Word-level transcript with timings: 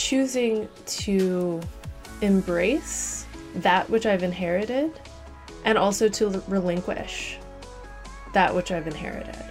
choosing 0.00 0.66
to 0.86 1.60
embrace 2.22 3.26
that 3.56 3.88
which 3.90 4.06
I've 4.06 4.22
inherited 4.22 4.98
and 5.66 5.76
also 5.76 6.08
to 6.08 6.42
relinquish 6.48 7.38
that 8.32 8.54
which 8.54 8.70
I've 8.72 8.86
inherited. 8.86 9.44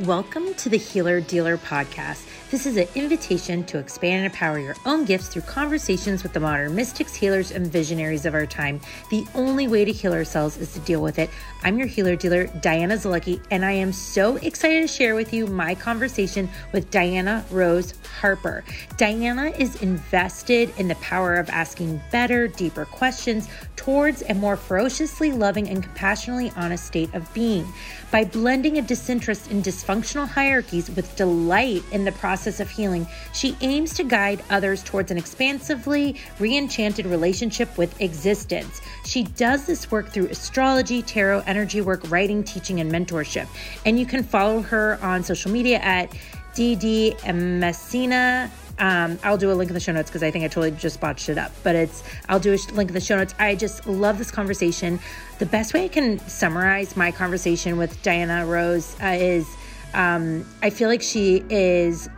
Welcome 0.00 0.54
to 0.54 0.70
the 0.70 0.78
Healer 0.78 1.20
Dealer 1.20 1.58
Podcast. 1.58 2.26
This 2.50 2.64
is 2.64 2.78
an 2.78 2.88
invitation 2.94 3.62
to 3.64 3.78
expand 3.78 4.24
and 4.24 4.32
empower 4.32 4.58
your 4.58 4.74
own 4.86 5.04
gifts 5.04 5.28
through 5.28 5.42
conversations 5.42 6.22
with 6.22 6.32
the 6.32 6.40
modern 6.40 6.74
mystics, 6.74 7.14
healers, 7.14 7.50
and 7.50 7.66
visionaries 7.66 8.24
of 8.24 8.32
our 8.32 8.46
time. 8.46 8.80
The 9.10 9.26
only 9.34 9.68
way 9.68 9.84
to 9.84 9.92
heal 9.92 10.14
ourselves 10.14 10.56
is 10.56 10.72
to 10.72 10.80
deal 10.80 11.02
with 11.02 11.18
it. 11.18 11.28
I'm 11.62 11.78
your 11.78 11.86
healer 11.86 12.16
dealer, 12.16 12.46
Diana 12.46 12.94
Zalecki, 12.94 13.40
and 13.50 13.64
I 13.64 13.72
am 13.72 13.92
so 13.92 14.36
excited 14.36 14.80
to 14.80 14.88
share 14.88 15.14
with 15.14 15.32
you 15.32 15.46
my 15.46 15.74
conversation 15.74 16.48
with 16.72 16.90
Diana 16.90 17.44
Rose 17.50 17.94
Harper. 18.20 18.64
Diana 18.96 19.52
is 19.58 19.80
invested 19.82 20.72
in 20.78 20.88
the 20.88 20.94
power 20.96 21.36
of 21.36 21.50
asking 21.50 22.00
better, 22.10 22.48
deeper 22.48 22.86
questions 22.86 23.46
towards 23.76 24.22
a 24.28 24.34
more 24.34 24.56
ferociously 24.56 25.32
loving 25.32 25.68
and 25.68 25.82
compassionately 25.82 26.52
honest 26.56 26.84
state 26.84 27.12
of 27.14 27.32
being. 27.34 27.66
By 28.10 28.24
blending 28.24 28.78
a 28.78 28.82
disinterest 28.82 29.50
in 29.50 29.62
dysfunctional 29.82 30.28
hierarchies 30.28 30.90
with 30.90 31.14
delight 31.16 31.82
in 31.92 32.04
the 32.04 32.12
process 32.12 32.60
of 32.60 32.70
healing, 32.70 33.06
she 33.32 33.56
aims 33.60 33.94
to 33.94 34.04
guide 34.04 34.42
others 34.50 34.82
towards 34.82 35.10
an 35.10 35.18
expansively 35.18 36.16
re 36.38 36.56
enchanted 36.56 37.06
relationship 37.06 37.76
with 37.78 38.00
existence. 38.00 38.80
She 39.04 39.24
does 39.24 39.66
this 39.66 39.90
work 39.90 40.08
through 40.08 40.26
astrology, 40.26 41.02
tarot, 41.02 41.42
energy 41.46 41.80
work, 41.80 42.10
writing, 42.10 42.44
teaching, 42.44 42.80
and 42.80 42.90
mentorship. 42.90 43.48
And 43.84 43.98
you 43.98 44.06
can 44.06 44.22
follow 44.22 44.62
her 44.62 44.98
on 45.02 45.22
social 45.22 45.50
media 45.50 45.78
at 45.78 46.10
DD 46.54 47.34
Messina 47.34 48.50
um, 48.78 49.18
I'll 49.22 49.38
do 49.38 49.52
a 49.52 49.54
link 49.54 49.70
in 49.70 49.74
the 49.74 49.80
show 49.80 49.92
notes 49.92 50.10
because 50.10 50.22
I 50.22 50.30
think 50.30 50.44
I 50.44 50.48
totally 50.48 50.72
just 50.72 51.00
botched 51.00 51.28
it 51.28 51.38
up. 51.38 51.52
But 51.62 51.76
it's 51.76 52.02
I'll 52.28 52.40
do 52.40 52.52
a 52.52 52.58
link 52.72 52.90
in 52.90 52.94
the 52.94 53.00
show 53.00 53.16
notes. 53.16 53.34
I 53.38 53.54
just 53.54 53.86
love 53.86 54.18
this 54.18 54.30
conversation. 54.30 54.98
The 55.38 55.46
best 55.46 55.74
way 55.74 55.84
I 55.84 55.88
can 55.88 56.18
summarize 56.20 56.96
my 56.96 57.12
conversation 57.12 57.76
with 57.76 58.02
Diana 58.02 58.46
Rose 58.46 58.96
uh, 59.02 59.16
is 59.18 59.46
um, 59.94 60.46
I 60.62 60.70
feel 60.70 60.88
like 60.88 61.02
she 61.02 61.44
is 61.48 62.08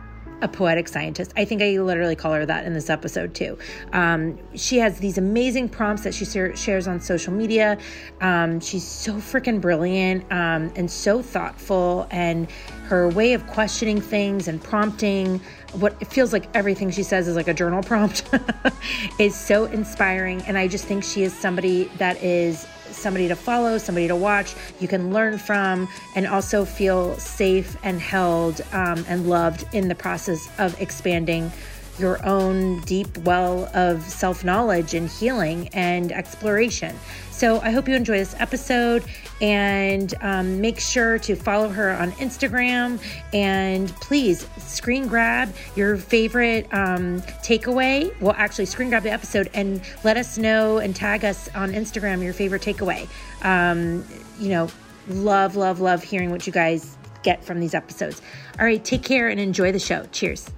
a 0.41 0.47
poetic 0.47 0.87
scientist. 0.87 1.31
I 1.35 1.45
think 1.45 1.61
I 1.61 1.77
literally 1.79 2.15
call 2.15 2.33
her 2.33 2.45
that 2.45 2.65
in 2.65 2.73
this 2.73 2.89
episode 2.89 3.33
too. 3.33 3.57
Um, 3.93 4.37
she 4.55 4.77
has 4.79 4.99
these 4.99 5.17
amazing 5.17 5.69
prompts 5.69 6.03
that 6.03 6.13
she 6.13 6.25
shares 6.25 6.87
on 6.87 6.99
social 6.99 7.33
media. 7.33 7.77
Um, 8.21 8.59
she's 8.59 8.83
so 8.83 9.13
freaking 9.13 9.61
brilliant 9.61 10.23
um, 10.31 10.71
and 10.75 10.89
so 10.89 11.21
thoughtful, 11.21 12.07
and 12.11 12.49
her 12.87 13.09
way 13.09 13.33
of 13.33 13.45
questioning 13.47 14.01
things 14.01 14.47
and 14.47 14.63
prompting 14.63 15.39
what 15.73 15.95
it 15.99 16.07
feels 16.07 16.31
like 16.31 16.47
everything 16.53 16.91
she 16.91 17.03
says 17.03 17.27
is 17.27 17.35
like 17.35 17.47
a 17.47 17.53
journal 17.53 17.81
prompt 17.81 18.29
is 19.19 19.35
so 19.35 19.65
inspiring. 19.65 20.41
And 20.43 20.57
I 20.57 20.67
just 20.67 20.85
think 20.85 21.03
she 21.03 21.23
is 21.23 21.33
somebody 21.33 21.85
that 21.97 22.21
is 22.21 22.67
somebody 23.05 23.27
to 23.27 23.35
follow, 23.35 23.77
somebody 23.77 24.07
to 24.07 24.15
watch, 24.15 24.55
you 24.79 24.87
can 24.87 25.13
learn 25.13 25.37
from, 25.37 25.87
and 26.15 26.25
also 26.25 26.65
feel 26.65 27.15
safe 27.19 27.77
and 27.83 28.01
held 28.01 28.61
um, 28.71 29.05
and 29.07 29.29
loved 29.29 29.63
in 29.75 29.89
the 29.89 29.93
process 29.93 30.49
of 30.57 30.81
expanding 30.81 31.51
your 31.99 32.17
own 32.25 32.79
deep 32.81 33.15
well 33.19 33.69
of 33.75 34.01
self 34.01 34.43
knowledge 34.43 34.95
and 34.95 35.07
healing 35.07 35.69
and 35.71 36.11
exploration. 36.11 36.95
So 37.35 37.59
I 37.59 37.71
hope 37.71 37.89
you 37.89 37.95
enjoy 37.95 38.17
this 38.19 38.33
episode 38.39 39.03
and 39.41 40.13
um, 40.21 40.61
make 40.61 40.79
sure 40.79 41.19
to 41.19 41.35
follow 41.35 41.67
her 41.67 41.91
on 41.91 42.13
Instagram 42.13 42.97
and 43.33 43.89
please 43.97 44.47
screen 44.57 45.05
grab 45.05 45.53
your 45.75 45.97
favorite 45.97 46.65
um, 46.73 47.21
takeaway. 47.43 48.17
Well, 48.21 48.35
actually, 48.37 48.67
screen 48.67 48.87
grab 48.87 49.03
the 49.03 49.11
episode 49.11 49.49
and 49.53 49.81
let 50.05 50.15
us 50.15 50.37
know 50.37 50.77
and 50.77 50.95
tag 50.95 51.25
us 51.25 51.53
on 51.55 51.73
Instagram 51.73 52.23
your 52.23 52.31
favorite 52.31 52.61
takeaway. 52.61 53.05
Um, 53.43 54.05
you 54.39 54.47
know, 54.47 54.69
love, 55.09 55.57
love, 55.57 55.81
love 55.81 56.03
hearing 56.03 56.31
what 56.31 56.47
you 56.47 56.53
guys 56.53 56.97
get 57.21 57.43
from 57.43 57.59
these 57.59 57.73
episodes. 57.73 58.21
All 58.57 58.65
right, 58.65 58.83
take 58.83 59.03
care 59.03 59.27
and 59.27 59.41
enjoy 59.41 59.73
the 59.73 59.79
show. 59.79 60.05
Cheers. 60.13 60.49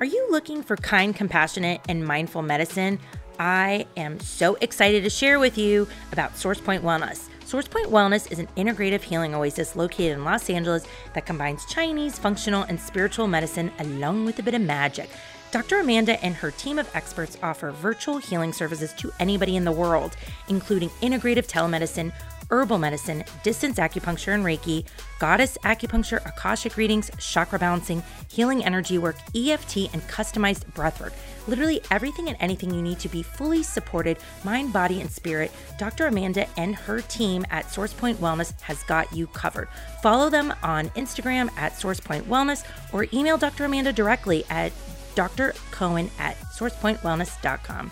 Are 0.00 0.06
you 0.06 0.28
looking 0.30 0.62
for 0.62 0.76
kind, 0.76 1.16
compassionate, 1.16 1.80
and 1.88 2.04
mindful 2.04 2.42
medicine? 2.42 2.98
I 3.38 3.86
am 3.96 4.18
so 4.18 4.56
excited 4.56 5.04
to 5.04 5.10
share 5.10 5.38
with 5.38 5.56
you 5.56 5.86
about 6.10 6.34
SourcePoint 6.34 6.80
Wellness. 6.80 7.28
SourcePoint 7.46 7.86
Wellness 7.86 8.30
is 8.32 8.40
an 8.40 8.48
integrative 8.56 9.02
healing 9.02 9.34
oasis 9.34 9.76
located 9.76 10.18
in 10.18 10.24
Los 10.24 10.50
Angeles 10.50 10.84
that 11.14 11.24
combines 11.24 11.64
Chinese, 11.66 12.18
functional, 12.18 12.64
and 12.64 12.80
spiritual 12.80 13.28
medicine 13.28 13.70
along 13.78 14.24
with 14.24 14.40
a 14.40 14.42
bit 14.42 14.54
of 14.54 14.62
magic. 14.62 15.08
Dr. 15.52 15.78
Amanda 15.78 16.22
and 16.22 16.34
her 16.34 16.50
team 16.50 16.78
of 16.78 16.90
experts 16.94 17.38
offer 17.42 17.70
virtual 17.70 18.18
healing 18.18 18.52
services 18.52 18.92
to 18.94 19.12
anybody 19.20 19.56
in 19.56 19.64
the 19.64 19.72
world, 19.72 20.16
including 20.48 20.90
integrative 21.00 21.46
telemedicine, 21.46 22.12
herbal 22.50 22.78
medicine, 22.78 23.24
distance 23.42 23.78
acupuncture 23.78 24.34
and 24.34 24.44
Reiki, 24.44 24.84
goddess 25.18 25.58
acupuncture, 25.64 26.24
Akashic 26.26 26.76
readings, 26.76 27.10
chakra 27.18 27.58
balancing, 27.58 28.02
healing 28.30 28.64
energy 28.64 28.98
work, 28.98 29.16
EFT, 29.34 29.92
and 29.92 30.02
customized 30.08 30.64
breathwork. 30.72 31.12
Literally 31.46 31.80
everything 31.90 32.28
and 32.28 32.36
anything 32.40 32.72
you 32.72 32.82
need 32.82 32.98
to 33.00 33.08
be 33.08 33.22
fully 33.22 33.62
supported, 33.62 34.18
mind, 34.44 34.72
body, 34.72 35.00
and 35.00 35.10
spirit. 35.10 35.50
Dr. 35.78 36.06
Amanda 36.06 36.46
and 36.58 36.74
her 36.74 37.00
team 37.02 37.44
at 37.50 37.66
SourcePoint 37.66 38.16
Wellness 38.16 38.58
has 38.62 38.82
got 38.84 39.12
you 39.14 39.26
covered. 39.28 39.68
Follow 40.02 40.30
them 40.30 40.52
on 40.62 40.88
Instagram 40.90 41.50
at 41.56 41.72
SourcePoint 41.72 42.22
Wellness 42.22 42.64
or 42.92 43.06
email 43.12 43.38
Dr. 43.38 43.64
Amanda 43.64 43.92
directly 43.92 44.44
at 44.50 44.72
drcohen 45.14 46.10
at 46.18 46.36
sourcepointwellness.com. 46.38 47.90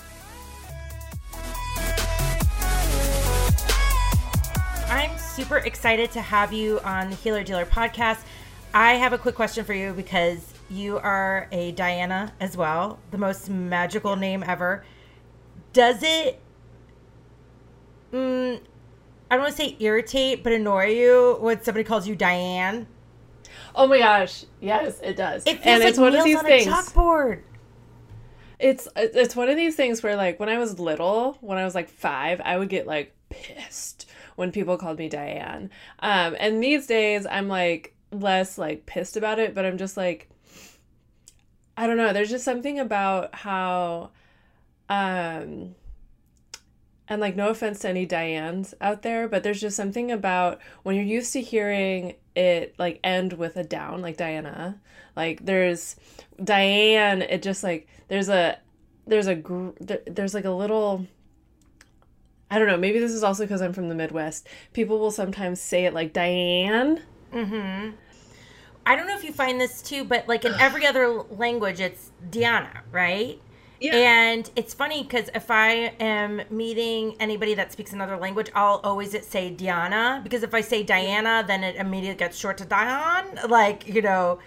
I'm 4.97 5.19
super 5.19 5.59
excited 5.59 6.11
to 6.13 6.23
have 6.23 6.55
you 6.55 6.81
on 6.81 7.11
the 7.11 7.17
Healer 7.17 7.45
Dealer 7.45 7.67
podcast. 7.67 8.25
I 8.73 8.95
have 8.95 9.13
a 9.13 9.19
quick 9.19 9.35
question 9.35 9.63
for 9.63 9.75
you 9.75 9.93
because 9.93 10.55
you 10.71 10.97
are 10.97 11.49
a 11.53 11.73
Diana 11.73 12.33
as 12.41 12.57
well, 12.57 12.99
the 13.11 13.19
most 13.19 13.51
magical 13.51 14.17
name 14.17 14.43
ever. 14.43 14.87
Does 15.75 16.03
it, 16.03 16.41
mm, 18.11 18.59
I 19.31 19.35
don't 19.35 19.43
want 19.43 19.55
to 19.55 19.63
say 19.63 19.77
irritate, 19.81 20.43
but 20.43 20.55
annoy 20.55 20.87
you 20.87 21.37
when 21.41 21.63
somebody 21.63 21.85
calls 21.85 22.09
you 22.09 22.17
Diane? 22.17 22.87
Oh 23.75 23.87
my 23.87 23.99
gosh, 23.99 24.47
yes, 24.63 24.99
it 25.03 25.19
does. 25.19 25.43
It 25.47 25.57
feels 25.63 25.67
and 25.67 25.81
like 25.81 25.91
it's 25.91 25.99
one 25.99 26.17
of 26.17 26.25
these 26.25 26.39
on 26.39 26.45
things. 26.47 26.67
A 26.69 26.71
chalkboard. 26.71 27.43
It's 28.59 28.89
it's 28.97 29.37
one 29.37 29.51
of 29.51 29.57
these 29.57 29.77
things 29.77 30.03
where 30.03 30.17
like 30.17 30.41
when 30.41 30.49
I 30.49 30.57
was 30.57 30.81
little, 30.81 31.37
when 31.43 31.59
I 31.59 31.67
was 31.67 31.75
like 31.75 31.91
five, 31.91 32.41
I 32.43 32.57
would 32.57 32.71
get 32.71 32.87
like 32.87 33.15
pissed 33.29 34.07
when 34.37 34.53
people 34.53 34.77
called 34.77 34.99
me 34.99 35.09
Diane. 35.09 35.71
Um, 35.99 36.37
and 36.39 36.63
these 36.63 36.87
days 36.87 37.27
I'm 37.27 37.49
like 37.49 37.95
less 38.13 38.57
like 38.57 38.87
pissed 38.87 39.17
about 39.17 39.39
it, 39.39 39.55
but 39.55 39.67
I'm 39.67 39.79
just 39.79 39.97
like, 39.97 40.31
I 41.77 41.87
don't 41.87 41.97
know. 41.97 42.13
There's 42.13 42.31
just 42.31 42.45
something 42.45 42.79
about 42.79 43.35
how, 43.35 44.11
um, 44.89 45.75
and 47.09 47.21
like 47.21 47.37
no 47.37 47.49
offense 47.49 47.81
to 47.81 47.89
any 47.89 48.07
Dianes 48.07 48.75
out 48.81 49.03
there, 49.03 49.29
but 49.29 49.43
there's 49.43 49.61
just 49.61 49.77
something 49.77 50.11
about 50.11 50.61
when 50.83 50.97
you're 50.97 51.05
used 51.05 51.33
to 51.35 51.41
hearing 51.41 52.15
it 52.35 52.75
like 52.79 53.01
end 53.05 53.35
with 53.35 53.57
a 53.57 53.65
down, 53.65 54.03
like 54.03 54.17
Diana. 54.17 54.81
Like 55.15 55.45
there's 55.45 55.97
Diane. 56.43 57.23
It 57.23 57.43
just 57.43 57.63
like 57.63 57.87
there's 58.09 58.29
a 58.29 58.59
there's 59.07 59.29
a 59.29 59.43
there's 60.07 60.35
like 60.35 60.45
a 60.45 60.51
little 60.51 61.07
I 62.51 62.59
don't 62.59 62.69
know, 62.69 62.77
maybe 62.77 62.99
this 62.99 63.13
is 63.13 63.25
also 63.25 63.45
because 63.45 63.61
I'm 63.61 63.73
from 63.73 63.89
the 63.89 63.95
Midwest. 63.95 64.47
People 64.73 64.99
will 64.99 65.11
sometimes 65.11 65.61
say 65.61 65.85
it 65.85 65.95
like 65.95 66.13
Diane. 66.13 67.03
Mm-hmm. 67.33 67.91
I 68.87 68.95
don't 68.95 69.09
know 69.09 69.17
if 69.17 69.25
you 69.25 69.33
find 69.33 69.61
this 69.61 69.83
too, 69.83 70.05
but 70.05 70.29
like 70.29 70.45
in 70.45 70.55
every 70.55 70.87
other 70.87 71.23
language, 71.31 71.81
it's 71.81 72.13
Diana, 72.31 72.83
right? 72.93 73.41
Yeah. 73.81 73.97
And 73.97 74.49
it's 74.57 74.73
funny 74.73 75.03
because 75.03 75.29
if 75.35 75.51
I 75.51 75.93
am 76.01 76.43
meeting 76.51 77.17
anybody 77.21 77.55
that 77.55 77.73
speaks 77.73 77.93
another 77.93 78.17
language, 78.17 78.49
I'll 78.55 78.81
always 78.85 79.15
say 79.27 79.51
Diana 79.51 80.21
because 80.23 80.45
if 80.45 80.55
I 80.55 80.61
say 80.61 80.85
Diana, 80.85 81.45
then 81.47 81.65
it 81.65 81.77
immediately 81.77 82.17
gets 82.17 82.39
short 82.39 82.59
to 82.59 82.65
Diane. 82.65 83.39
Like, 83.49 83.89
you 83.89 84.03
know, 84.03 84.39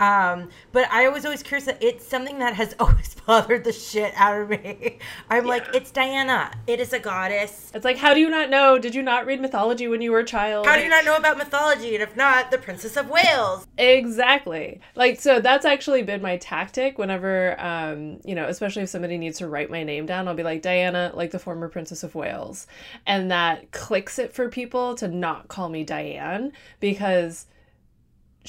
um, 0.00 0.48
but 0.72 0.88
I 0.90 1.08
was 1.08 1.24
always 1.24 1.42
curious 1.42 1.66
that 1.66 1.82
it's 1.82 2.06
something 2.06 2.38
that 2.38 2.54
has 2.54 2.74
always 2.80 3.14
bothered 3.26 3.64
the 3.64 3.72
shit 3.72 4.12
out 4.16 4.40
of 4.40 4.50
me. 4.50 4.98
I'm 5.30 5.44
yeah. 5.44 5.48
like, 5.48 5.74
it's 5.74 5.90
Diana. 5.90 6.52
It 6.66 6.80
is 6.80 6.92
a 6.92 6.98
goddess. 6.98 7.70
It's 7.74 7.84
like, 7.84 7.96
how 7.96 8.14
do 8.14 8.20
you 8.20 8.30
not 8.30 8.50
know? 8.50 8.78
Did 8.78 8.94
you 8.94 9.02
not 9.02 9.26
read 9.26 9.40
mythology 9.40 9.88
when 9.88 10.00
you 10.00 10.12
were 10.12 10.20
a 10.20 10.24
child? 10.24 10.66
How 10.66 10.76
do 10.76 10.82
you 10.82 10.88
not 10.88 11.04
know 11.04 11.16
about 11.16 11.38
mythology? 11.38 11.94
And 11.94 12.02
if 12.02 12.16
not, 12.16 12.50
the 12.50 12.58
Princess 12.58 12.96
of 12.96 13.08
Wales. 13.08 13.66
Exactly. 13.76 14.80
Like, 14.94 15.20
so 15.20 15.40
that's 15.40 15.64
actually 15.64 16.02
been 16.02 16.22
my 16.22 16.36
tactic 16.38 16.98
whenever, 16.98 17.60
um, 17.60 18.20
you 18.24 18.34
know, 18.34 18.46
especially 18.46 18.82
if 18.82 18.88
somebody 18.88 19.18
needs 19.18 19.38
to 19.38 19.48
write 19.48 19.70
my 19.70 19.82
name 19.82 20.06
down, 20.06 20.28
I'll 20.28 20.34
be 20.34 20.42
like, 20.42 20.62
Diana, 20.62 21.12
like 21.14 21.30
the 21.30 21.38
former 21.38 21.68
Princess 21.68 22.02
of 22.02 22.14
Wales. 22.14 22.66
And 23.06 23.30
that 23.30 23.72
clicks 23.72 24.18
it 24.18 24.32
for 24.32 24.48
people 24.48 24.94
to 24.96 25.08
not 25.08 25.48
call 25.48 25.68
me 25.68 25.84
Diane 25.84 26.52
because 26.80 27.46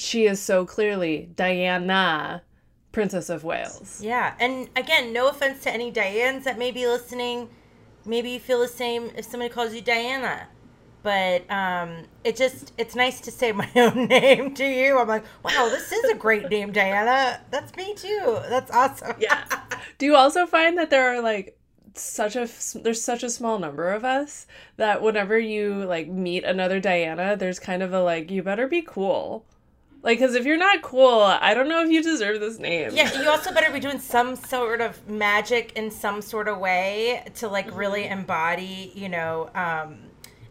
she 0.00 0.24
is 0.24 0.40
so 0.40 0.64
clearly 0.64 1.28
Diana 1.36 2.42
Princess 2.90 3.28
of 3.28 3.44
Wales. 3.44 4.00
Yeah. 4.02 4.34
And 4.40 4.70
again, 4.74 5.12
no 5.12 5.28
offense 5.28 5.62
to 5.64 5.72
any 5.72 5.92
Dianes 5.92 6.44
that 6.44 6.58
may 6.58 6.70
be 6.70 6.86
listening. 6.86 7.50
Maybe 8.06 8.30
you 8.30 8.40
feel 8.40 8.60
the 8.60 8.68
same 8.68 9.10
if 9.14 9.26
somebody 9.26 9.52
calls 9.52 9.74
you 9.74 9.82
Diana. 9.82 10.48
But 11.02 11.50
um, 11.50 12.04
it 12.24 12.36
just, 12.36 12.72
it's 12.78 12.94
nice 12.94 13.20
to 13.20 13.30
say 13.30 13.52
my 13.52 13.70
own 13.76 14.06
name 14.06 14.54
to 14.54 14.64
you. 14.64 14.98
I'm 14.98 15.06
like, 15.06 15.24
wow, 15.44 15.68
this 15.70 15.92
is 15.92 16.10
a 16.10 16.14
great 16.14 16.48
name, 16.48 16.72
Diana. 16.72 17.40
That's 17.50 17.76
me 17.76 17.94
too. 17.94 18.38
That's 18.48 18.70
awesome. 18.70 19.16
Yeah. 19.18 19.44
Do 19.98 20.06
you 20.06 20.16
also 20.16 20.46
find 20.46 20.78
that 20.78 20.88
there 20.88 21.14
are 21.14 21.20
like 21.20 21.58
such 21.94 22.36
a 22.36 22.48
there's 22.78 23.02
such 23.02 23.22
a 23.22 23.28
small 23.28 23.58
number 23.58 23.92
of 23.92 24.04
us 24.04 24.46
that 24.76 25.02
whenever 25.02 25.38
you 25.38 25.84
like 25.84 26.08
meet 26.08 26.44
another 26.44 26.80
Diana, 26.80 27.36
there's 27.36 27.58
kind 27.58 27.82
of 27.82 27.92
a 27.92 28.02
like 28.02 28.30
you 28.30 28.42
better 28.42 28.66
be 28.66 28.80
cool. 28.80 29.44
Like, 30.02 30.18
because 30.18 30.34
if 30.34 30.46
you're 30.46 30.56
not 30.56 30.80
cool, 30.80 31.20
I 31.20 31.52
don't 31.52 31.68
know 31.68 31.82
if 31.82 31.90
you 31.90 32.02
deserve 32.02 32.40
this 32.40 32.58
name. 32.58 32.90
Yeah, 32.94 33.20
you 33.20 33.28
also 33.28 33.52
better 33.52 33.70
be 33.70 33.80
doing 33.88 33.98
some 33.98 34.34
sort 34.34 34.80
of 34.80 35.06
magic 35.08 35.72
in 35.76 35.90
some 35.90 36.22
sort 36.22 36.48
of 36.48 36.58
way 36.58 37.24
to 37.36 37.48
like 37.48 37.74
really 37.76 38.04
mm-hmm. 38.04 38.20
embody, 38.20 38.92
you 38.94 39.10
know, 39.10 39.50
um, 39.54 39.98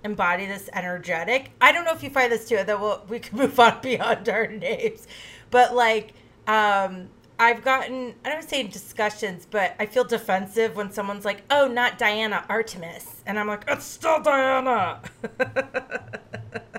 embody 0.03 0.45
this 0.45 0.69
energetic. 0.73 1.51
I 1.59 1.71
don't 1.71 1.83
know 1.83 1.93
if 1.93 2.03
you 2.03 2.11
find 2.11 2.31
this 2.31 2.47
too. 2.47 2.57
That 2.63 2.79
we'll, 2.79 3.03
we 3.09 3.19
can 3.19 3.37
move 3.39 3.59
on 3.59 3.79
beyond 3.81 4.29
our 4.29 4.47
names, 4.47 5.07
but 5.49 5.75
like, 5.75 6.13
um, 6.47 7.09
I've 7.39 7.63
gotten 7.63 8.15
I 8.23 8.29
don't 8.29 8.47
say 8.47 8.63
discussions, 8.63 9.47
but 9.49 9.73
I 9.79 9.85
feel 9.87 10.03
defensive 10.03 10.75
when 10.75 10.91
someone's 10.91 11.25
like, 11.25 11.43
"Oh, 11.49 11.67
not 11.67 11.97
Diana, 11.97 12.45
Artemis," 12.49 13.23
and 13.25 13.39
I'm 13.39 13.47
like, 13.47 13.63
"It's 13.67 13.85
still 13.85 14.21
Diana." 14.21 15.01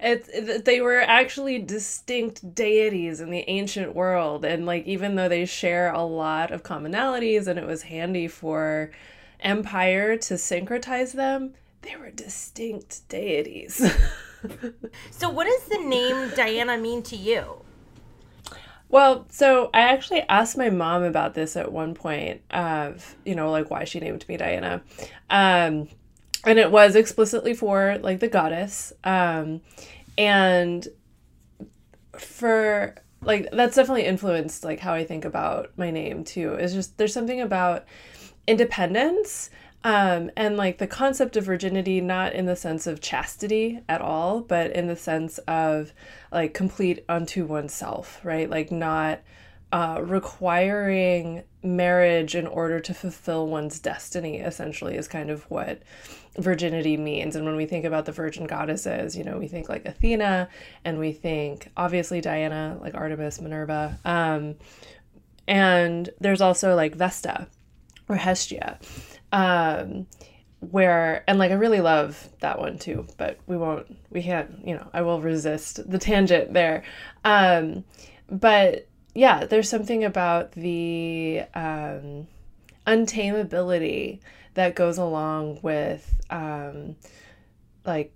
It's 0.00 0.62
they 0.62 0.80
were 0.80 1.00
actually 1.00 1.58
distinct 1.58 2.54
deities 2.54 3.20
in 3.20 3.30
the 3.30 3.44
ancient 3.48 3.94
world, 3.96 4.44
and 4.44 4.64
like 4.64 4.86
even 4.86 5.16
though 5.16 5.28
they 5.28 5.44
share 5.44 5.92
a 5.92 6.02
lot 6.02 6.52
of 6.52 6.62
commonalities, 6.62 7.48
and 7.48 7.58
it 7.58 7.66
was 7.66 7.82
handy 7.82 8.28
for 8.28 8.92
empire 9.40 10.16
to 10.16 10.34
syncretize 10.34 11.12
them, 11.12 11.54
they 11.82 11.96
were 11.96 12.10
distinct 12.10 13.08
deities. 13.08 13.76
so, 15.10 15.30
what 15.30 15.46
does 15.46 15.64
the 15.64 15.84
name 15.84 16.30
Diana 16.36 16.78
mean 16.78 17.02
to 17.04 17.16
you? 17.16 17.62
Well, 18.90 19.26
so 19.30 19.68
I 19.74 19.80
actually 19.80 20.22
asked 20.22 20.56
my 20.56 20.70
mom 20.70 21.02
about 21.02 21.34
this 21.34 21.56
at 21.56 21.70
one 21.70 21.94
point 21.94 22.40
of, 22.50 23.16
you 23.24 23.34
know, 23.34 23.50
like 23.50 23.70
why 23.70 23.84
she 23.84 24.00
named 24.00 24.26
me 24.28 24.36
Diana. 24.38 24.82
Um, 25.28 25.88
and 26.44 26.58
it 26.58 26.70
was 26.70 26.96
explicitly 26.96 27.54
for 27.54 27.98
like 28.02 28.20
the 28.20 28.28
goddess. 28.28 28.92
Um, 29.04 29.60
and 30.16 30.86
for 32.18 32.94
like 33.22 33.48
that's 33.52 33.76
definitely 33.76 34.04
influenced 34.04 34.64
like 34.64 34.80
how 34.80 34.94
I 34.94 35.04
think 35.04 35.24
about 35.24 35.72
my 35.76 35.90
name 35.90 36.24
too. 36.24 36.54
Is 36.54 36.74
just 36.74 36.98
there's 36.98 37.12
something 37.12 37.40
about 37.40 37.84
independence 38.46 39.50
um, 39.84 40.30
and 40.36 40.56
like 40.56 40.78
the 40.78 40.86
concept 40.86 41.36
of 41.36 41.44
virginity, 41.44 42.00
not 42.00 42.32
in 42.32 42.46
the 42.46 42.56
sense 42.56 42.86
of 42.86 43.00
chastity 43.00 43.80
at 43.88 44.00
all, 44.00 44.40
but 44.40 44.72
in 44.72 44.88
the 44.88 44.96
sense 44.96 45.38
of 45.46 45.92
like 46.32 46.52
complete 46.52 47.04
unto 47.08 47.46
oneself, 47.46 48.20
right? 48.24 48.50
Like 48.50 48.72
not 48.72 49.20
uh, 49.72 50.00
requiring 50.02 51.42
marriage 51.62 52.34
in 52.34 52.46
order 52.46 52.80
to 52.80 52.94
fulfill 52.94 53.46
one's 53.46 53.78
destiny, 53.78 54.38
essentially, 54.38 54.96
is 54.96 55.08
kind 55.08 55.30
of 55.30 55.44
what 55.50 55.82
virginity 56.38 56.96
means. 56.96 57.36
And 57.36 57.44
when 57.44 57.56
we 57.56 57.66
think 57.66 57.84
about 57.84 58.06
the 58.06 58.12
virgin 58.12 58.46
goddesses, 58.46 59.16
you 59.16 59.24
know, 59.24 59.38
we 59.38 59.48
think 59.48 59.68
like 59.68 59.84
Athena 59.84 60.48
and 60.84 60.98
we 60.98 61.12
think 61.12 61.70
obviously 61.76 62.20
Diana, 62.20 62.78
like 62.80 62.94
Artemis, 62.94 63.40
Minerva. 63.40 63.98
Um, 64.04 64.54
and 65.46 66.10
there's 66.20 66.40
also 66.40 66.74
like 66.74 66.94
Vesta 66.94 67.48
or 68.08 68.16
Hestia 68.16 68.78
um, 69.32 70.06
where 70.60 71.24
and 71.28 71.38
like 71.38 71.50
I 71.50 71.54
really 71.54 71.80
love 71.80 72.28
that 72.40 72.58
one 72.58 72.78
too, 72.78 73.06
but 73.16 73.38
we 73.46 73.56
won't 73.56 73.96
we 74.10 74.22
can't, 74.22 74.66
you 74.66 74.74
know, 74.74 74.88
I 74.92 75.02
will 75.02 75.20
resist 75.20 75.88
the 75.88 75.98
tangent 75.98 76.52
there. 76.52 76.82
Um, 77.24 77.84
but 78.30 78.87
yeah, 79.14 79.44
there's 79.44 79.68
something 79.68 80.04
about 80.04 80.52
the 80.52 81.42
um, 81.54 82.26
untamability 82.86 84.20
that 84.54 84.74
goes 84.74 84.98
along 84.98 85.60
with 85.62 86.20
um, 86.30 86.96
like 87.84 88.12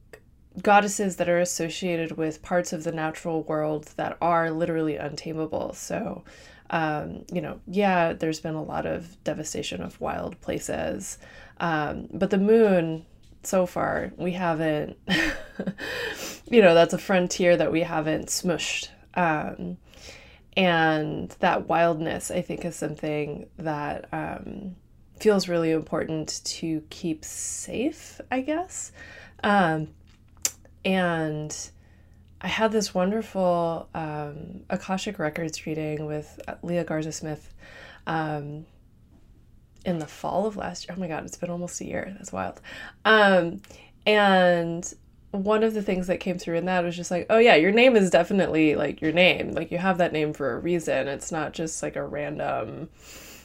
goddesses 0.61 1.17
that 1.17 1.29
are 1.29 1.39
associated 1.39 2.17
with 2.17 2.43
parts 2.43 2.73
of 2.73 2.85
the 2.85 2.93
natural 2.93 3.43
world 3.44 3.87
that 3.97 4.19
are 4.21 4.50
literally 4.50 4.97
untamable. 4.97 5.73
So, 5.73 6.25
um, 6.71 7.25
you 7.33 7.41
know, 7.41 7.61
yeah, 7.67 8.12
there's 8.12 8.41
been 8.41 8.55
a 8.55 8.62
lot 8.62 8.87
of 8.87 9.23
devastation 9.25 9.83
of 9.83 10.00
wild 10.00 10.41
places, 10.41 11.19
um, 11.59 12.09
but 12.12 12.31
the 12.31 12.38
moon, 12.38 13.06
so 13.43 13.67
far, 13.67 14.12
we 14.17 14.33
haven't, 14.33 14.97
you 16.47 16.62
know, 16.62 16.75
that's 16.75 16.95
a 16.95 16.99
frontier 16.99 17.56
that 17.56 17.73
we 17.73 17.81
haven't 17.81 18.29
smushed. 18.29 18.88
Um, 19.15 19.79
and 20.56 21.31
that 21.40 21.69
wildness, 21.69 22.31
I 22.31 22.43
think, 22.43 22.64
is 22.64 22.76
something 22.76 23.49
that 23.58 24.08
um, 24.12 24.76
feels 25.19 25.49
really 25.49 25.70
important 25.70 26.43
to 26.44 26.82
keep 26.90 27.25
safe, 27.25 28.20
I 28.31 28.43
guess. 28.43 28.93
Um, 29.43 29.88
and 30.84 31.56
I 32.40 32.49
had 32.49 32.72
this 32.72 32.93
wonderful 32.93 33.88
um, 33.94 34.64
Akashic 34.69 35.19
Records 35.19 35.64
reading 35.64 36.06
with 36.06 36.40
Leah 36.62 36.84
Garza 36.84 37.12
Smith 37.12 37.54
um, 38.06 38.66
in 39.84 39.99
the 39.99 40.06
fall 40.06 40.46
of 40.46 40.56
last 40.56 40.87
year. 40.87 40.94
Oh 40.96 41.00
my 41.00 41.08
God, 41.08 41.25
it's 41.25 41.37
been 41.37 41.50
almost 41.50 41.81
a 41.81 41.87
year. 41.87 42.12
That's 42.19 42.32
wild. 42.32 42.60
Um, 43.04 43.62
and 44.04 44.93
one 45.32 45.64
of 45.64 45.73
the 45.73 45.82
things 45.82 46.06
that 46.06 46.20
came 46.20 46.38
through 46.38 46.58
in 46.58 46.67
that 46.67 46.84
was 46.84 46.94
just 46.94 47.11
like, 47.11 47.26
oh 47.31 47.38
yeah, 47.38 47.55
your 47.55 47.73
name 47.73 47.96
is 47.96 48.11
definitely 48.11 48.76
like 48.76 49.00
your 49.00 49.12
name. 49.12 49.52
Like 49.52 49.73
you 49.73 49.79
have 49.79 49.99
that 49.99 50.12
name 50.12 50.32
for 50.32 50.52
a 50.52 50.58
reason. 50.58 51.08
It's 51.08 51.32
not 51.32 51.52
just 51.52 51.82
like 51.82 51.96
a 51.96 52.05
random, 52.05 52.90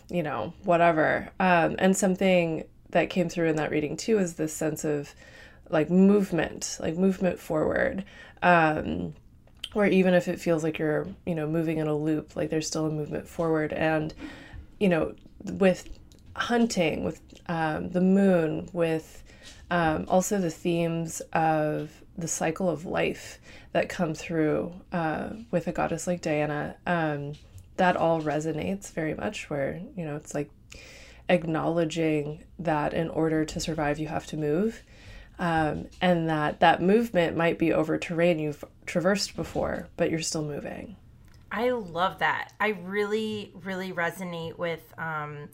you 0.09 0.21
know, 0.21 0.53
whatever. 0.63 1.29
Um, 1.39 1.77
and 1.79 1.95
something 1.95 2.65
that 2.89 3.09
came 3.09 3.29
through 3.29 3.47
in 3.47 3.55
that 3.55 3.71
reading 3.71 3.95
too 3.95 4.19
is 4.19 4.35
this 4.35 4.53
sense 4.53 4.83
of 4.83 5.15
like 5.69 5.89
movement, 5.89 6.77
like 6.81 6.97
movement 6.97 7.39
forward. 7.39 8.03
Um, 8.43 9.13
or 9.73 9.85
even 9.85 10.13
if 10.13 10.27
it 10.27 10.41
feels 10.41 10.63
like 10.63 10.79
you're, 10.79 11.07
you 11.25 11.35
know, 11.35 11.47
moving 11.47 11.77
in 11.77 11.87
a 11.87 11.95
loop, 11.95 12.35
like 12.35 12.49
there's 12.49 12.67
still 12.67 12.85
a 12.85 12.91
movement 12.91 13.27
forward. 13.27 13.71
And, 13.71 14.13
you 14.79 14.89
know, 14.89 15.13
with 15.43 15.87
hunting, 16.35 17.05
with 17.05 17.21
um, 17.47 17.89
the 17.91 18.01
moon, 18.01 18.69
with 18.73 19.23
um, 19.69 20.05
also 20.07 20.39
the 20.39 20.51
themes 20.51 21.21
of 21.33 21.91
the 22.17 22.27
cycle 22.27 22.69
of 22.69 22.85
life 22.85 23.39
that 23.73 23.89
come 23.89 24.13
through 24.13 24.73
uh, 24.91 25.29
with 25.51 25.67
a 25.67 25.71
goddess 25.71 26.07
like 26.07 26.21
Diana, 26.21 26.75
um, 26.85 27.33
that 27.75 27.95
all 27.95 28.21
resonates 28.21 28.91
very 28.91 29.13
much. 29.13 29.49
Where, 29.49 29.81
you 29.95 30.05
know, 30.05 30.15
it's 30.15 30.33
like 30.33 30.49
acknowledging 31.29 32.43
that 32.59 32.93
in 32.93 33.09
order 33.09 33.45
to 33.45 33.59
survive, 33.59 33.99
you 33.99 34.07
have 34.07 34.25
to 34.27 34.37
move 34.37 34.83
um, 35.39 35.87
and 36.01 36.29
that 36.29 36.59
that 36.61 36.81
movement 36.81 37.37
might 37.37 37.59
be 37.59 37.71
over 37.71 37.97
terrain 37.97 38.39
you've 38.39 38.63
traversed 38.85 39.35
before, 39.35 39.87
but 39.95 40.09
you're 40.09 40.19
still 40.21 40.43
moving. 40.43 40.95
I 41.51 41.69
love 41.69 42.19
that. 42.19 42.53
I 42.59 42.69
really, 42.69 43.53
really 43.63 43.93
resonate 43.93 44.57
with, 44.57 44.93
um, 44.97 45.49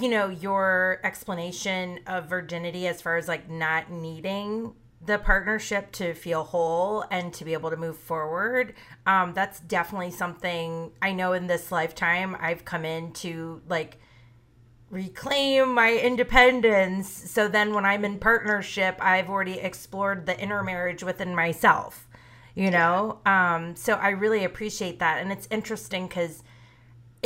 you 0.00 0.10
know, 0.10 0.28
your 0.28 1.00
explanation 1.04 2.00
of 2.06 2.28
virginity 2.28 2.86
as 2.86 3.00
far 3.00 3.16
as 3.16 3.28
like 3.28 3.48
not 3.48 3.90
needing 3.90 4.74
the 5.04 5.18
partnership 5.18 5.90
to 5.92 6.12
feel 6.12 6.44
whole 6.44 7.04
and 7.10 7.32
to 7.32 7.44
be 7.44 7.52
able 7.54 7.70
to 7.70 7.76
move 7.76 7.96
forward. 7.96 8.74
Um, 9.06 9.32
that's 9.34 9.60
definitely 9.60 10.10
something 10.10 10.90
I 11.00 11.12
know 11.12 11.32
in 11.32 11.46
this 11.46 11.72
lifetime 11.72 12.36
I've 12.40 12.64
come 12.64 12.84
in 12.84 13.12
to 13.14 13.62
like 13.68 13.98
reclaim 14.90 15.74
my 15.74 15.94
independence. 15.94 17.08
So 17.08 17.48
then 17.48 17.72
when 17.72 17.86
I'm 17.86 18.04
in 18.04 18.18
partnership, 18.18 18.96
I've 19.00 19.30
already 19.30 19.60
explored 19.60 20.26
the 20.26 20.38
inner 20.38 20.62
marriage 20.62 21.02
within 21.02 21.34
myself, 21.34 22.06
you 22.54 22.70
know? 22.70 23.20
Um, 23.24 23.76
so 23.76 23.94
I 23.94 24.10
really 24.10 24.44
appreciate 24.44 24.98
that. 24.98 25.22
And 25.22 25.32
it's 25.32 25.48
interesting 25.50 26.06
because 26.06 26.42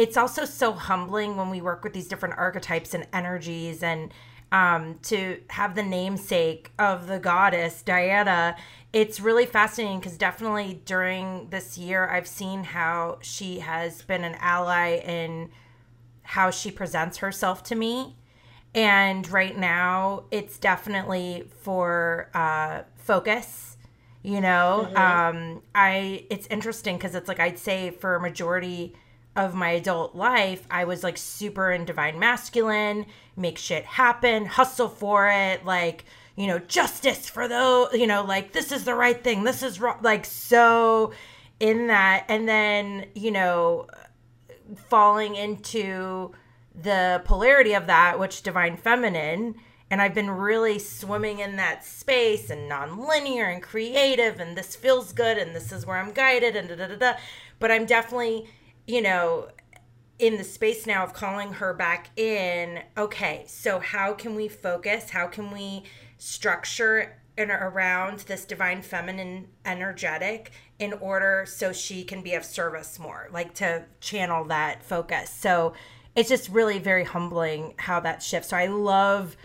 it's 0.00 0.16
also 0.16 0.46
so 0.46 0.72
humbling 0.72 1.36
when 1.36 1.50
we 1.50 1.60
work 1.60 1.84
with 1.84 1.92
these 1.92 2.08
different 2.08 2.38
archetypes 2.38 2.94
and 2.94 3.06
energies 3.12 3.82
and 3.82 4.10
um, 4.50 4.98
to 5.02 5.38
have 5.50 5.74
the 5.74 5.82
namesake 5.82 6.72
of 6.78 7.06
the 7.06 7.18
goddess 7.18 7.82
Diana. 7.82 8.56
It's 8.94 9.20
really 9.20 9.44
fascinating 9.44 10.00
because 10.00 10.16
definitely 10.16 10.80
during 10.86 11.50
this 11.50 11.76
year, 11.76 12.08
I've 12.08 12.26
seen 12.26 12.64
how 12.64 13.18
she 13.20 13.58
has 13.58 14.00
been 14.00 14.24
an 14.24 14.36
ally 14.40 14.96
in 14.96 15.50
how 16.22 16.50
she 16.50 16.70
presents 16.70 17.18
herself 17.18 17.62
to 17.64 17.74
me. 17.74 18.16
And 18.74 19.30
right 19.30 19.56
now, 19.56 20.24
it's 20.30 20.58
definitely 20.58 21.50
for 21.60 22.30
uh, 22.32 22.84
focus. 22.96 23.76
you 24.22 24.38
know 24.38 24.86
mm-hmm. 24.86 24.96
um 24.98 25.62
i 25.74 26.26
it's 26.28 26.46
interesting 26.48 26.98
because 26.98 27.14
it's 27.14 27.26
like 27.26 27.40
i'd 27.40 27.58
say 27.58 27.90
for 27.90 28.16
a 28.16 28.20
majority 28.20 28.94
of 29.36 29.54
my 29.54 29.70
adult 29.70 30.14
life 30.14 30.66
i 30.70 30.84
was 30.84 31.02
like 31.02 31.16
super 31.16 31.70
in 31.70 31.84
divine 31.84 32.18
masculine 32.18 33.06
make 33.36 33.58
shit 33.58 33.84
happen 33.84 34.44
hustle 34.44 34.88
for 34.88 35.28
it 35.28 35.64
like 35.64 36.04
you 36.36 36.46
know 36.46 36.58
justice 36.58 37.28
for 37.28 37.46
those 37.46 37.92
you 37.92 38.06
know 38.06 38.24
like 38.24 38.52
this 38.52 38.72
is 38.72 38.84
the 38.84 38.94
right 38.94 39.22
thing 39.22 39.44
this 39.44 39.62
is 39.62 39.80
wrong 39.80 39.98
like 40.02 40.24
so 40.24 41.12
in 41.60 41.86
that 41.86 42.24
and 42.28 42.48
then 42.48 43.06
you 43.14 43.30
know 43.30 43.86
falling 44.88 45.36
into 45.36 46.32
the 46.74 47.20
polarity 47.24 47.74
of 47.74 47.86
that 47.86 48.18
which 48.18 48.42
divine 48.42 48.76
feminine 48.76 49.54
and 49.90 50.00
I've 50.00 50.14
been 50.14 50.30
really 50.30 50.78
swimming 50.78 51.40
in 51.40 51.56
that 51.56 51.84
space 51.84 52.48
and 52.48 52.68
non-linear 52.68 53.46
and 53.46 53.60
creative 53.60 54.38
and 54.38 54.56
this 54.56 54.76
feels 54.76 55.12
good 55.12 55.36
and 55.36 55.54
this 55.54 55.72
is 55.72 55.84
where 55.84 55.96
I'm 55.96 56.12
guided 56.12 56.54
and 56.54 56.68
da 56.68 56.76
da 56.76 56.86
da 56.86 56.94
da. 56.94 57.12
But 57.58 57.72
I'm 57.72 57.86
definitely, 57.86 58.48
you 58.86 59.02
know, 59.02 59.48
in 60.18 60.36
the 60.36 60.44
space 60.44 60.86
now 60.86 61.02
of 61.02 61.12
calling 61.12 61.54
her 61.54 61.72
back 61.72 62.10
in. 62.18 62.82
Okay, 62.96 63.44
so 63.46 63.78
how 63.78 64.12
can 64.12 64.34
we 64.34 64.48
focus? 64.48 65.10
How 65.10 65.26
can 65.26 65.50
we 65.50 65.84
structure 66.18 67.20
and 67.38 67.50
around 67.50 68.20
this 68.20 68.44
divine 68.44 68.82
feminine 68.82 69.48
energetic 69.64 70.52
in 70.78 70.92
order 70.94 71.44
so 71.46 71.72
she 71.72 72.04
can 72.04 72.22
be 72.22 72.34
of 72.34 72.44
service 72.44 72.98
more, 72.98 73.28
like 73.32 73.54
to 73.54 73.84
channel 74.00 74.44
that 74.44 74.82
focus. 74.82 75.30
So 75.30 75.72
it's 76.14 76.28
just 76.28 76.48
really 76.50 76.78
very 76.78 77.04
humbling 77.04 77.74
how 77.78 78.00
that 78.00 78.22
shifts. 78.22 78.50
So 78.50 78.56
I 78.56 78.66
love 78.66 79.36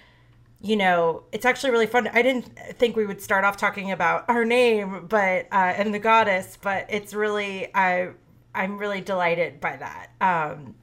you 0.61 0.75
know, 0.75 1.21
it's 1.31 1.45
actually 1.45 1.69
really 1.69 1.85
fun. 1.85 2.07
I 2.07 2.23
didn't 2.23 2.57
think 2.79 2.95
we 2.95 3.05
would 3.05 3.21
start 3.21 3.43
off 3.43 3.55
talking 3.55 3.91
about 3.91 4.25
our 4.29 4.43
name, 4.45 5.05
but 5.07 5.45
uh, 5.51 5.73
and 5.77 5.93
the 5.93 5.99
goddess, 5.99 6.57
but 6.59 6.87
it's 6.89 7.13
really 7.13 7.67
I 7.75 8.11
I'm 8.55 8.77
really 8.77 9.01
delighted 9.01 9.59
by 9.59 9.77
that. 9.77 10.09
Um, 10.21 10.75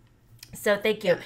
so 0.54 0.76
thank 0.76 1.04
you. 1.04 1.12
Yeah. 1.12 1.20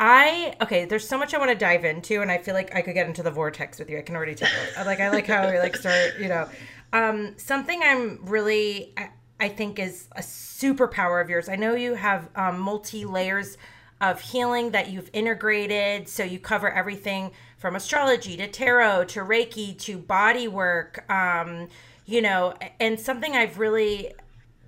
I 0.00 0.54
okay. 0.62 0.84
There's 0.84 1.06
so 1.06 1.18
much 1.18 1.34
I 1.34 1.38
want 1.38 1.50
to 1.50 1.56
dive 1.56 1.84
into, 1.84 2.22
and 2.22 2.30
I 2.30 2.38
feel 2.38 2.54
like 2.54 2.74
I 2.74 2.82
could 2.82 2.94
get 2.94 3.06
into 3.06 3.22
the 3.22 3.32
vortex 3.32 3.78
with 3.78 3.90
you. 3.90 3.98
I 3.98 4.02
can 4.02 4.14
already 4.14 4.36
tell. 4.36 4.48
Like 4.84 5.00
I 5.00 5.10
like 5.10 5.26
how 5.26 5.50
we 5.50 5.58
like 5.58 5.76
start. 5.76 6.18
You 6.20 6.28
know, 6.28 6.48
um, 6.92 7.34
something 7.36 7.80
I'm 7.82 8.24
really 8.24 8.92
I, 8.96 9.10
I 9.40 9.48
think 9.48 9.78
is 9.78 10.06
a 10.12 10.20
superpower 10.20 11.20
of 11.20 11.28
yours. 11.28 11.48
I 11.48 11.56
know 11.56 11.74
you 11.74 11.94
have 11.94 12.28
um, 12.36 12.60
multi 12.60 13.04
layers 13.04 13.58
of 14.00 14.20
healing 14.20 14.70
that 14.70 14.88
you've 14.88 15.10
integrated, 15.12 16.08
so 16.08 16.22
you 16.22 16.38
cover 16.38 16.70
everything 16.70 17.32
from 17.56 17.74
astrology 17.74 18.36
to 18.36 18.46
tarot 18.46 19.04
to 19.06 19.20
Reiki 19.20 19.76
to 19.80 19.98
body 19.98 20.46
work. 20.46 21.10
Um, 21.10 21.68
you 22.06 22.22
know, 22.22 22.54
and 22.78 22.98
something 22.98 23.34
I've 23.34 23.58
really 23.58 24.12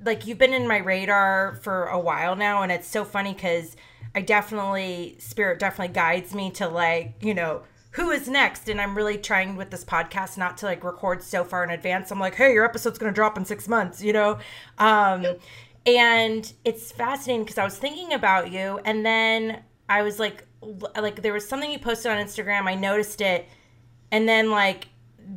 like 0.04 0.26
you've 0.26 0.38
been 0.38 0.52
in 0.52 0.66
my 0.66 0.78
radar 0.78 1.58
for 1.62 1.86
a 1.86 1.98
while 1.98 2.36
now, 2.36 2.62
and 2.62 2.72
it's 2.72 2.88
so 2.88 3.04
funny 3.04 3.32
because 3.34 3.76
I 4.14 4.22
definitely 4.22 5.16
spirit 5.18 5.58
definitely 5.58 5.94
guides 5.94 6.34
me 6.34 6.50
to 6.52 6.68
like 6.68 7.14
you 7.20 7.34
know 7.34 7.62
who 7.92 8.10
is 8.10 8.28
next 8.28 8.68
and 8.68 8.80
i'm 8.80 8.96
really 8.96 9.18
trying 9.18 9.56
with 9.56 9.70
this 9.70 9.84
podcast 9.84 10.38
not 10.38 10.56
to 10.56 10.64
like 10.64 10.84
record 10.84 11.20
so 11.22 11.42
far 11.42 11.64
in 11.64 11.70
advance 11.70 12.12
i'm 12.12 12.20
like 12.20 12.36
hey 12.36 12.52
your 12.52 12.64
episode's 12.64 12.98
gonna 12.98 13.10
drop 13.12 13.36
in 13.36 13.44
six 13.44 13.66
months 13.66 14.00
you 14.00 14.12
know 14.12 14.38
um 14.78 15.26
and 15.86 16.52
it's 16.64 16.92
fascinating 16.92 17.42
because 17.42 17.58
i 17.58 17.64
was 17.64 17.76
thinking 17.78 18.12
about 18.12 18.52
you 18.52 18.80
and 18.84 19.04
then 19.04 19.60
i 19.88 20.02
was 20.02 20.20
like 20.20 20.44
like 20.62 21.22
there 21.22 21.32
was 21.32 21.46
something 21.48 21.70
you 21.70 21.78
posted 21.78 22.12
on 22.12 22.18
Instagram. 22.18 22.66
I 22.66 22.74
noticed 22.74 23.20
it, 23.20 23.48
and 24.10 24.28
then 24.28 24.50
like 24.50 24.88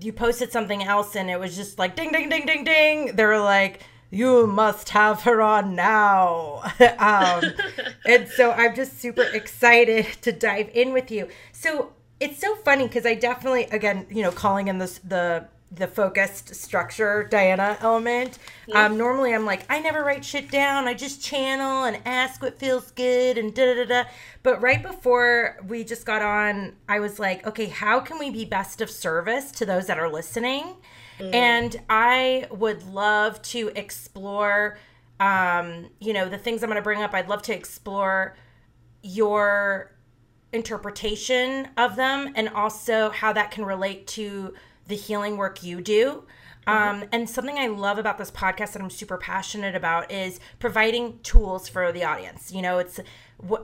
you 0.01 0.12
posted 0.12 0.51
something 0.51 0.84
else, 0.84 1.15
and 1.15 1.29
it 1.29 1.39
was 1.39 1.55
just 1.55 1.79
like 1.79 1.96
ding 1.96 2.12
ding 2.12 2.29
ding 2.29 2.46
ding 2.46 2.63
ding. 2.63 3.15
They 3.15 3.25
were 3.25 3.39
like, 3.39 3.82
"You 4.13 4.48
must 4.48 4.89
have 4.89 5.24
her 5.24 5.41
on 5.41 5.75
now," 5.75 6.62
um, 7.00 7.43
and 8.05 8.27
so 8.27 8.51
I'm 8.51 8.75
just 8.75 9.00
super 9.00 9.24
excited 9.24 10.05
to 10.22 10.32
dive 10.32 10.70
in 10.74 10.93
with 10.93 11.10
you. 11.10 11.27
So 11.51 11.93
it's 12.20 12.39
so 12.39 12.55
funny 12.55 12.88
because 12.88 13.05
I 13.05 13.15
definitely, 13.15 13.63
again, 13.65 14.05
you 14.10 14.22
know, 14.22 14.32
calling 14.32 14.67
in 14.67 14.77
this 14.77 15.00
the 15.00 15.48
the 15.75 15.88
focused 15.88 16.53
structure 16.53 17.24
Diana 17.24 17.77
element. 17.82 18.38
Yeah. 18.67 18.86
Um, 18.86 18.98
normally 18.98 19.34
I'm 19.34 19.46
like, 19.46 19.65
I 19.70 19.79
never 19.79 20.03
write 20.03 20.24
shit 20.24 20.51
down. 20.51 20.88
I 20.88 20.93
just 20.93 21.24
channel 21.24 21.86
and 21.86 22.00
ask 22.05 22.41
what 22.41 22.60
feels 22.60 22.91
good 22.91 23.38
and 23.38 23.53
da 23.53 23.74
da 23.74 23.86
da. 23.86 24.03
But 24.43 24.62
right 24.62 24.84
before 24.84 25.58
we 25.67 25.84
just 25.84 26.05
got 26.05 26.22
on, 26.22 26.74
I 26.88 27.00
was 27.00 27.17
like, 27.17 27.46
okay, 27.48 27.65
how 27.65 28.00
can 28.00 28.20
we 28.20 28.29
be 28.29 28.46
best 28.46 28.82
of 28.82 28.89
service 28.89 29.51
to 29.53 29.65
those 29.65 29.88
that 29.88 29.98
are 29.98 30.10
listening? 30.10 30.75
Mm. 31.20 31.34
And 31.34 31.82
I 31.89 32.48
would 32.51 32.84
love 32.84 33.41
to 33.43 33.72
explore, 33.75 34.77
um, 35.20 35.89
you 36.00 36.13
know, 36.13 36.29
the 36.29 36.38
things 36.38 36.63
I'm 36.63 36.70
going 36.70 36.77
to 36.77 36.84
bring 36.84 37.01
up. 37.01 37.13
I'd 37.13 37.29
love 37.29 37.41
to 37.43 37.55
explore 37.55 38.36
your 39.01 39.91
interpretation 40.51 41.67
of 41.77 41.96
them 41.96 42.32
and 42.36 42.50
also 42.50 43.10
how 43.10 43.34
that 43.34 43.51
can 43.51 43.65
relate 43.65 44.08
to 44.08 44.53
the 44.88 44.96
healing 44.96 45.38
work 45.38 45.63
you 45.63 45.82
do. 45.82 46.24
Um, 46.65 47.03
and 47.12 47.29
something 47.29 47.58
I 47.58 47.67
love 47.67 47.98
about 47.98 48.17
this 48.17 48.32
podcast 48.32 48.72
that 48.72 48.82
I'm 48.82 48.89
super 48.89 49.17
passionate 49.17 49.75
about 49.75 50.12
is 50.12 50.39
providing 50.60 51.20
tools 51.22 51.67
for 51.67 51.91
the 51.91 52.05
audience. 52.05 52.53
You 52.53 52.62
know, 52.62 52.77
it's, 52.77 53.00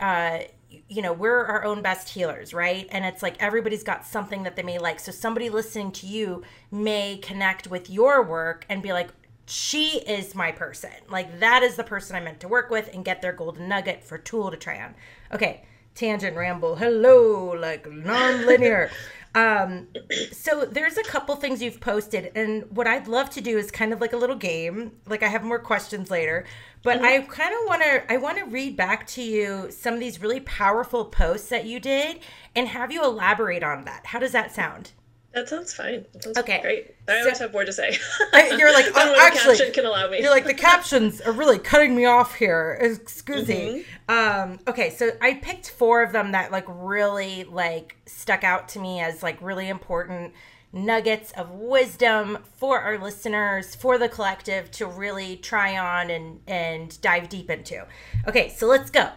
uh, 0.02 0.40
you 0.88 1.02
know, 1.02 1.14
we're 1.14 1.46
our 1.46 1.64
own 1.64 1.82
best 1.82 2.10
healers, 2.10 2.54
right? 2.54 2.88
And 2.92 3.06
it's 3.06 3.24
like 3.24 3.42
everybody's 3.42 3.84
got 3.84 4.06
something 4.06 4.44
that 4.44 4.56
they 4.56 4.64
may 4.64 4.78
like. 4.78 5.00
So 5.00 5.12
somebody 5.12 5.50
listening 5.50 5.92
to 5.94 6.08
you 6.08 6.44
may 6.72 7.18
connect 7.18 7.68
with 7.68 7.90
your 7.90 8.24
work 8.24 8.66
and 8.70 8.84
be 8.84 8.94
like, 8.94 9.10
she 9.46 10.00
is 10.02 10.36
my 10.36 10.52
person. 10.52 10.92
Like 11.10 11.40
that 11.40 11.64
is 11.64 11.76
the 11.76 11.84
person 11.84 12.16
I 12.16 12.20
meant 12.20 12.40
to 12.42 12.48
work 12.48 12.70
with 12.70 12.90
and 12.94 13.04
get 13.04 13.22
their 13.22 13.34
golden 13.34 13.68
nugget 13.68 14.04
for 14.04 14.18
tool 14.18 14.52
to 14.52 14.58
try 14.58 14.80
on. 14.82 14.94
Okay, 15.34 15.64
tangent 15.96 16.38
ramble. 16.38 16.76
Hello, 16.76 17.52
like 17.52 17.92
non-linear. 17.92 18.92
Um, 19.36 19.88
so 20.32 20.66
there's 20.66 20.98
a 20.98 21.04
couple 21.04 21.36
things 21.36 21.62
you've 21.62 21.80
posted, 21.80 22.32
and 22.36 22.66
what 22.72 22.88
I'd 22.88 23.08
love 23.08 23.30
to 23.32 23.42
do 23.42 23.58
is 23.58 23.70
kind 23.70 23.94
of 23.94 24.02
like 24.02 24.14
a 24.14 24.18
little 24.18 24.36
game. 24.36 24.94
Like 25.08 25.22
I 25.22 25.28
have 25.28 25.44
more 25.44 25.60
questions 25.60 26.10
later, 26.10 26.46
but 26.84 26.98
mm-hmm. 26.98 27.06
I 27.06 27.20
kind 27.20 27.54
of 27.54 27.68
want 27.68 27.84
to 27.84 28.12
I 28.12 28.18
want 28.18 28.40
to 28.40 28.46
read 28.46 28.76
back 28.76 29.06
to 29.08 29.22
you 29.22 29.70
some 29.70 29.94
of 29.94 30.00
these 30.00 30.20
really 30.22 30.40
powerful 30.40 31.06
posts 31.06 31.50
that 31.50 31.66
you 31.66 31.80
did, 31.80 32.20
and 32.56 32.68
have 32.70 32.92
you 32.92 33.04
elaborate 33.04 33.64
on 33.64 33.86
that. 33.86 34.08
How 34.08 34.20
does 34.20 34.32
that 34.32 34.54
sound? 34.54 34.92
That 35.34 35.48
sounds 35.48 35.74
fine. 35.74 36.06
That 36.14 36.24
sounds 36.24 36.38
okay. 36.40 36.60
great. 36.62 36.96
I 37.08 37.20
always 37.20 37.38
have 37.38 37.54
more 37.54 37.64
to 37.64 37.72
say. 37.72 37.98
you're 38.58 38.74
like, 38.74 38.88
oh, 38.96 39.16
actually, 39.20 39.58
caption 39.58 39.74
can 39.74 39.86
allow 39.86 40.10
me. 40.10 40.22
You're 40.22 40.32
like, 40.32 40.46
the 40.46 40.54
captions 40.56 41.22
are 41.22 41.32
really 41.32 41.60
cutting 41.60 41.96
me 41.96 42.06
off 42.06 42.36
here. 42.36 42.78
Excuse 42.82 43.48
me. 43.48 43.86
Mm-hmm. 44.10 44.52
Um, 44.52 44.60
okay, 44.68 44.90
so 44.90 45.12
I 45.22 45.36
picked 45.36 45.70
four 45.70 46.02
of 46.02 46.14
them 46.14 46.32
that 46.32 46.52
like 46.52 46.66
really 46.68 47.44
like 47.44 47.98
stuck 48.08 48.44
out 48.44 48.70
to 48.70 48.80
me 48.80 49.02
as 49.02 49.22
like 49.22 49.40
really 49.42 49.70
important 49.70 50.34
nuggets 50.72 51.32
of 51.32 51.52
wisdom 51.52 52.38
for 52.56 52.80
our 52.80 52.98
listeners, 52.98 53.76
for 53.76 53.98
the 53.98 54.08
collective 54.10 54.70
to 54.72 54.86
really 54.86 55.36
try 55.38 55.78
on 55.78 56.10
and 56.10 56.40
and 56.48 57.00
dive 57.02 57.30
deep 57.30 57.52
into. 57.52 57.86
Okay, 58.28 58.50
so 58.50 58.66
let's 58.66 58.90
go. 58.90 59.10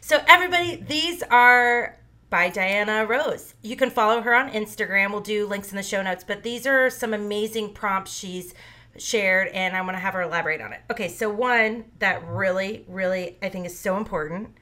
So 0.00 0.20
everybody, 0.26 0.76
these 0.76 1.22
are 1.30 1.97
by 2.30 2.50
Diana 2.50 3.06
Rose. 3.06 3.54
You 3.62 3.76
can 3.76 3.90
follow 3.90 4.20
her 4.20 4.34
on 4.34 4.50
Instagram. 4.50 5.10
We'll 5.10 5.20
do 5.20 5.46
links 5.46 5.70
in 5.70 5.76
the 5.76 5.82
show 5.82 6.02
notes, 6.02 6.24
but 6.26 6.42
these 6.42 6.66
are 6.66 6.90
some 6.90 7.14
amazing 7.14 7.72
prompts 7.72 8.12
she's 8.12 8.54
shared 8.96 9.48
and 9.48 9.76
I 9.76 9.80
want 9.82 9.94
to 9.94 10.00
have 10.00 10.14
her 10.14 10.22
elaborate 10.22 10.60
on 10.60 10.72
it. 10.72 10.80
Okay, 10.90 11.08
so 11.08 11.30
one 11.30 11.84
that 11.98 12.26
really, 12.26 12.84
really 12.88 13.38
I 13.42 13.48
think 13.48 13.66
is 13.66 13.78
so 13.78 13.96
important 13.96 14.56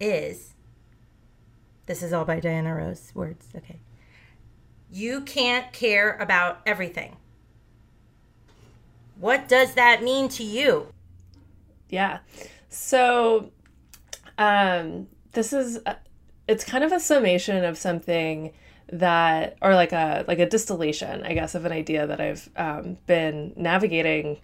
is 0.00 0.54
this 1.86 2.02
is 2.02 2.12
all 2.12 2.24
by 2.24 2.40
Diana 2.40 2.74
Rose 2.74 3.12
words. 3.14 3.48
Okay. 3.54 3.80
You 4.90 5.20
can't 5.20 5.72
care 5.72 6.16
about 6.18 6.60
everything. 6.66 7.16
What 9.18 9.48
does 9.48 9.74
that 9.74 10.02
mean 10.02 10.28
to 10.30 10.42
you? 10.42 10.88
Yeah. 11.88 12.18
So 12.68 13.52
um 14.38 15.08
this 15.32 15.52
is 15.52 15.78
it's 16.46 16.64
kind 16.64 16.84
of 16.84 16.92
a 16.92 17.00
summation 17.00 17.64
of 17.64 17.78
something 17.78 18.52
that 18.92 19.56
or 19.62 19.74
like 19.74 19.92
a 19.92 20.24
like 20.28 20.38
a 20.38 20.46
distillation 20.46 21.22
i 21.24 21.32
guess 21.32 21.54
of 21.54 21.64
an 21.64 21.72
idea 21.72 22.06
that 22.06 22.20
i've 22.20 22.48
um, 22.56 22.98
been 23.06 23.52
navigating 23.56 24.38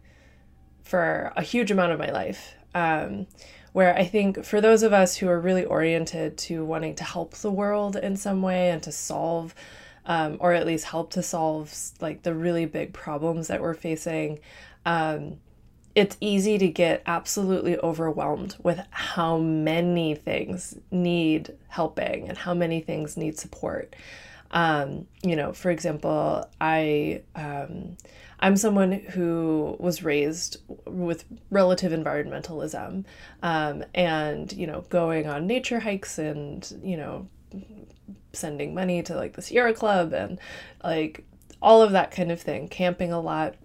for 0.83 1.33
a 1.37 1.43
huge 1.43 1.71
amount 1.71 1.93
of 1.93 1.99
my 1.99 2.11
life. 2.11 2.55
Um, 2.75 3.27
where 3.73 3.97
i 3.97 4.05
think 4.05 4.45
for 4.45 4.61
those 4.61 4.83
of 4.83 4.93
us 4.93 5.17
who 5.17 5.29
are 5.29 5.41
really 5.41 5.65
oriented 5.65 6.37
to 6.37 6.65
wanting 6.65 6.95
to 6.97 7.05
help 7.05 7.35
the 7.35 7.51
world 7.51 7.97
in 7.97 8.17
some 8.17 8.43
way 8.43 8.71
and 8.71 8.83
to 8.83 8.91
solve 8.93 9.55
um, 10.07 10.39
or 10.41 10.53
at 10.53 10.67
least 10.67 10.87
help 10.87 11.11
to 11.13 11.23
solve 11.23 11.73
like 12.01 12.23
the 12.23 12.35
really 12.35 12.67
big 12.67 12.93
problems 12.93 13.49
that 13.49 13.61
we're 13.61 13.75
facing 13.75 14.41
um, 14.87 15.39
it's 15.95 16.17
easy 16.21 16.59
to 16.59 16.69
get 16.69 17.03
absolutely 17.07 17.77
overwhelmed 17.79 18.57
with 18.63 18.81
how 18.91 19.39
many 19.39 20.15
things 20.15 20.77
need 20.91 21.57
helping 21.69 22.29
and 22.29 22.39
how 22.39 22.55
many 22.55 22.81
things 22.81 23.17
need 23.17 23.39
support. 23.39 23.95
Um, 24.53 25.07
you 25.23 25.37
know, 25.37 25.53
for 25.53 25.71
example, 25.71 26.49
I 26.61 27.23
um, 27.35 27.97
I'm 28.41 28.57
someone 28.57 28.93
who 28.93 29.77
was 29.79 30.03
raised 30.03 30.57
with 30.87 31.25
relative 31.51 31.93
environmentalism 31.93 33.05
um, 33.43 33.85
and, 33.95 34.51
you 34.53 34.67
know, 34.67 34.81
going 34.89 35.27
on 35.27 35.47
nature 35.47 35.81
hikes 35.81 36.19
and, 36.19 36.81
you 36.83 36.97
know, 36.97 37.29
sending 38.33 38.75
money 38.75 39.03
to 39.03 39.15
like 39.15 39.35
the 39.35 39.43
Sierra 39.43 39.75
Club 39.75 40.15
and 40.15 40.39
like 40.83 41.25
all 41.61 41.83
of 41.83 41.93
that 41.93 42.11
kind 42.11 42.33
of 42.33 42.41
thing, 42.41 42.67
camping 42.69 43.13
a 43.13 43.21
lot, 43.21 43.57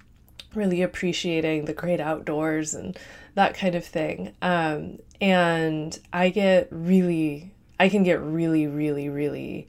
really 0.55 0.81
appreciating 0.81 1.65
the 1.65 1.73
great 1.73 1.99
outdoors 1.99 2.73
and 2.73 2.97
that 3.35 3.53
kind 3.53 3.75
of 3.75 3.85
thing. 3.85 4.33
Um, 4.41 4.99
and 5.21 5.97
I 6.13 6.29
get 6.29 6.67
really, 6.71 7.53
I 7.79 7.89
can 7.89 8.03
get 8.03 8.21
really, 8.21 8.67
really, 8.67 9.09
really 9.09 9.67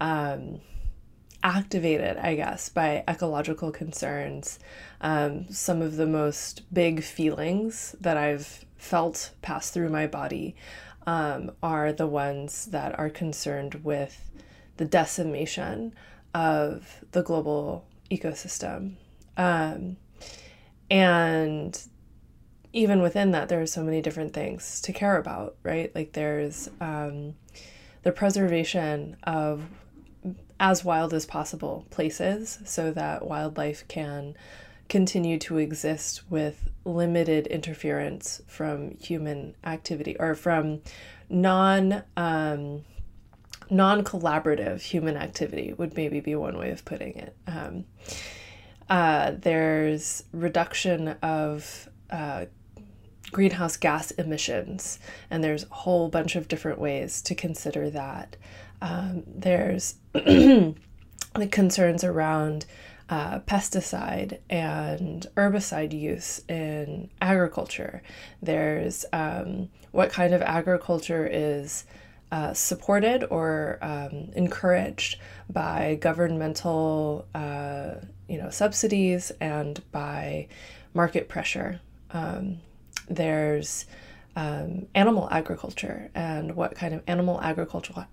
um, 0.00 0.60
activated, 1.42 2.16
I 2.16 2.34
guess, 2.34 2.68
by 2.68 3.04
ecological 3.06 3.70
concerns. 3.70 4.58
Um, 5.00 5.48
some 5.50 5.82
of 5.82 5.96
the 5.96 6.06
most 6.06 6.62
big 6.72 7.02
feelings 7.02 7.94
that 8.00 8.16
I've 8.16 8.64
felt 8.76 9.30
pass 9.42 9.70
through 9.70 9.90
my 9.90 10.06
body 10.06 10.56
um, 11.06 11.52
are 11.62 11.92
the 11.92 12.06
ones 12.06 12.66
that 12.66 12.98
are 12.98 13.10
concerned 13.10 13.84
with 13.84 14.30
the 14.76 14.84
decimation 14.84 15.94
of 16.34 17.04
the 17.12 17.22
global 17.22 17.86
ecosystem. 18.10 18.94
Um, 19.36 19.96
and 20.94 21.76
even 22.72 23.02
within 23.02 23.32
that, 23.32 23.48
there 23.48 23.60
are 23.60 23.66
so 23.66 23.82
many 23.82 24.00
different 24.00 24.32
things 24.32 24.80
to 24.82 24.92
care 24.92 25.16
about, 25.16 25.56
right? 25.64 25.92
Like 25.92 26.12
there's 26.12 26.70
um, 26.80 27.34
the 28.04 28.12
preservation 28.12 29.16
of 29.24 29.64
as 30.60 30.84
wild 30.84 31.12
as 31.12 31.26
possible 31.26 31.84
places 31.90 32.60
so 32.64 32.92
that 32.92 33.26
wildlife 33.26 33.86
can 33.88 34.36
continue 34.88 35.36
to 35.40 35.58
exist 35.58 36.30
with 36.30 36.70
limited 36.84 37.48
interference 37.48 38.40
from 38.46 38.92
human 38.98 39.56
activity 39.64 40.16
or 40.20 40.36
from 40.36 40.80
non 41.28 42.04
um, 42.16 42.84
non 43.68 44.04
collaborative 44.04 44.80
human 44.80 45.16
activity 45.16 45.72
would 45.72 45.96
maybe 45.96 46.20
be 46.20 46.36
one 46.36 46.56
way 46.56 46.70
of 46.70 46.84
putting 46.84 47.16
it. 47.16 47.36
Um, 47.48 47.84
uh, 48.88 49.32
there's 49.38 50.24
reduction 50.32 51.08
of 51.22 51.88
uh, 52.10 52.46
greenhouse 53.32 53.76
gas 53.76 54.10
emissions, 54.12 54.98
and 55.30 55.42
there's 55.42 55.64
a 55.64 55.74
whole 55.74 56.08
bunch 56.08 56.36
of 56.36 56.48
different 56.48 56.78
ways 56.78 57.20
to 57.22 57.34
consider 57.34 57.90
that. 57.90 58.36
Um, 58.80 59.24
there's 59.26 59.96
the 60.12 60.74
concerns 61.50 62.04
around 62.04 62.66
uh, 63.08 63.40
pesticide 63.40 64.38
and 64.48 65.26
herbicide 65.36 65.98
use 65.98 66.40
in 66.48 67.10
agriculture. 67.20 68.02
There's 68.42 69.04
um, 69.12 69.68
what 69.92 70.10
kind 70.10 70.32
of 70.34 70.42
agriculture 70.42 71.28
is 71.30 71.84
uh, 72.32 72.52
supported 72.52 73.24
or 73.30 73.78
um, 73.82 74.30
encouraged 74.34 75.20
by 75.50 75.98
governmental, 76.00 77.26
uh, 77.34 77.96
you 78.28 78.38
know, 78.38 78.50
subsidies 78.50 79.32
and 79.40 79.82
by 79.92 80.48
market 80.92 81.28
pressure. 81.28 81.80
Um, 82.10 82.60
there's 83.08 83.86
um, 84.36 84.86
animal 84.94 85.28
agriculture 85.30 86.10
and 86.14 86.56
what 86.56 86.74
kind 86.74 86.94
of 86.94 87.02
animal 87.06 87.40
agriculture 87.40 88.06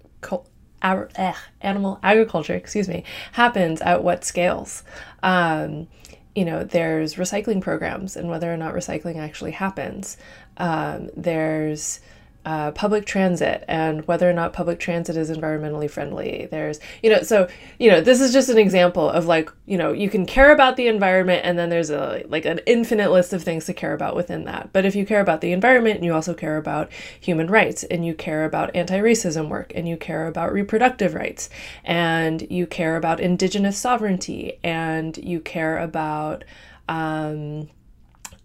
eh, 0.83 1.33
animal 1.61 1.99
agriculture, 2.03 2.55
excuse 2.55 2.87
me, 2.87 3.03
happens 3.33 3.81
at 3.81 4.03
what 4.03 4.23
scales. 4.23 4.83
Um, 5.23 5.87
you 6.35 6.45
know, 6.45 6.63
there's 6.63 7.15
recycling 7.15 7.61
programs 7.61 8.15
and 8.15 8.29
whether 8.29 8.51
or 8.51 8.57
not 8.57 8.73
recycling 8.73 9.17
actually 9.17 9.51
happens. 9.51 10.17
Um, 10.57 11.09
there's 11.15 11.99
uh, 12.45 12.71
public 12.71 13.05
transit 13.05 13.63
and 13.67 14.07
whether 14.07 14.29
or 14.29 14.33
not 14.33 14.53
public 14.53 14.79
transit 14.79 15.15
is 15.15 15.29
environmentally 15.29 15.89
friendly. 15.89 16.47
There's, 16.49 16.79
you 17.03 17.09
know, 17.09 17.21
so, 17.21 17.47
you 17.77 17.91
know, 17.91 18.01
this 18.01 18.19
is 18.19 18.33
just 18.33 18.49
an 18.49 18.57
example 18.57 19.09
of 19.09 19.25
like, 19.25 19.51
you 19.65 19.77
know, 19.77 19.91
you 19.91 20.09
can 20.09 20.25
care 20.25 20.51
about 20.51 20.75
the 20.75 20.87
environment 20.87 21.41
and 21.43 21.57
then 21.57 21.69
there's 21.69 21.91
a 21.91 22.23
like 22.27 22.45
an 22.45 22.59
infinite 22.65 23.11
list 23.11 23.33
of 23.33 23.43
things 23.43 23.65
to 23.65 23.73
care 23.73 23.93
about 23.93 24.15
within 24.15 24.45
that. 24.45 24.69
But 24.73 24.85
if 24.85 24.95
you 24.95 25.05
care 25.05 25.21
about 25.21 25.41
the 25.41 25.51
environment, 25.51 26.03
you 26.03 26.13
also 26.13 26.33
care 26.33 26.57
about 26.57 26.91
human 27.19 27.47
rights 27.47 27.83
and 27.83 28.05
you 28.05 28.15
care 28.15 28.45
about 28.45 28.75
anti 28.75 28.99
racism 28.99 29.47
work 29.49 29.71
and 29.75 29.87
you 29.87 29.97
care 29.97 30.25
about 30.25 30.51
reproductive 30.51 31.13
rights 31.13 31.49
and 31.83 32.49
you 32.49 32.65
care 32.65 32.95
about 32.95 33.19
indigenous 33.19 33.77
sovereignty 33.77 34.59
and 34.63 35.17
you 35.17 35.39
care 35.39 35.77
about, 35.77 36.43
um, 36.89 37.69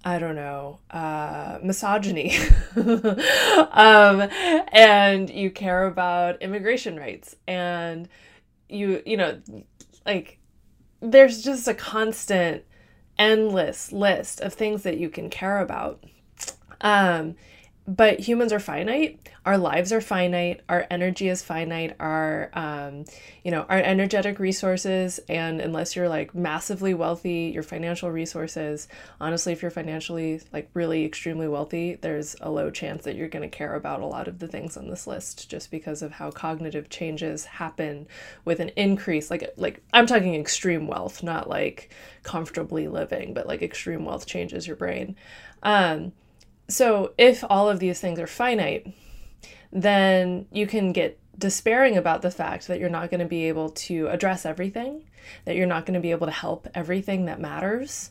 I 0.07 0.21
don't 0.21 0.37
know, 0.37 0.79
uh, 0.93 1.59
misogyny, 1.65 2.39
um, 2.77 4.29
and 4.71 5.29
you 5.29 5.51
care 5.51 5.85
about 5.87 6.41
immigration 6.41 6.97
rights, 6.97 7.35
and 7.49 8.09
you, 8.69 9.03
you 9.05 9.17
know, 9.17 9.41
like, 10.07 10.39
there's 11.01 11.43
just 11.43 11.67
a 11.67 11.75
constant, 11.75 12.63
endless 13.19 13.91
list 13.91 14.41
of 14.41 14.55
things 14.55 14.85
that 14.85 14.97
you 14.99 15.11
can 15.11 15.29
care 15.29 15.59
about. 15.59 16.05
Um, 16.83 17.35
but 17.87 18.19
humans 18.19 18.53
are 18.53 18.59
finite 18.59 19.29
our 19.45 19.57
lives 19.57 19.93
are 19.93 20.01
finite 20.01 20.61
our 20.69 20.87
energy 20.91 21.29
is 21.29 21.43
finite 21.43 21.95
our 22.01 22.51
um, 22.55 23.05
you 23.45 23.51
know 23.51 23.63
our 23.69 23.79
energetic 23.79 24.39
resources 24.39 25.21
and 25.29 25.61
unless 25.61 25.95
you're 25.95 26.09
like 26.09 26.35
massively 26.35 26.95
wealthy 26.95 27.51
your 27.55 27.63
financial 27.63 28.11
resources 28.11 28.89
honestly 29.21 29.53
if 29.53 29.63
you're 29.63 29.71
financially 29.71 30.41
like 30.53 30.69
really 30.75 31.05
extremely 31.05 31.47
wealthy 31.47 31.95
there's 31.95 32.35
a 32.41 32.51
low 32.51 32.71
chance 32.71 33.05
that 33.05 33.15
you're 33.15 33.29
going 33.29 33.49
to 33.49 33.57
care 33.57 33.75
about 33.75 34.01
a 34.01 34.07
lot 34.07 34.27
of 34.27 34.39
the 34.41 34.49
things 34.49 34.77
on 34.77 34.89
this 34.89 35.07
list 35.07 35.49
just 35.49 35.71
because 35.71 36.03
of 36.03 36.13
how 36.13 36.31
cognitive 36.31 36.89
changes 36.89 37.45
happen 37.45 38.07
with 38.45 38.59
an 38.61 38.71
increase 38.71 39.31
like 39.31 39.53
like 39.57 39.83
i'm 39.93 40.07
talking 40.07 40.35
extreme 40.35 40.87
wealth 40.87 41.23
not 41.23 41.49
like 41.49 41.91
comfortably 42.23 42.89
living 42.89 43.33
but 43.33 43.47
like 43.47 43.63
extreme 43.63 44.05
wealth 44.05 44.27
changes 44.27 44.67
your 44.67 44.77
brain. 44.77 45.15
Um, 45.63 46.13
so 46.69 47.13
if 47.17 47.45
all 47.49 47.69
of 47.69 47.79
these 47.79 48.01
things 48.01 48.19
are 48.19 48.27
finite, 48.27 48.87
then 49.73 50.47
you 50.51 50.67
can 50.67 50.93
get 50.93 51.19
despairing 51.39 51.97
about 51.97 52.23
the 52.23 52.31
fact 52.31 52.67
that 52.67 52.81
you're 52.81 52.89
not 52.89 53.11
going 53.11 53.21
to 53.21 53.27
be 53.27 53.45
able 53.49 53.71
to 53.71 54.09
address 54.09 54.47
everything, 54.47 55.05
that 55.45 55.57
you're 55.57 55.67
not 55.67 55.87
going 55.87 55.95
to 55.95 56.01
be 56.01 56.11
able 56.11 56.27
to 56.27 56.33
help 56.33 56.67
everything 56.75 57.27
that 57.27 57.41
matters. 57.41 58.11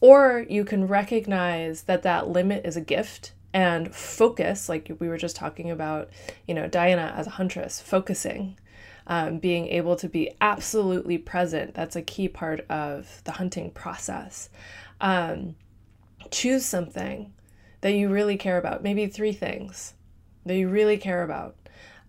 Or 0.00 0.44
you 0.48 0.64
can 0.64 0.86
recognize 0.86 1.82
that 1.82 2.02
that 2.02 2.28
limit 2.28 2.64
is 2.66 2.76
a 2.76 2.80
gift 2.80 3.32
and 3.52 3.94
focus, 3.94 4.68
like 4.68 4.90
we 4.98 5.08
were 5.08 5.16
just 5.16 5.36
talking 5.36 5.70
about, 5.70 6.10
you 6.46 6.54
know, 6.54 6.66
Diana 6.66 7.14
as 7.16 7.26
a 7.26 7.30
huntress, 7.30 7.80
focusing, 7.80 8.58
um, 9.06 9.38
being 9.38 9.68
able 9.68 9.96
to 9.96 10.08
be 10.08 10.32
absolutely 10.40 11.16
present. 11.16 11.74
That's 11.74 11.96
a 11.96 12.02
key 12.02 12.28
part 12.28 12.66
of 12.68 13.22
the 13.24 13.32
hunting 13.32 13.70
process. 13.70 14.50
Um, 15.00 15.56
choose 16.30 16.66
something 16.66 17.32
that 17.86 17.94
you 17.94 18.08
really 18.08 18.36
care 18.36 18.58
about. 18.58 18.82
Maybe 18.82 19.06
three 19.06 19.32
things 19.32 19.94
that 20.44 20.56
you 20.56 20.68
really 20.68 20.96
care 20.96 21.22
about. 21.22 21.54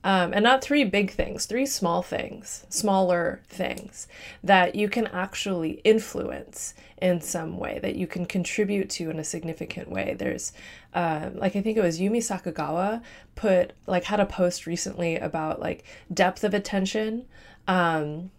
Um, 0.04 0.34
and 0.34 0.42
not 0.42 0.63
three 0.63 0.84
big 0.84 1.12
things, 1.12 1.46
three 1.46 1.68
small 1.68 2.02
things, 2.02 2.66
smaller 2.70 3.44
things 3.48 4.08
that 4.44 4.74
you 4.74 4.90
can 4.90 5.06
actually 5.06 5.74
influence 5.84 6.74
in 7.00 7.22
some 7.22 7.60
way, 7.60 7.78
that 7.84 7.96
you 7.96 8.08
can 8.08 8.26
contribute 8.26 8.90
to 8.90 9.12
in 9.12 9.20
a 9.20 9.24
significant 9.24 9.92
way. 9.92 10.16
There's, 10.18 10.52
uh, 10.96 11.30
like, 11.36 11.56
I 11.56 11.62
think 11.62 11.78
it 11.78 11.84
was 11.84 12.00
Yumi 12.00 12.24
Sakugawa 12.24 13.04
put, 13.36 13.74
like, 13.86 14.06
had 14.06 14.20
a 14.20 14.26
post 14.26 14.66
recently 14.66 15.18
about, 15.18 15.60
like, 15.60 15.84
depth 16.12 16.44
of 16.44 16.56
attention. 16.56 17.28
Um, 17.68 18.32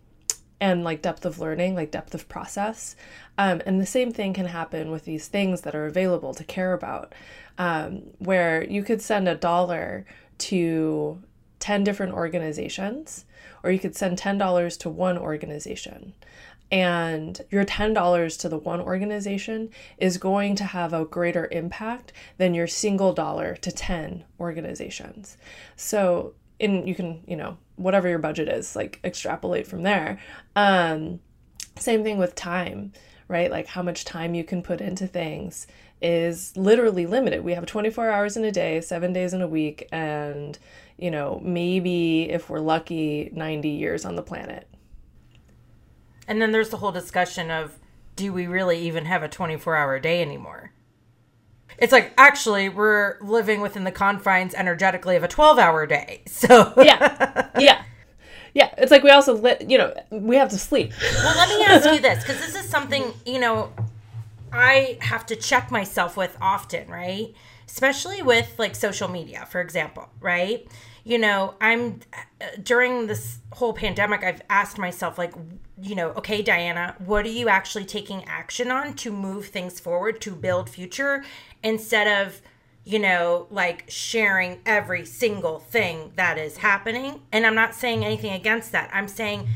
and 0.60 0.84
like 0.84 1.02
depth 1.02 1.24
of 1.24 1.38
learning, 1.38 1.74
like 1.74 1.90
depth 1.90 2.14
of 2.14 2.28
process. 2.28 2.96
Um, 3.36 3.62
and 3.64 3.80
the 3.80 3.86
same 3.86 4.12
thing 4.12 4.32
can 4.32 4.46
happen 4.46 4.90
with 4.90 5.04
these 5.04 5.28
things 5.28 5.60
that 5.62 5.74
are 5.74 5.86
available 5.86 6.34
to 6.34 6.44
care 6.44 6.72
about, 6.72 7.14
um, 7.58 8.02
where 8.18 8.64
you 8.64 8.82
could 8.82 9.00
send 9.00 9.28
a 9.28 9.34
dollar 9.34 10.04
to 10.38 11.22
10 11.60 11.84
different 11.84 12.12
organizations, 12.12 13.24
or 13.62 13.70
you 13.70 13.78
could 13.78 13.96
send 13.96 14.18
$10 14.18 14.78
to 14.78 14.90
one 14.90 15.18
organization. 15.18 16.14
And 16.70 17.40
your 17.50 17.64
$10 17.64 18.38
to 18.40 18.48
the 18.48 18.58
one 18.58 18.80
organization 18.80 19.70
is 19.96 20.18
going 20.18 20.54
to 20.56 20.64
have 20.64 20.92
a 20.92 21.04
greater 21.04 21.48
impact 21.50 22.12
than 22.36 22.52
your 22.52 22.66
single 22.66 23.14
dollar 23.14 23.56
to 23.56 23.72
10 23.72 24.24
organizations. 24.38 25.38
So, 25.76 26.34
in 26.58 26.86
you 26.86 26.94
can, 26.94 27.22
you 27.26 27.36
know, 27.36 27.56
whatever 27.78 28.08
your 28.08 28.18
budget 28.18 28.48
is, 28.48 28.76
like 28.76 29.00
extrapolate 29.04 29.66
from 29.66 29.82
there. 29.82 30.18
Um, 30.56 31.20
same 31.78 32.02
thing 32.02 32.18
with 32.18 32.34
time, 32.34 32.92
right? 33.28 33.50
Like 33.50 33.68
how 33.68 33.82
much 33.82 34.04
time 34.04 34.34
you 34.34 34.44
can 34.44 34.62
put 34.62 34.80
into 34.80 35.06
things 35.06 35.66
is 36.00 36.56
literally 36.56 37.06
limited. 37.06 37.44
We 37.44 37.54
have 37.54 37.66
24 37.66 38.10
hours 38.10 38.36
in 38.36 38.44
a 38.44 38.52
day, 38.52 38.80
seven 38.80 39.12
days 39.12 39.32
in 39.32 39.42
a 39.42 39.48
week, 39.48 39.88
and, 39.90 40.58
you 40.96 41.10
know, 41.10 41.40
maybe 41.42 42.30
if 42.30 42.48
we're 42.48 42.60
lucky, 42.60 43.30
90 43.32 43.68
years 43.68 44.04
on 44.04 44.16
the 44.16 44.22
planet. 44.22 44.68
And 46.26 46.40
then 46.40 46.52
there's 46.52 46.68
the 46.68 46.76
whole 46.76 46.92
discussion 46.92 47.50
of 47.50 47.78
do 48.14 48.32
we 48.32 48.46
really 48.46 48.78
even 48.80 49.04
have 49.06 49.22
a 49.22 49.28
24 49.28 49.76
hour 49.76 49.98
day 49.98 50.20
anymore? 50.20 50.72
It's 51.76 51.92
like 51.92 52.12
actually 52.16 52.68
we're 52.68 53.18
living 53.20 53.60
within 53.60 53.84
the 53.84 53.92
confines 53.92 54.54
energetically 54.54 55.16
of 55.16 55.22
a 55.22 55.28
12 55.28 55.58
hour 55.58 55.86
day. 55.86 56.22
So 56.28 56.72
yeah. 56.78 57.48
Yeah. 57.58 57.82
Yeah, 58.54 58.74
it's 58.78 58.90
like 58.90 59.02
we 59.02 59.10
also 59.10 59.34
lit, 59.34 59.68
you 59.70 59.78
know, 59.78 59.94
we 60.10 60.36
have 60.36 60.48
to 60.50 60.58
sleep. 60.58 60.92
Well, 61.00 61.36
let 61.36 61.48
me 61.48 61.64
ask 61.64 61.84
you 61.90 62.00
this 62.00 62.24
because 62.24 62.40
this 62.40 62.56
is 62.56 62.68
something, 62.68 63.12
you 63.26 63.38
know, 63.38 63.72
I 64.52 64.98
have 65.00 65.26
to 65.26 65.36
check 65.36 65.70
myself 65.70 66.16
with 66.16 66.36
often, 66.40 66.88
right? 66.88 67.34
Especially 67.66 68.22
with 68.22 68.54
like 68.58 68.74
social 68.74 69.08
media, 69.08 69.46
for 69.50 69.60
example, 69.60 70.08
right? 70.20 70.66
You 71.04 71.18
know, 71.18 71.54
I'm 71.60 72.00
during 72.62 73.06
this 73.06 73.38
whole 73.52 73.72
pandemic, 73.72 74.22
I've 74.22 74.42
asked 74.50 74.78
myself, 74.78 75.18
like, 75.18 75.32
you 75.80 75.94
know, 75.94 76.10
okay, 76.10 76.42
Diana, 76.42 76.96
what 76.98 77.24
are 77.24 77.30
you 77.30 77.48
actually 77.48 77.84
taking 77.84 78.24
action 78.24 78.70
on 78.70 78.94
to 78.94 79.12
move 79.12 79.46
things 79.46 79.78
forward, 79.80 80.20
to 80.22 80.34
build 80.34 80.68
future, 80.68 81.24
instead 81.62 82.06
of, 82.06 82.40
you 82.84 82.98
know, 82.98 83.46
like 83.50 83.84
sharing 83.88 84.60
every 84.66 85.04
single 85.04 85.58
thing 85.58 86.12
that 86.16 86.38
is 86.38 86.58
happening? 86.58 87.22
And 87.32 87.46
I'm 87.46 87.54
not 87.54 87.74
saying 87.74 88.04
anything 88.04 88.32
against 88.32 88.72
that. 88.72 88.90
I'm 88.92 89.08
saying, 89.08 89.48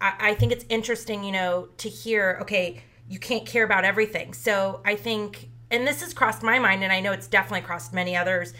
I, 0.00 0.14
I 0.20 0.34
think 0.34 0.52
it's 0.52 0.64
interesting, 0.68 1.24
you 1.24 1.32
know, 1.32 1.68
to 1.78 1.88
hear, 1.88 2.38
okay, 2.42 2.82
you 3.08 3.18
can't 3.18 3.44
care 3.44 3.64
about 3.64 3.84
everything. 3.84 4.32
So 4.32 4.80
I 4.84 4.94
think, 4.96 5.50
and 5.70 5.86
this 5.86 6.00
has 6.02 6.14
crossed 6.14 6.42
my 6.42 6.58
mind, 6.58 6.84
and 6.84 6.92
I 6.92 7.00
know 7.00 7.12
it's 7.12 7.26
definitely 7.26 7.66
crossed 7.66 7.92
many 7.92 8.16
others. 8.16 8.54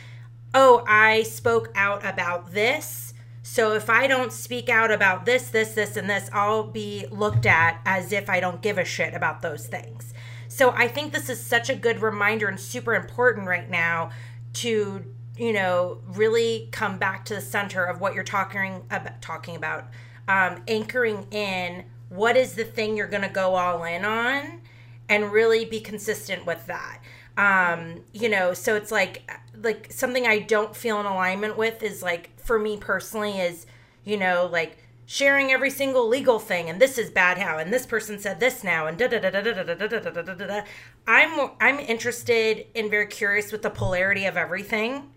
Oh, 0.52 0.84
I 0.86 1.22
spoke 1.22 1.70
out 1.74 2.04
about 2.04 2.52
this. 2.52 3.13
So 3.46 3.74
if 3.74 3.90
I 3.90 4.06
don't 4.06 4.32
speak 4.32 4.70
out 4.70 4.90
about 4.90 5.26
this, 5.26 5.48
this, 5.48 5.74
this, 5.74 5.98
and 5.98 6.08
this, 6.08 6.30
I'll 6.32 6.64
be 6.64 7.04
looked 7.10 7.44
at 7.44 7.78
as 7.84 8.10
if 8.10 8.30
I 8.30 8.40
don't 8.40 8.62
give 8.62 8.78
a 8.78 8.86
shit 8.86 9.12
about 9.12 9.42
those 9.42 9.66
things. 9.66 10.14
So 10.48 10.70
I 10.70 10.88
think 10.88 11.12
this 11.12 11.28
is 11.28 11.44
such 11.44 11.68
a 11.68 11.74
good 11.74 12.00
reminder 12.00 12.48
and 12.48 12.58
super 12.58 12.94
important 12.94 13.46
right 13.46 13.68
now 13.68 14.12
to, 14.54 15.04
you 15.36 15.52
know, 15.52 15.98
really 16.06 16.70
come 16.72 16.96
back 16.96 17.26
to 17.26 17.34
the 17.34 17.42
center 17.42 17.84
of 17.84 18.00
what 18.00 18.14
you're 18.14 18.24
talking 18.24 18.82
about, 18.90 19.20
talking 19.20 19.56
about, 19.56 19.88
um, 20.26 20.62
anchoring 20.66 21.26
in 21.30 21.84
what 22.08 22.38
is 22.38 22.54
the 22.54 22.64
thing 22.64 22.96
you're 22.96 23.06
going 23.06 23.22
to 23.22 23.28
go 23.28 23.56
all 23.56 23.84
in 23.84 24.06
on 24.06 24.62
and 25.10 25.32
really 25.32 25.66
be 25.66 25.80
consistent 25.80 26.46
with 26.46 26.66
that 26.66 26.98
um 27.36 28.00
you 28.12 28.28
know 28.28 28.54
so 28.54 28.76
it's 28.76 28.92
like 28.92 29.28
like 29.60 29.88
something 29.90 30.24
i 30.24 30.38
don't 30.38 30.76
feel 30.76 31.00
in 31.00 31.06
alignment 31.06 31.56
with 31.56 31.82
is 31.82 32.00
like 32.00 32.30
for 32.44 32.58
me 32.58 32.76
personally 32.76 33.38
is 33.38 33.66
you 34.04 34.16
know 34.16 34.48
like 34.50 34.78
sharing 35.06 35.50
every 35.50 35.70
single 35.70 36.08
legal 36.08 36.38
thing 36.38 36.68
and 36.70 36.80
this 36.80 36.96
is 36.96 37.10
bad 37.10 37.38
how 37.38 37.58
and 37.58 37.72
this 37.72 37.84
person 37.84 38.18
said 38.18 38.40
this 38.40 38.64
now 38.64 38.86
and 38.86 38.96
da 38.96 39.06
da 39.06 39.18
da 39.18 39.30
da 39.30 39.40
da 39.40 39.52
da 39.52 39.74
da 39.74 39.74
da 39.74 39.98
da 39.98 40.10
da 40.10 40.22
da 40.22 40.46
da 40.46 40.60
i'm 41.06 41.50
i'm 41.60 41.78
interested 41.78 42.66
and 42.74 42.90
very 42.90 43.06
curious 43.06 43.52
with 43.52 43.62
the 43.62 43.70
polarity 43.70 44.24
of 44.24 44.36
everything 44.36 45.10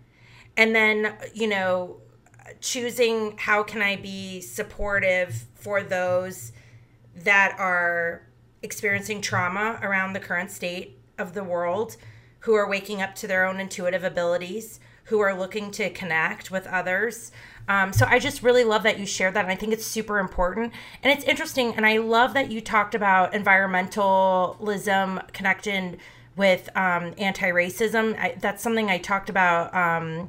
and 0.56 0.74
then 0.74 1.14
you 1.32 1.46
know 1.46 1.96
choosing 2.60 3.34
how 3.38 3.62
can 3.62 3.80
i 3.80 3.96
be 3.96 4.40
supportive 4.40 5.46
for 5.54 5.82
those 5.82 6.52
that 7.14 7.56
are 7.58 8.22
experiencing 8.62 9.20
trauma 9.20 9.78
around 9.82 10.12
the 10.12 10.20
current 10.20 10.50
state 10.50 10.98
of 11.18 11.34
the 11.34 11.44
world, 11.44 11.96
who 12.40 12.54
are 12.54 12.68
waking 12.68 13.02
up 13.02 13.14
to 13.16 13.26
their 13.26 13.44
own 13.44 13.60
intuitive 13.60 14.04
abilities, 14.04 14.80
who 15.08 15.20
are 15.20 15.34
looking 15.34 15.70
to 15.72 15.90
connect 15.90 16.50
with 16.50 16.66
others. 16.66 17.32
Um, 17.68 17.92
so 17.92 18.06
I 18.08 18.18
just 18.18 18.42
really 18.42 18.64
love 18.64 18.82
that 18.84 18.98
you 18.98 19.06
shared 19.06 19.34
that. 19.34 19.44
And 19.44 19.52
I 19.52 19.54
think 19.54 19.72
it's 19.72 19.84
super 19.84 20.18
important. 20.18 20.72
And 21.02 21.12
it's 21.12 21.24
interesting. 21.26 21.74
And 21.74 21.86
I 21.86 21.98
love 21.98 22.34
that 22.34 22.50
you 22.50 22.60
talked 22.60 22.94
about 22.94 23.32
environmentalism 23.32 25.32
connected 25.32 25.98
with 26.36 26.68
um, 26.76 27.14
anti 27.18 27.48
racism. 27.48 28.40
That's 28.40 28.62
something 28.62 28.90
I 28.90 28.98
talked 28.98 29.28
about, 29.28 29.74
um, 29.74 30.28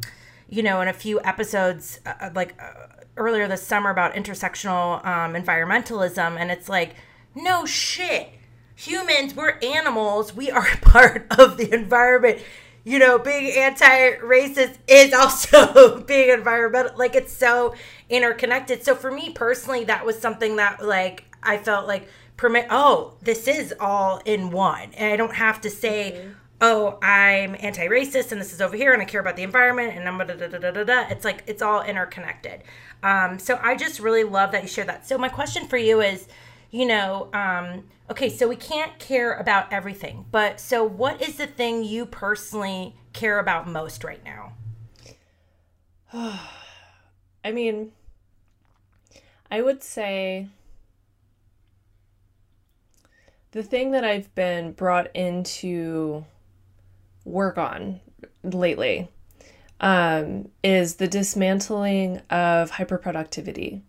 you 0.50 0.64
know, 0.64 0.82
in 0.82 0.88
a 0.88 0.94
few 0.94 1.22
episodes, 1.22 2.00
uh, 2.06 2.14
uh 2.22 2.30
like. 2.36 2.56
Uh, 2.62 2.88
earlier 3.20 3.50
this 3.50 3.62
summer 3.62 3.90
about 3.90 4.14
intersectional 4.14 5.06
um, 5.06 5.34
environmentalism, 5.34 6.40
and 6.40 6.50
it's 6.50 6.70
like, 6.70 6.96
no 7.36 7.66
shit. 7.66 8.30
Humans, 8.76 9.36
we're 9.36 9.60
animals. 9.62 10.34
We 10.34 10.50
are 10.50 10.68
part 10.82 11.28
of 11.38 11.58
the 11.58 11.72
environment. 11.74 12.40
You 12.90 12.98
know, 12.98 13.20
being 13.20 13.52
anti 13.56 14.18
racist 14.18 14.78
is 14.88 15.14
also 15.22 16.02
being 16.08 16.30
environmental. 16.30 16.98
Like, 16.98 17.16
it's 17.16 17.32
so 17.32 17.76
interconnected. 18.10 18.84
So, 18.84 18.96
for 18.96 19.12
me 19.12 19.32
personally, 19.32 19.84
that 19.86 20.06
was 20.06 20.20
something 20.20 20.56
that, 20.56 20.84
like, 20.84 21.26
I 21.44 21.58
felt 21.58 21.88
like, 21.88 22.08
permit, 22.36 22.68
oh, 22.70 23.14
this 23.22 23.48
is 23.48 23.74
all 23.80 24.22
in 24.26 24.50
one. 24.50 24.92
And 24.94 25.14
I 25.14 25.16
don't 25.18 25.36
have 25.36 25.62
to 25.62 25.70
say, 25.70 26.14
mm-hmm 26.18 26.32
oh, 26.62 26.98
I'm 27.02 27.56
anti 27.60 27.88
racist 27.88 28.32
and 28.32 28.42
this 28.42 28.54
is 28.54 28.62
over 28.62 28.76
here 28.76 28.94
and 28.94 29.02
I 29.02 29.06
care 29.06 29.22
about 29.22 29.36
the 29.36 29.44
environment 29.44 29.96
and 29.96 30.08
I'm 30.08 30.18
da 30.18 30.26
da 30.26 30.48
da 30.48 30.58
da 30.58 30.72
da 30.72 30.84
da. 30.84 31.08
It's 31.10 31.24
like 31.24 31.44
it's 31.48 31.62
all 31.62 31.82
interconnected. 31.84 32.64
Um, 33.02 33.40
so 33.40 33.60
I 33.62 33.76
just 33.76 34.00
really 34.00 34.24
love 34.24 34.52
that 34.52 34.64
you 34.64 34.68
share 34.68 34.86
that. 34.86 35.08
So 35.08 35.18
my 35.18 35.30
question 35.30 35.68
for 35.68 35.78
you 35.78 36.02
is, 36.02 36.28
you 36.72 36.86
know, 36.86 37.30
um, 37.34 37.84
okay, 38.10 38.30
so 38.30 38.48
we 38.48 38.56
can't 38.56 38.98
care 39.00 39.34
about 39.34 39.72
everything, 39.72 40.26
but 40.32 40.60
so 40.60 40.84
what 40.84 41.22
is 41.22 41.38
the 41.38 41.48
thing 41.48 41.84
you 41.84 42.06
personally 42.06 42.96
care 43.14 43.40
about 43.40 43.68
most 43.68 44.04
right 44.04 44.24
now? 44.24 44.54
I 47.44 47.52
mean, 47.52 47.92
I 49.52 49.62
would 49.62 49.82
say 49.82 50.48
the 53.52 53.64
thing 53.64 53.92
that 53.92 54.04
I've 54.04 54.34
been 54.36 54.74
brought 54.74 55.16
into 55.16 56.26
work 57.26 57.58
on 57.58 58.00
lately 58.44 59.10
um, 59.80 60.50
is 60.64 60.96
the 60.96 61.08
dismantling 61.08 62.18
of 62.30 62.72
hyperproductivity, 62.72 63.82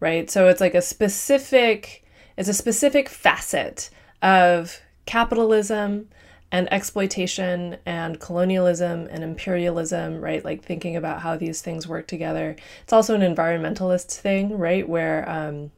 right? 0.00 0.30
So 0.30 0.48
it's 0.48 0.60
like 0.60 0.74
a 0.74 0.82
specific, 0.82 2.01
it's 2.36 2.48
a 2.48 2.54
specific 2.54 3.08
facet 3.08 3.90
of 4.22 4.80
capitalism 5.06 6.08
and 6.50 6.70
exploitation 6.72 7.78
and 7.86 8.20
colonialism 8.20 9.08
and 9.10 9.24
imperialism, 9.24 10.20
right? 10.20 10.44
Like 10.44 10.62
thinking 10.62 10.96
about 10.96 11.22
how 11.22 11.36
these 11.36 11.62
things 11.62 11.88
work 11.88 12.06
together. 12.06 12.56
It's 12.82 12.92
also 12.92 13.14
an 13.14 13.22
environmentalist 13.22 14.14
thing, 14.14 14.58
right? 14.58 14.86
Where 14.86 15.28
um, 15.28 15.70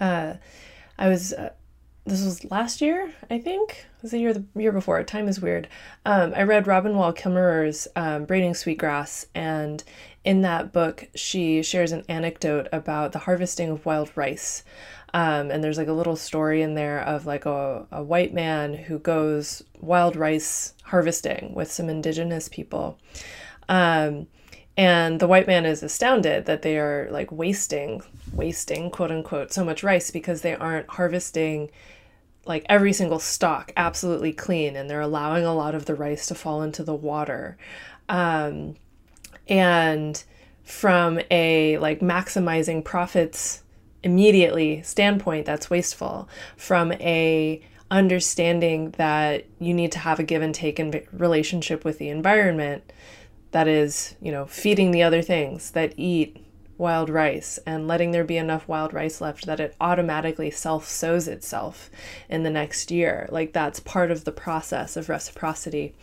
uh, 0.00 0.34
I 0.98 1.08
was 1.08 1.34
uh, 1.34 1.50
this 2.06 2.24
was 2.24 2.50
last 2.50 2.80
year, 2.80 3.12
I 3.30 3.38
think. 3.38 3.70
It 3.70 4.02
was 4.02 4.10
the 4.12 4.18
year 4.18 4.32
the 4.32 4.44
year 4.56 4.72
before. 4.72 5.02
Time 5.04 5.28
is 5.28 5.40
weird. 5.40 5.68
Um, 6.06 6.32
I 6.34 6.42
read 6.42 6.66
Robin 6.66 6.96
Wall 6.96 7.12
Kimmerer's 7.12 7.86
um, 7.94 8.24
Braiding 8.24 8.54
Sweetgrass, 8.54 9.26
and 9.34 9.84
in 10.24 10.42
that 10.42 10.72
book, 10.72 11.08
she 11.14 11.62
shares 11.62 11.92
an 11.92 12.04
anecdote 12.08 12.68
about 12.72 13.12
the 13.12 13.20
harvesting 13.20 13.70
of 13.70 13.86
wild 13.86 14.10
rice. 14.14 14.64
Um, 15.12 15.50
and 15.50 15.64
there's 15.64 15.78
like 15.78 15.88
a 15.88 15.92
little 15.92 16.16
story 16.16 16.62
in 16.62 16.74
there 16.74 17.00
of 17.00 17.26
like 17.26 17.46
a, 17.46 17.86
a 17.90 18.02
white 18.02 18.32
man 18.32 18.74
who 18.74 18.98
goes 18.98 19.62
wild 19.80 20.14
rice 20.14 20.74
harvesting 20.84 21.54
with 21.54 21.72
some 21.72 21.88
indigenous 21.88 22.48
people. 22.48 22.98
Um, 23.68 24.26
and 24.76 25.20
the 25.20 25.26
white 25.26 25.46
man 25.46 25.66
is 25.66 25.82
astounded 25.82 26.46
that 26.46 26.62
they 26.62 26.78
are 26.78 27.08
like 27.10 27.32
wasting, 27.32 28.02
wasting, 28.32 28.90
quote 28.90 29.10
unquote, 29.10 29.52
so 29.52 29.64
much 29.64 29.82
rice 29.82 30.10
because 30.10 30.42
they 30.42 30.54
aren't 30.54 30.88
harvesting 30.90 31.70
like 32.46 32.64
every 32.68 32.92
single 32.92 33.18
stalk 33.18 33.72
absolutely 33.76 34.32
clean 34.32 34.76
and 34.76 34.88
they're 34.88 35.00
allowing 35.00 35.44
a 35.44 35.54
lot 35.54 35.74
of 35.74 35.84
the 35.84 35.94
rice 35.94 36.26
to 36.26 36.34
fall 36.34 36.62
into 36.62 36.82
the 36.82 36.94
water 36.94 37.56
um, 38.08 38.74
and 39.50 40.22
from 40.62 41.20
a 41.30 41.76
like 41.78 42.00
maximizing 42.00 42.82
profits 42.84 43.62
immediately 44.02 44.80
standpoint 44.82 45.44
that's 45.44 45.68
wasteful. 45.68 46.28
From 46.56 46.92
a 46.92 47.60
understanding 47.90 48.92
that 48.92 49.44
you 49.58 49.74
need 49.74 49.90
to 49.92 49.98
have 49.98 50.20
a 50.20 50.22
give 50.22 50.42
and 50.42 50.54
take 50.54 50.78
in 50.78 51.02
relationship 51.12 51.84
with 51.84 51.98
the 51.98 52.08
environment 52.08 52.92
that 53.50 53.66
is 53.66 54.14
you 54.22 54.30
know 54.30 54.46
feeding 54.46 54.92
the 54.92 55.02
other 55.02 55.22
things 55.22 55.72
that 55.72 55.92
eat 55.96 56.36
wild 56.80 57.10
rice 57.10 57.58
and 57.66 57.86
letting 57.86 58.10
there 58.10 58.24
be 58.24 58.38
enough 58.38 58.66
wild 58.66 58.94
rice 58.94 59.20
left 59.20 59.44
that 59.46 59.60
it 59.60 59.76
automatically 59.80 60.50
self 60.50 60.88
sows 60.88 61.28
itself 61.28 61.90
in 62.28 62.42
the 62.42 62.50
next 62.50 62.90
year. 62.90 63.28
Like 63.30 63.52
that's 63.52 63.78
part 63.78 64.10
of 64.10 64.24
the 64.24 64.32
process 64.32 64.96
of 64.96 65.08
reciprocity. 65.08 65.94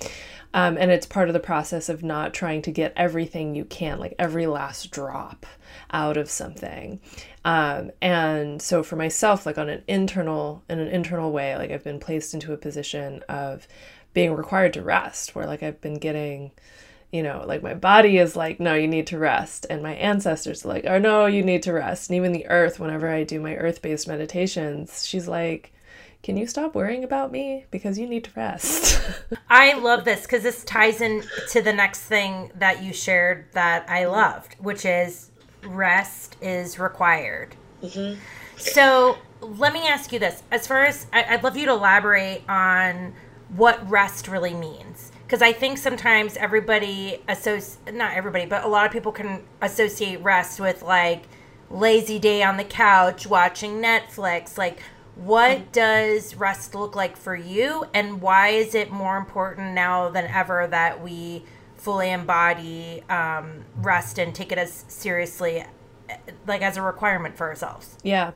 Um, 0.53 0.77
and 0.77 0.91
it's 0.91 1.05
part 1.05 1.27
of 1.27 1.33
the 1.33 1.39
process 1.39 1.89
of 1.89 2.03
not 2.03 2.33
trying 2.33 2.61
to 2.61 2.71
get 2.71 2.93
everything 2.95 3.53
you 3.53 3.65
can, 3.65 3.99
like 3.99 4.15
every 4.17 4.47
last 4.47 4.91
drop 4.91 5.45
out 5.91 6.15
of 6.15 6.29
something. 6.29 7.01
Um, 7.43 7.91
and 8.01 8.61
so 8.61 8.81
for 8.81 8.95
myself, 8.95 9.45
like 9.45 9.57
on 9.57 9.67
an 9.67 9.83
internal, 9.87 10.63
in 10.69 10.79
an 10.79 10.87
internal 10.87 11.31
way, 11.31 11.57
like 11.57 11.71
I've 11.71 11.83
been 11.83 11.99
placed 11.99 12.33
into 12.33 12.53
a 12.53 12.57
position 12.57 13.23
of 13.27 13.67
being 14.13 14.35
required 14.35 14.73
to 14.73 14.81
rest, 14.81 15.35
where 15.35 15.45
like 15.45 15.63
I've 15.63 15.81
been 15.81 15.99
getting 15.99 16.51
you 17.11 17.23
know, 17.23 17.43
like 17.47 17.63
my 17.63 17.73
body 17.73 18.17
is 18.17 18.35
like, 18.35 18.59
no, 18.59 18.73
you 18.73 18.87
need 18.87 19.07
to 19.07 19.17
rest. 19.17 19.65
And 19.69 19.81
my 19.81 19.95
ancestors 19.95 20.65
are 20.65 20.69
like, 20.69 20.85
oh, 20.85 20.99
no, 20.99 21.25
you 21.25 21.43
need 21.43 21.63
to 21.63 21.73
rest. 21.73 22.09
And 22.09 22.17
even 22.17 22.33
the 22.33 22.47
earth, 22.47 22.79
whenever 22.79 23.09
I 23.09 23.23
do 23.23 23.39
my 23.39 23.55
earth 23.55 23.81
based 23.81 24.07
meditations, 24.07 25.05
she's 25.05 25.27
like, 25.27 25.71
can 26.23 26.35
you 26.35 26.47
stop 26.47 26.75
worrying 26.75 27.03
about 27.03 27.31
me 27.31 27.65
because 27.71 27.97
you 27.97 28.07
need 28.07 28.23
to 28.23 28.31
rest 28.35 28.99
i 29.49 29.73
love 29.73 30.03
this 30.03 30.23
because 30.23 30.43
this 30.43 30.63
ties 30.63 30.99
in 30.99 31.23
to 31.49 31.61
the 31.61 31.71
next 31.71 32.01
thing 32.01 32.51
that 32.55 32.83
you 32.83 32.91
shared 32.91 33.45
that 33.53 33.87
i 33.89 34.05
loved 34.05 34.55
which 34.59 34.83
is 34.83 35.29
rest 35.63 36.35
is 36.41 36.79
required 36.79 37.55
mm-hmm. 37.81 38.19
so 38.57 39.17
let 39.41 39.71
me 39.73 39.87
ask 39.87 40.11
you 40.11 40.19
this 40.19 40.43
as 40.51 40.67
far 40.67 40.83
as 40.85 41.05
I, 41.13 41.23
i'd 41.35 41.43
love 41.43 41.55
you 41.55 41.65
to 41.67 41.71
elaborate 41.71 42.41
on 42.49 43.13
what 43.55 43.87
rest 43.89 44.27
really 44.27 44.53
means 44.53 45.11
because 45.27 45.41
I 45.41 45.51
think 45.51 45.77
sometimes 45.77 46.37
everybody 46.37 47.21
associate 47.27 47.93
not 47.93 48.15
everybody, 48.15 48.45
but 48.45 48.63
a 48.63 48.67
lot 48.67 48.85
of 48.85 48.93
people 48.93 49.11
can 49.11 49.43
associate 49.61 50.23
rest 50.23 50.57
with 50.57 50.81
like 50.81 51.23
lazy 51.69 52.17
day 52.17 52.43
on 52.43 52.55
the 52.55 52.63
couch 52.63 53.27
watching 53.27 53.81
Netflix. 53.81 54.57
Like, 54.57 54.79
what 55.15 55.73
does 55.73 56.35
rest 56.35 56.75
look 56.75 56.95
like 56.95 57.17
for 57.17 57.35
you, 57.35 57.85
and 57.93 58.21
why 58.21 58.49
is 58.49 58.73
it 58.73 58.89
more 58.89 59.17
important 59.17 59.73
now 59.73 60.09
than 60.09 60.25
ever 60.25 60.65
that 60.67 61.03
we 61.03 61.43
fully 61.75 62.09
embody 62.09 63.03
um, 63.09 63.65
rest 63.75 64.19
and 64.19 64.33
take 64.33 64.53
it 64.53 64.57
as 64.57 64.85
seriously, 64.87 65.65
like 66.45 66.61
as 66.61 66.77
a 66.77 66.81
requirement 66.81 67.35
for 67.35 67.47
ourselves? 67.47 67.97
Yeah. 68.01 68.31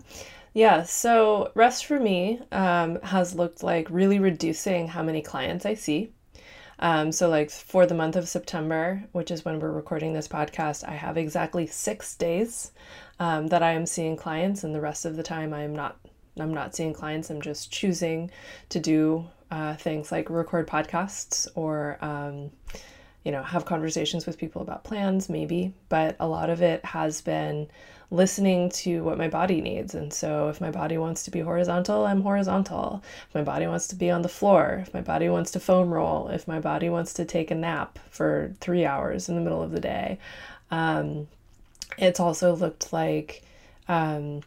Yeah, 0.53 0.83
so 0.83 1.53
rest 1.55 1.85
for 1.85 1.97
me 1.97 2.41
um, 2.51 2.99
has 3.03 3.33
looked 3.33 3.63
like 3.63 3.89
really 3.89 4.19
reducing 4.19 4.89
how 4.89 5.01
many 5.01 5.21
clients 5.21 5.65
I 5.65 5.75
see. 5.75 6.11
Um, 6.81 7.11
so, 7.11 7.29
like 7.29 7.51
for 7.51 7.85
the 7.85 7.93
month 7.93 8.15
of 8.15 8.27
September, 8.27 9.03
which 9.11 9.29
is 9.29 9.45
when 9.45 9.59
we're 9.59 9.71
recording 9.71 10.13
this 10.13 10.27
podcast, 10.27 10.87
I 10.87 10.93
have 10.93 11.15
exactly 11.15 11.67
six 11.67 12.15
days 12.15 12.71
um, 13.19 13.47
that 13.47 13.61
I 13.61 13.71
am 13.73 13.85
seeing 13.85 14.17
clients, 14.17 14.63
and 14.63 14.73
the 14.73 14.81
rest 14.81 15.05
of 15.05 15.15
the 15.15 15.23
time 15.23 15.53
I 15.53 15.63
am 15.63 15.75
not. 15.75 15.97
I'm 16.39 16.53
not 16.53 16.75
seeing 16.75 16.93
clients. 16.93 17.29
I'm 17.29 17.41
just 17.41 17.71
choosing 17.71 18.31
to 18.69 18.79
do 18.79 19.27
uh, 19.51 19.75
things 19.75 20.11
like 20.11 20.29
record 20.29 20.65
podcasts 20.65 21.47
or, 21.55 21.97
um, 22.01 22.51
you 23.25 23.33
know, 23.33 23.43
have 23.43 23.65
conversations 23.65 24.25
with 24.25 24.37
people 24.37 24.61
about 24.61 24.85
plans, 24.85 25.29
maybe. 25.29 25.73
But 25.89 26.15
a 26.21 26.27
lot 26.27 26.49
of 26.49 26.61
it 26.61 26.83
has 26.85 27.19
been 27.19 27.67
listening 28.11 28.69
to 28.69 29.01
what 29.03 29.17
my 29.17 29.29
body 29.29 29.61
needs. 29.61 29.95
And 29.95 30.13
so 30.13 30.49
if 30.49 30.59
my 30.59 30.69
body 30.69 30.97
wants 30.97 31.23
to 31.23 31.31
be 31.31 31.39
horizontal, 31.39 32.05
I'm 32.05 32.21
horizontal. 32.21 33.01
If 33.29 33.33
my 33.33 33.41
body 33.41 33.65
wants 33.67 33.87
to 33.87 33.95
be 33.95 34.11
on 34.11 34.21
the 34.21 34.29
floor, 34.29 34.83
if 34.85 34.93
my 34.93 35.01
body 35.01 35.29
wants 35.29 35.49
to 35.51 35.61
foam 35.61 35.93
roll, 35.93 36.27
if 36.27 36.45
my 36.47 36.59
body 36.59 36.89
wants 36.89 37.13
to 37.13 37.25
take 37.25 37.49
a 37.49 37.55
nap 37.55 37.97
for 38.09 38.53
three 38.59 38.85
hours 38.85 39.29
in 39.29 39.35
the 39.35 39.41
middle 39.41 39.63
of 39.63 39.71
the 39.71 39.79
day. 39.79 40.19
Um, 40.69 41.27
it's 41.97 42.19
also 42.19 42.53
looked 42.53 42.91
like 42.91 43.43
um, 43.87 44.41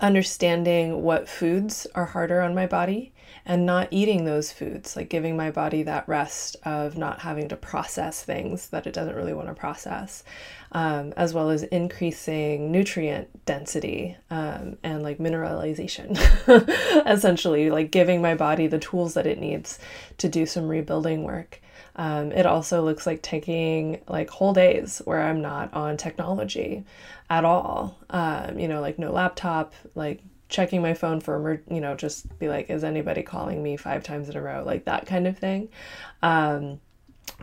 understanding 0.00 1.02
what 1.02 1.28
foods 1.28 1.86
are 1.94 2.06
harder 2.06 2.40
on 2.40 2.54
my 2.54 2.66
body 2.66 3.12
and 3.50 3.66
not 3.66 3.88
eating 3.90 4.24
those 4.24 4.52
foods, 4.52 4.94
like 4.94 5.08
giving 5.08 5.36
my 5.36 5.50
body 5.50 5.82
that 5.82 6.08
rest 6.08 6.56
of 6.64 6.96
not 6.96 7.18
having 7.18 7.48
to 7.48 7.56
process 7.56 8.22
things 8.22 8.68
that 8.68 8.86
it 8.86 8.92
doesn't 8.92 9.16
really 9.16 9.32
want 9.32 9.48
to 9.48 9.54
process, 9.54 10.22
um, 10.70 11.12
as 11.16 11.34
well 11.34 11.50
as 11.50 11.64
increasing 11.64 12.70
nutrient 12.70 13.44
density 13.46 14.16
um, 14.30 14.78
and 14.84 15.02
like 15.02 15.18
mineralization, 15.18 16.16
essentially, 17.08 17.70
like 17.70 17.90
giving 17.90 18.22
my 18.22 18.36
body 18.36 18.68
the 18.68 18.78
tools 18.78 19.14
that 19.14 19.26
it 19.26 19.40
needs 19.40 19.80
to 20.16 20.28
do 20.28 20.46
some 20.46 20.68
rebuilding 20.68 21.24
work. 21.24 21.60
Um, 21.96 22.30
it 22.30 22.46
also 22.46 22.84
looks 22.84 23.04
like 23.04 23.20
taking 23.20 24.00
like 24.06 24.30
whole 24.30 24.52
days 24.52 25.02
where 25.06 25.22
I'm 25.22 25.42
not 25.42 25.74
on 25.74 25.96
technology 25.96 26.84
at 27.28 27.44
all. 27.44 27.98
Um, 28.10 28.60
you 28.60 28.68
know, 28.68 28.80
like 28.80 29.00
no 29.00 29.10
laptop, 29.10 29.74
like 29.96 30.22
checking 30.50 30.82
my 30.82 30.94
phone 30.94 31.20
for 31.20 31.62
you 31.70 31.80
know 31.80 31.94
just 31.94 32.38
be 32.38 32.48
like 32.48 32.68
is 32.68 32.84
anybody 32.84 33.22
calling 33.22 33.62
me 33.62 33.76
five 33.76 34.02
times 34.02 34.28
in 34.28 34.36
a 34.36 34.42
row? 34.42 34.62
Like 34.64 34.84
that 34.84 35.06
kind 35.06 35.26
of 35.26 35.38
thing. 35.38 35.68
Um, 36.22 36.80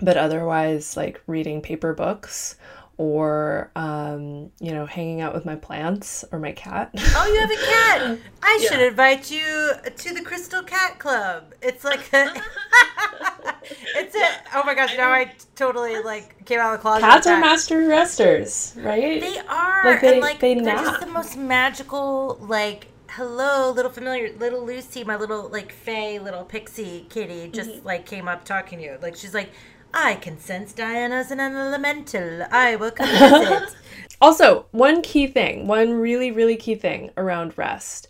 but 0.02 0.18
otherwise 0.18 0.96
like 0.96 1.22
reading 1.26 1.62
paper 1.62 1.94
books 1.94 2.58
or 2.98 3.72
um, 3.76 4.52
you 4.60 4.74
know 4.74 4.86
hanging 4.86 5.22
out 5.22 5.34
with 5.34 5.46
my 5.46 5.56
plants 5.56 6.26
or 6.32 6.40
my 6.40 6.52
cat. 6.52 6.92
Oh 7.16 7.26
you 7.26 7.40
have 7.40 7.52
a 7.52 7.56
cat. 7.56 8.20
I 8.44 8.60
yeah. 8.62 8.70
should 8.70 8.80
invite 8.82 9.32
you 9.32 9.72
to 9.96 10.14
the 10.14 10.22
crystal 10.22 10.64
cat 10.64 11.00
club. 11.00 11.54
It's 11.62 11.84
like 11.84 12.12
a 12.14 12.34
it's 13.96 14.16
a 14.16 14.30
oh 14.56 14.64
my 14.66 14.74
gosh 14.74 14.96
now 14.98 15.10
i 15.10 15.32
totally 15.56 16.02
like 16.02 16.46
came 16.46 16.60
out 16.60 16.74
of 16.74 16.80
the 16.80 16.82
closet 16.82 17.02
cats 17.02 17.28
are 17.28 17.40
master 17.40 17.86
resters 17.88 18.74
right? 18.78 19.20
They 19.20 19.38
are 19.40 19.86
like 19.86 20.02
they, 20.02 20.14
and 20.14 20.22
like 20.22 20.40
they 20.40 20.56
they're 20.56 20.76
just 20.76 21.02
the 21.02 21.08
most 21.08 21.38
magical 21.38 22.38
like 22.42 22.88
hello 23.12 23.72
little 23.72 23.92
familiar 23.92 24.32
little 24.38 24.66
lucy 24.66 25.04
my 25.04 25.16
little 25.16 25.50
like 25.50 25.72
fey 25.72 26.20
little 26.20 26.44
pixie 26.44 27.06
kitty 27.10 27.50
just 27.50 27.70
mm-hmm. 27.70 27.88
like 27.88 28.06
came 28.06 28.28
up 28.28 28.44
talking 28.44 28.80
to 28.80 28.86
you 28.86 28.98
like 29.02 29.16
she's 29.16 29.34
like 29.34 29.50
I 29.94 30.16
can 30.16 30.38
sense 30.38 30.74
Diana's 30.74 31.32
an 31.32 31.40
elemental. 31.40 32.44
I 32.52 32.76
will 32.76 32.92
come 32.92 33.08
visit. 33.08 33.76
also, 34.22 34.66
one 34.72 35.02
key 35.02 35.28
thing, 35.28 35.66
one 35.66 35.94
really, 35.94 36.30
really 36.30 36.58
key 36.58 36.76
thing 36.76 37.12
around 37.16 37.58
rest. 37.58 38.10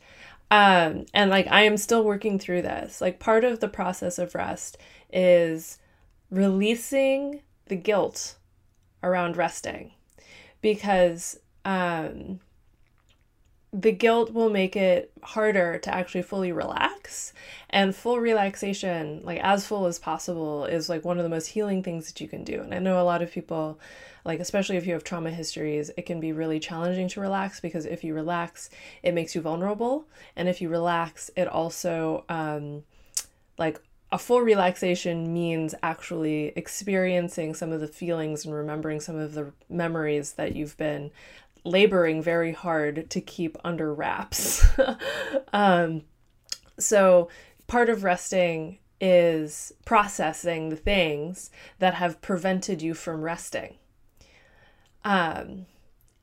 Um, 0.49 1.05
and 1.13 1.29
like 1.29 1.47
I 1.47 1.61
am 1.61 1.77
still 1.77 2.03
working 2.03 2.39
through 2.39 2.63
this. 2.63 2.99
Like 2.99 3.19
part 3.19 3.43
of 3.43 3.59
the 3.59 3.67
process 3.67 4.17
of 4.17 4.33
rest 4.33 4.77
is 5.11 5.77
releasing 6.29 7.41
the 7.67 7.75
guilt 7.75 8.35
around 9.03 9.37
resting 9.37 9.91
because 10.61 11.39
um 11.63 12.39
the 13.73 13.91
guilt 13.91 14.33
will 14.33 14.49
make 14.49 14.75
it 14.75 15.11
harder 15.21 15.77
to 15.79 15.93
actually 15.93 16.21
fully 16.21 16.51
relax. 16.51 17.33
And 17.69 17.95
full 17.95 18.19
relaxation 18.19 19.21
like 19.23 19.39
as 19.41 19.67
full 19.67 19.85
as 19.85 19.99
possible 19.99 20.65
is 20.65 20.89
like 20.89 21.03
one 21.03 21.17
of 21.17 21.23
the 21.23 21.29
most 21.29 21.47
healing 21.47 21.83
things 21.83 22.07
that 22.07 22.21
you 22.21 22.27
can 22.27 22.43
do. 22.43 22.61
And 22.61 22.73
i 22.73 22.79
know 22.79 23.01
a 23.01 23.03
lot 23.03 23.21
of 23.21 23.31
people 23.31 23.79
like 24.23 24.39
especially 24.39 24.77
if 24.77 24.85
you 24.85 24.93
have 24.93 25.03
trauma 25.03 25.31
histories 25.31 25.91
it 25.97 26.05
can 26.05 26.19
be 26.19 26.31
really 26.31 26.59
challenging 26.59 27.07
to 27.09 27.21
relax 27.21 27.59
because 27.59 27.85
if 27.85 28.03
you 28.03 28.13
relax 28.13 28.69
it 29.03 29.13
makes 29.13 29.35
you 29.35 29.41
vulnerable. 29.41 30.07
And 30.35 30.47
if 30.47 30.61
you 30.61 30.69
relax 30.69 31.29
it 31.35 31.47
also 31.47 32.23
um 32.29 32.83
like 33.57 33.81
a 34.09 34.17
full 34.17 34.39
relaxation 34.39 35.33
means 35.33 35.75
actually 35.83 36.53
experiencing 36.55 37.53
some 37.53 37.73
of 37.73 37.81
the 37.81 37.87
feelings 37.89 38.45
and 38.45 38.53
remembering 38.55 39.01
some 39.01 39.17
of 39.17 39.33
the 39.33 39.51
memories 39.69 40.33
that 40.33 40.55
you've 40.55 40.77
been 40.77 41.11
laboring 41.67 42.21
very 42.21 42.53
hard 42.53 43.09
to 43.09 43.21
keep 43.21 43.57
under 43.63 43.93
wraps. 43.93 44.65
um, 45.53 46.03
so, 46.79 47.29
part 47.67 47.89
of 47.89 48.03
resting 48.03 48.79
is 48.99 49.73
processing 49.85 50.69
the 50.69 50.75
things 50.75 51.51
that 51.79 51.95
have 51.95 52.21
prevented 52.21 52.81
you 52.81 52.93
from 52.93 53.21
resting. 53.21 53.75
Um, 55.03 55.67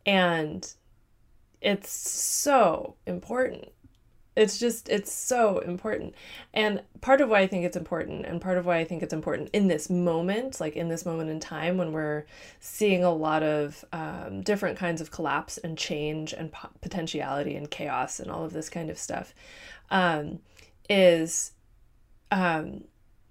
and 0.04 0.72
it's 1.60 1.90
so 1.90 2.96
important 3.06 3.73
it's 4.36 4.58
just 4.58 4.88
it's 4.88 5.12
so 5.12 5.58
important. 5.58 6.14
And 6.52 6.82
part 7.04 7.20
of 7.20 7.28
why 7.28 7.40
i 7.40 7.46
think 7.46 7.66
it's 7.66 7.76
important 7.76 8.24
and 8.24 8.40
part 8.40 8.56
of 8.56 8.64
why 8.64 8.78
i 8.78 8.84
think 8.84 9.02
it's 9.02 9.12
important 9.12 9.50
in 9.52 9.68
this 9.68 9.90
moment 9.90 10.58
like 10.58 10.74
in 10.74 10.88
this 10.88 11.04
moment 11.04 11.28
in 11.28 11.38
time 11.38 11.76
when 11.76 11.92
we're 11.92 12.24
seeing 12.60 13.04
a 13.04 13.12
lot 13.12 13.42
of 13.42 13.84
um, 13.92 14.40
different 14.40 14.78
kinds 14.78 15.02
of 15.02 15.10
collapse 15.10 15.58
and 15.58 15.76
change 15.76 16.32
and 16.32 16.50
po- 16.50 16.70
potentiality 16.80 17.56
and 17.56 17.70
chaos 17.70 18.18
and 18.18 18.30
all 18.30 18.42
of 18.42 18.54
this 18.54 18.70
kind 18.70 18.88
of 18.88 18.96
stuff 18.96 19.34
um, 19.90 20.38
is 20.88 21.52
um, 22.30 22.84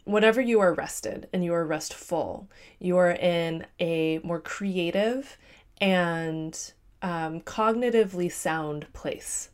whenever 0.03 0.39
you 0.39 0.59
are 0.59 0.75
rested 0.75 1.27
and 1.33 1.43
you 1.43 1.51
are 1.51 1.65
restful 1.65 2.47
you 2.77 2.95
are 2.95 3.11
in 3.13 3.65
a 3.79 4.19
more 4.19 4.39
creative 4.39 5.35
and 5.81 6.73
um, 7.01 7.41
cognitively 7.41 8.31
sound 8.31 8.85
place 8.93 9.49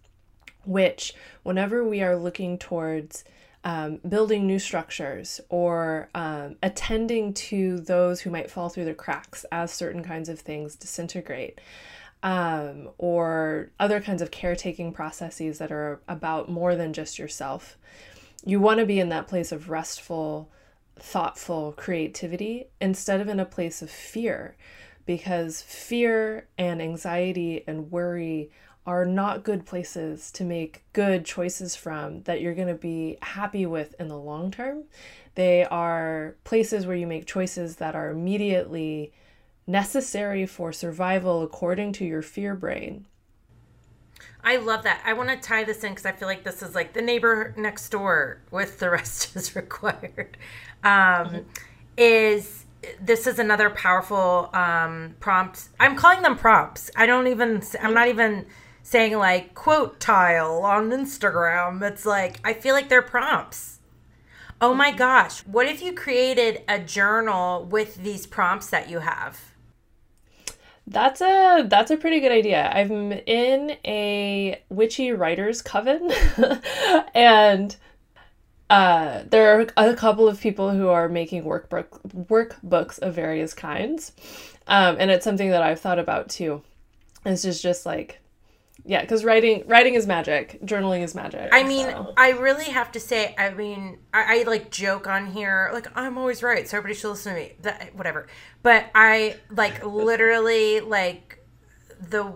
which, 0.66 1.14
whenever 1.44 1.84
we 1.84 2.02
are 2.02 2.16
looking 2.16 2.58
towards 2.58 3.24
um, 3.64 3.98
building 4.08 4.48
new 4.48 4.60
structures 4.60 5.42
or 5.50 6.10
um, 6.16 6.56
attending 6.64 7.34
to 7.34 7.80
those 7.80 8.22
who 8.22 8.30
might 8.30 8.50
fall 8.50 8.70
through 8.70 8.86
the 8.86 8.94
cracks 8.94 9.46
as 9.52 9.72
certain 9.72 10.04
kinds 10.04 10.30
of 10.30 10.40
things 10.40 10.76
disintegrate, 10.76 11.60
um, 12.24 12.90
or 12.98 13.72
other 13.80 14.00
kinds 14.00 14.22
of 14.22 14.32
caretaking 14.32 14.94
processes 14.94 15.58
that 15.58 15.72
are 15.72 16.02
about 16.08 16.50
more 16.50 16.76
than 16.76 16.94
just 16.94 17.20
yourself. 17.20 17.78
You 18.46 18.60
want 18.60 18.80
to 18.80 18.86
be 18.86 19.00
in 19.00 19.10
that 19.10 19.28
place 19.28 19.52
of 19.52 19.70
restful, 19.70 20.50
thoughtful 20.98 21.74
creativity 21.74 22.68
instead 22.80 23.20
of 23.20 23.28
in 23.28 23.40
a 23.40 23.46
place 23.46 23.82
of 23.82 23.90
fear, 23.90 24.56
because 25.06 25.62
fear 25.62 26.48
and 26.58 26.82
anxiety 26.82 27.64
and 27.68 27.92
worry 27.92 28.52
are 28.90 29.06
not 29.06 29.44
good 29.44 29.68
places 29.68 30.32
to 30.32 30.44
make 30.44 30.82
good 30.94 31.24
choices 31.24 31.76
from 31.76 32.24
that 32.24 32.42
you're 32.42 32.56
going 32.56 32.68
to 32.68 32.74
be 32.74 33.20
happy 33.22 33.64
with 33.64 33.94
in 34.00 34.08
the 34.08 34.18
long 34.18 34.50
term. 34.50 34.84
They 35.36 35.64
are 35.64 36.34
places 36.44 36.88
where 36.88 36.96
you 36.96 37.06
make 37.06 37.28
choices 37.28 37.76
that 37.76 37.94
are 37.94 38.10
immediately 38.10 39.14
necessary 39.68 40.48
for 40.48 40.74
survival 40.74 41.44
according 41.44 41.94
to 41.94 42.04
your 42.04 42.24
fear 42.24 42.56
brain. 42.56 43.06
I 44.44 44.58
love 44.58 44.82
that. 44.86 45.04
I 45.06 45.14
want 45.14 45.30
to 45.30 45.38
tie 45.38 45.64
this 45.64 45.84
in 45.84 45.92
because 45.92 46.08
I 46.08 46.14
feel 46.14 46.28
like 46.28 46.44
this 46.44 46.64
is 46.64 46.74
like 46.74 46.94
the 46.94 47.02
neighbor 47.04 47.54
next 47.56 47.90
door 47.90 48.42
with 48.50 48.80
the 48.80 48.90
rest 48.98 49.36
is 49.36 49.56
required. 49.56 50.36
Um, 50.84 50.90
mm-hmm. 50.90 51.38
Is 51.96 52.66
this 53.00 53.28
is 53.28 53.38
another 53.38 53.70
powerful 53.70 54.50
um, 54.52 55.14
prompt. 55.20 55.68
I'm 55.80 55.96
calling 55.96 56.24
them 56.24 56.38
prompts. 56.38 56.90
I 56.96 57.06
don't 57.06 57.28
even. 57.28 57.62
I'm 57.84 57.94
not 57.94 58.08
even 58.08 58.48
saying 58.90 59.16
like 59.20 59.54
quote 59.54 60.00
tile 60.00 60.62
on 60.64 60.90
Instagram. 60.90 61.82
It's 61.84 62.08
like 62.08 62.40
I 62.44 62.54
feel 62.54 62.74
like 62.74 62.90
they're 62.90 63.04
prompts. 63.04 63.80
Oh 64.60 64.74
my 64.74 64.92
gosh! 64.92 65.42
What 65.42 65.68
if 65.68 65.82
you 65.84 65.94
created 65.94 66.64
a 66.68 66.80
journal 66.80 67.66
with 67.66 67.98
these 68.04 68.26
prompts 68.26 68.72
that 68.72 68.90
you 68.90 69.00
have? 69.00 69.40
That's 70.88 71.22
a 71.22 71.66
that's 71.68 71.92
a 71.92 71.98
pretty 71.98 72.20
good 72.20 72.32
idea. 72.32 72.68
I'm 72.74 73.12
in 73.12 73.78
a 73.86 74.60
witchy 74.70 75.12
writers 75.12 75.62
coven 75.62 76.12
and 77.14 77.76
uh, 78.72 79.22
there 79.30 79.60
are 79.60 79.68
a 79.78 79.96
couple 79.96 80.28
of 80.28 80.42
people 80.42 80.72
who 80.72 80.90
are 80.90 81.08
making 81.08 81.44
workbook 81.44 82.02
workbooks 82.28 82.98
of 83.00 83.14
various 83.14 83.54
kinds. 83.54 84.14
Um, 84.66 84.98
and 85.00 85.12
it's 85.12 85.24
something 85.24 85.52
that 85.52 85.62
I've 85.62 85.80
thought 85.80 86.00
about 86.00 86.30
too. 86.30 86.64
It's 87.24 87.44
just 87.44 87.62
just 87.62 87.86
like 87.86 88.20
yeah, 88.86 89.02
because 89.02 89.24
writing 89.24 89.64
writing 89.68 89.96
is 89.96 90.08
magic. 90.08 90.60
Journaling 90.64 91.04
is 91.04 91.14
magic. 91.14 91.50
I 91.52 91.64
mean, 91.64 91.88
so. 91.88 92.14
I 92.18 92.32
really 92.32 92.66
have 92.66 92.92
to 92.94 93.00
say. 93.00 93.36
I 93.38 93.52
mean, 93.52 94.00
I, 94.14 94.40
I, 94.40 94.44
like 94.44 94.72
joke 94.72 95.08
on 95.08 95.28
here, 95.28 95.70
like 95.74 95.88
I'm 95.96 96.18
always 96.18 96.42
right, 96.42 96.68
so 96.68 96.78
everybody 96.78 97.00
should 97.00 97.10
listen 97.10 97.34
to 97.34 97.40
me. 97.40 97.54
That 97.62 97.96
whatever. 97.96 98.28
But 98.64 98.88
I 98.96 99.38
like 99.52 99.86
literally 99.86 100.80
like 100.80 101.44
the 102.00 102.34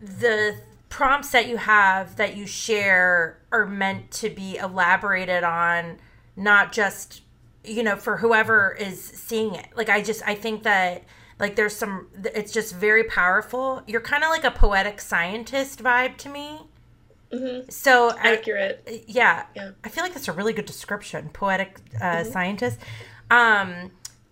the 0.00 0.56
prompts 0.88 1.30
that 1.30 1.48
you 1.48 1.58
have 1.58 2.16
that 2.16 2.36
you 2.36 2.46
share 2.46 3.40
are 3.52 3.66
meant 3.66 4.10
to 4.10 4.30
be 4.30 4.56
elaborated 4.56 5.44
on, 5.44 5.98
not 6.34 6.72
just 6.72 7.22
you 7.62 7.82
know 7.82 7.96
for 7.96 8.16
whoever 8.16 8.76
is 8.78 9.02
seeing 9.02 9.54
it. 9.54 9.66
Like 9.76 9.88
I 9.88 10.02
just 10.02 10.26
I 10.26 10.34
think 10.34 10.62
that 10.62 11.04
like 11.38 11.56
there's 11.56 11.74
some, 11.74 12.08
it's 12.34 12.52
just 12.52 12.74
very 12.74 13.04
powerful. 13.04 13.82
You're 13.86 14.00
kind 14.00 14.24
of 14.24 14.30
like 14.30 14.44
a 14.44 14.50
poetic 14.50 15.00
scientist 15.00 15.82
vibe 15.82 16.16
to 16.18 16.28
me. 16.28 16.60
Mm-hmm. 17.32 17.68
So 17.70 18.16
accurate. 18.18 18.82
I, 18.86 19.04
yeah, 19.06 19.46
yeah. 19.54 19.70
I 19.84 19.88
feel 19.88 20.02
like 20.02 20.14
that's 20.14 20.28
a 20.28 20.32
really 20.32 20.52
good 20.52 20.66
description. 20.66 21.28
Poetic 21.32 21.78
uh, 21.96 22.04
mm-hmm. 22.04 22.32
scientist. 22.32 22.80
Um, 23.30 23.90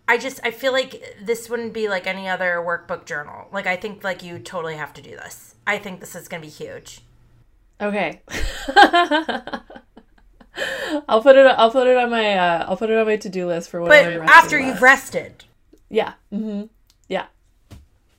I 0.09 0.19
just 0.19 0.41
I 0.45 0.51
feel 0.51 0.73
like 0.73 1.17
this 1.21 1.51
wouldn't 1.51 1.73
be 1.75 1.89
like 1.89 2.07
any 2.07 2.29
other 2.29 2.65
workbook 2.67 3.05
journal. 3.05 3.49
Like 3.53 3.67
I 3.67 3.77
think 3.77 4.03
like 4.05 4.23
you 4.23 4.39
totally 4.39 4.77
have 4.77 4.95
to 4.95 5.03
do 5.03 5.11
this. 5.11 5.57
I 5.67 5.79
think 5.79 6.01
this 6.01 6.15
is 6.15 6.29
gonna 6.29 6.43
be 6.43 6.49
huge. 6.49 7.01
Okay. 7.81 8.23
I'll 11.09 11.23
put 11.23 11.37
it. 11.37 11.47
I'll 11.47 11.71
put 11.71 11.87
it 11.87 11.97
on 11.97 12.11
my. 12.11 12.35
Uh, 12.35 12.65
I'll 12.69 12.77
put 12.77 12.89
it 12.89 12.97
on 12.97 13.07
my 13.07 13.17
to 13.17 13.29
do 13.29 13.47
list 13.47 13.69
for 13.69 13.83
when. 13.83 13.89
But 14.21 14.29
after 14.29 14.59
you've 14.59 14.81
rested. 14.81 15.45
Yeah. 15.91 16.15
Mm-hmm. 16.33 16.67
Yeah. 17.09 17.27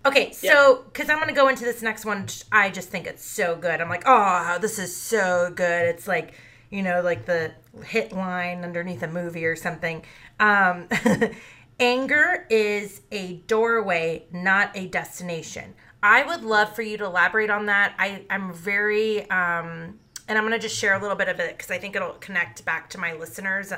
Okay, 0.05 0.31
so 0.31 0.85
because 0.85 1.09
I'm 1.09 1.19
gonna 1.19 1.33
go 1.33 1.49
into 1.49 1.65
this 1.65 1.81
next 1.81 2.05
one, 2.05 2.27
I 2.51 2.69
just 2.69 2.89
think 2.89 3.07
it's 3.07 3.25
so 3.25 3.55
good. 3.57 3.81
I'm 3.81 3.89
like, 3.89 4.03
oh, 4.05 4.57
this 4.61 4.79
is 4.79 4.95
so 4.95 5.51
good. 5.53 5.87
It's 5.87 6.07
like, 6.07 6.33
you 6.69 6.81
know, 6.81 7.01
like 7.01 7.25
the 7.25 7.51
hit 7.83 8.13
line 8.13 8.63
underneath 8.63 9.03
a 9.03 9.07
movie 9.07 9.45
or 9.45 9.57
something. 9.57 10.03
Um, 10.39 10.87
anger 11.79 12.47
is 12.49 13.01
a 13.11 13.37
doorway, 13.47 14.25
not 14.31 14.71
a 14.75 14.87
destination. 14.87 15.73
I 16.01 16.23
would 16.23 16.43
love 16.43 16.73
for 16.73 16.83
you 16.83 16.97
to 16.97 17.05
elaborate 17.05 17.49
on 17.49 17.65
that. 17.65 17.93
I 17.99 18.23
I'm 18.29 18.53
very 18.53 19.29
um, 19.29 19.99
and 20.29 20.37
I'm 20.37 20.43
gonna 20.43 20.59
just 20.59 20.77
share 20.77 20.93
a 20.93 21.01
little 21.01 21.17
bit 21.17 21.27
of 21.27 21.41
it 21.41 21.57
because 21.57 21.71
I 21.71 21.79
think 21.79 21.97
it'll 21.97 22.13
connect 22.13 22.63
back 22.63 22.89
to 22.91 22.97
my 22.97 23.11
listeners. 23.13 23.73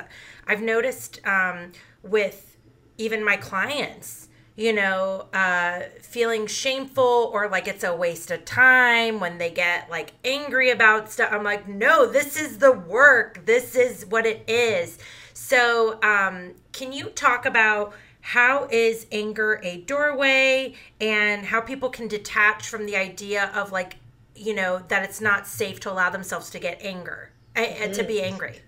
I've 0.46 0.62
noticed 0.62 1.26
um, 1.26 1.72
with 2.04 2.56
even 2.98 3.24
my 3.24 3.36
clients 3.36 4.28
you 4.60 4.74
know, 4.74 5.26
uh, 5.32 5.80
feeling 6.02 6.46
shameful 6.46 7.30
or 7.32 7.48
like 7.48 7.66
it's 7.66 7.82
a 7.82 7.96
waste 7.96 8.30
of 8.30 8.44
time 8.44 9.18
when 9.18 9.38
they 9.38 9.50
get 9.50 9.88
like 9.88 10.12
angry 10.22 10.68
about 10.68 11.10
stuff. 11.10 11.30
I'm 11.32 11.42
like, 11.42 11.66
no, 11.66 12.04
this 12.04 12.38
is 12.38 12.58
the 12.58 12.70
work. 12.70 13.46
This 13.46 13.74
is 13.74 14.04
what 14.04 14.26
it 14.26 14.44
is. 14.46 14.98
So, 15.32 15.98
um, 16.02 16.52
can 16.72 16.92
you 16.92 17.06
talk 17.06 17.46
about 17.46 17.94
how 18.20 18.68
is 18.70 19.06
anger 19.10 19.62
a 19.64 19.78
doorway 19.78 20.74
and 21.00 21.46
how 21.46 21.62
people 21.62 21.88
can 21.88 22.06
detach 22.06 22.68
from 22.68 22.84
the 22.84 22.96
idea 22.96 23.50
of 23.54 23.72
like, 23.72 23.96
you 24.36 24.54
know, 24.54 24.82
that 24.88 25.02
it's 25.04 25.22
not 25.22 25.46
safe 25.46 25.80
to 25.80 25.90
allow 25.90 26.10
themselves 26.10 26.50
to 26.50 26.58
get 26.58 26.82
anger, 26.82 27.30
mm-hmm. 27.54 27.92
to 27.92 28.02
be 28.02 28.16
mm. 28.16 28.24
angry? 28.24 28.60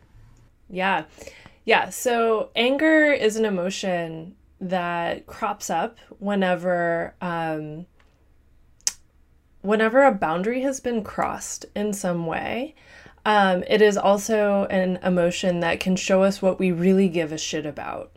Yeah. 0.70 1.04
Yeah. 1.66 1.90
So, 1.90 2.48
anger 2.56 3.12
is 3.12 3.36
an 3.36 3.44
emotion 3.44 4.36
that 4.62 5.26
crops 5.26 5.68
up 5.68 5.98
whenever 6.20 7.14
um, 7.20 7.84
whenever 9.60 10.04
a 10.04 10.12
boundary 10.12 10.62
has 10.62 10.80
been 10.80 11.02
crossed 11.04 11.66
in 11.74 11.92
some 11.92 12.26
way. 12.26 12.74
Um, 13.24 13.62
it 13.68 13.82
is 13.82 13.96
also 13.96 14.66
an 14.70 14.98
emotion 15.04 15.60
that 15.60 15.78
can 15.78 15.94
show 15.94 16.22
us 16.22 16.42
what 16.42 16.58
we 16.58 16.72
really 16.72 17.08
give 17.08 17.30
a 17.30 17.38
shit 17.38 17.66
about 17.66 18.16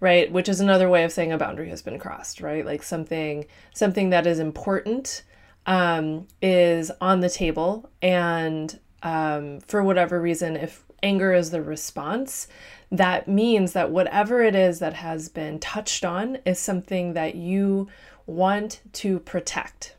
right 0.00 0.32
which 0.32 0.48
is 0.48 0.60
another 0.60 0.88
way 0.88 1.04
of 1.04 1.12
saying 1.12 1.30
a 1.30 1.38
boundary 1.38 1.68
has 1.68 1.80
been 1.80 1.98
crossed 1.98 2.40
right 2.40 2.66
like 2.66 2.82
something 2.82 3.46
something 3.74 4.10
that 4.10 4.26
is 4.26 4.38
important 4.38 5.22
um, 5.66 6.26
is 6.42 6.90
on 7.00 7.20
the 7.20 7.30
table 7.30 7.90
and 8.02 8.80
um, 9.02 9.60
for 9.60 9.82
whatever 9.84 10.20
reason 10.20 10.56
if 10.56 10.84
anger 11.02 11.32
is 11.32 11.50
the 11.50 11.62
response 11.62 12.48
that 12.96 13.26
means 13.26 13.72
that 13.72 13.90
whatever 13.90 14.42
it 14.42 14.54
is 14.54 14.78
that 14.78 14.94
has 14.94 15.28
been 15.28 15.58
touched 15.58 16.04
on 16.04 16.38
is 16.44 16.58
something 16.58 17.14
that 17.14 17.34
you 17.34 17.88
want 18.26 18.80
to 18.92 19.18
protect. 19.20 19.96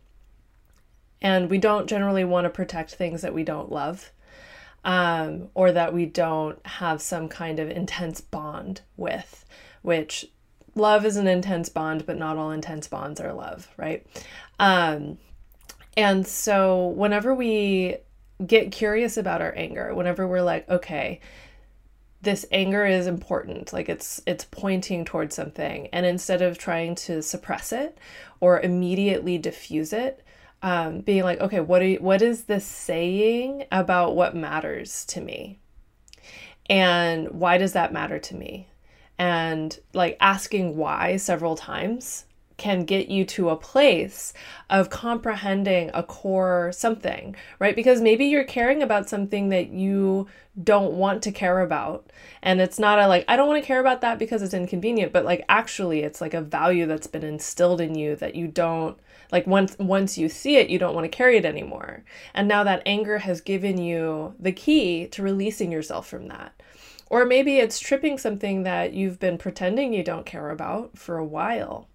And 1.22 1.50
we 1.50 1.58
don't 1.58 1.88
generally 1.88 2.24
want 2.24 2.46
to 2.46 2.50
protect 2.50 2.96
things 2.96 3.22
that 3.22 3.34
we 3.34 3.44
don't 3.44 3.72
love 3.72 4.12
um, 4.84 5.50
or 5.56 5.72
that 5.72 5.94
we 5.94 6.06
don't 6.06 6.64
have 6.66 7.02
some 7.02 7.28
kind 7.28 7.60
of 7.60 7.70
intense 7.70 8.22
bond 8.22 8.82
with, 8.96 9.46
which 9.82 10.26
love 10.76 11.06
is 11.06 11.18
an 11.18 11.28
intense 11.28 11.70
bond, 11.70 12.06
but 12.06 12.18
not 12.18 12.38
all 12.38 12.52
intense 12.52 12.88
bonds 12.88 13.20
are 13.20 13.34
love, 13.34 13.68
right? 13.78 14.06
Um, 14.60 15.18
and 15.98 16.26
so 16.26 16.88
whenever 16.90 17.34
we 17.34 17.98
get 18.46 18.72
curious 18.72 19.18
about 19.18 19.42
our 19.42 19.54
anger, 19.56 19.94
whenever 19.94 20.28
we're 20.28 20.42
like, 20.42 20.70
okay, 20.70 21.20
this 22.26 22.46
anger 22.52 22.86
is 22.86 23.08
important. 23.08 23.72
Like 23.72 23.88
it's 23.88 24.22
it's 24.26 24.44
pointing 24.46 25.06
towards 25.06 25.36
something. 25.36 25.88
And 25.94 26.06
instead 26.06 26.42
of 26.42 26.58
trying 26.58 26.96
to 26.96 27.22
suppress 27.22 27.72
it 27.72 27.98
or 28.42 28.60
immediately 28.60 29.38
diffuse 29.38 29.94
it 29.94 30.24
um, 30.62 31.02
being 31.02 31.24
like 31.24 31.40
okay 31.40 31.60
what 31.60 31.86
you, 31.86 31.98
what 31.98 32.22
is 32.22 32.46
this 32.46 32.66
saying 32.66 33.66
about 33.72 34.16
what 34.16 34.36
matters 34.36 35.06
to 35.06 35.22
me? 35.22 35.60
And 36.68 37.30
why 37.30 37.58
does 37.58 37.74
that 37.74 37.94
matter 37.94 38.20
to 38.20 38.36
me? 38.36 38.68
And 39.18 39.80
like 39.94 40.18
asking 40.20 40.76
why 40.76 41.18
several 41.18 41.56
times 41.56 42.26
can 42.58 42.86
get 42.86 43.10
you 43.10 43.26
to 43.26 43.50
a 43.50 43.56
place 43.56 44.34
of 44.70 44.90
comprehending 44.90 45.92
a 45.94 46.02
core 46.04 46.72
something, 46.72 47.36
right? 47.60 47.76
Because 47.76 48.02
maybe 48.02 48.26
you're 48.26 48.44
caring 48.44 48.82
about 48.82 49.10
something 49.10 49.50
that 49.50 49.70
you 49.70 50.28
don't 50.64 50.94
want 50.94 51.22
to 51.24 51.32
care 51.32 51.60
about. 51.60 52.10
And 52.42 52.62
it's 52.62 52.80
not 52.80 53.00
a 53.00 53.08
like, 53.08 53.26
I 53.28 53.36
don't 53.36 53.48
want 53.48 53.62
to 53.62 53.68
care 53.68 53.80
about 53.80 54.02
that 54.02 54.18
because 54.18 54.42
it's 54.42 54.54
inconvenient, 54.54 55.12
but 55.12 55.26
like 55.26 55.44
actually 55.50 56.02
it's 56.02 56.22
like 56.22 56.34
a 56.34 56.42
value 56.42 56.86
that's 56.86 57.08
been 57.08 57.24
instilled 57.24 57.82
in 57.82 57.96
you 57.96 58.16
that 58.16 58.36
you 58.36 58.48
don't 58.48 58.98
like 59.32 59.48
once 59.48 59.76
once 59.80 60.18
you 60.18 60.30
see 60.30 60.56
it, 60.58 60.70
you 60.70 60.80
don't 60.80 60.96
want 60.96 61.04
to 61.06 61.18
carry 61.18 61.38
it 61.38 61.46
anymore. 61.46 62.04
And 62.34 62.48
now 62.48 62.64
that 62.64 62.84
anger 62.86 63.20
has 63.20 63.42
given 63.42 63.78
you 63.78 64.34
the 64.40 64.52
key 64.54 65.08
to 65.08 65.24
releasing 65.24 65.72
yourself 65.72 66.08
from 66.08 66.28
that. 66.30 66.54
Or 67.10 67.26
maybe 67.26 67.58
it's 67.58 67.80
tripping 67.80 68.18
something 68.18 68.64
that 68.64 68.94
you've 68.94 69.20
been 69.20 69.38
pretending 69.38 69.94
you 69.94 70.04
don't 70.04 70.26
care 70.26 70.50
about 70.50 70.98
for 70.98 71.18
a 71.18 71.26
while 71.26 71.88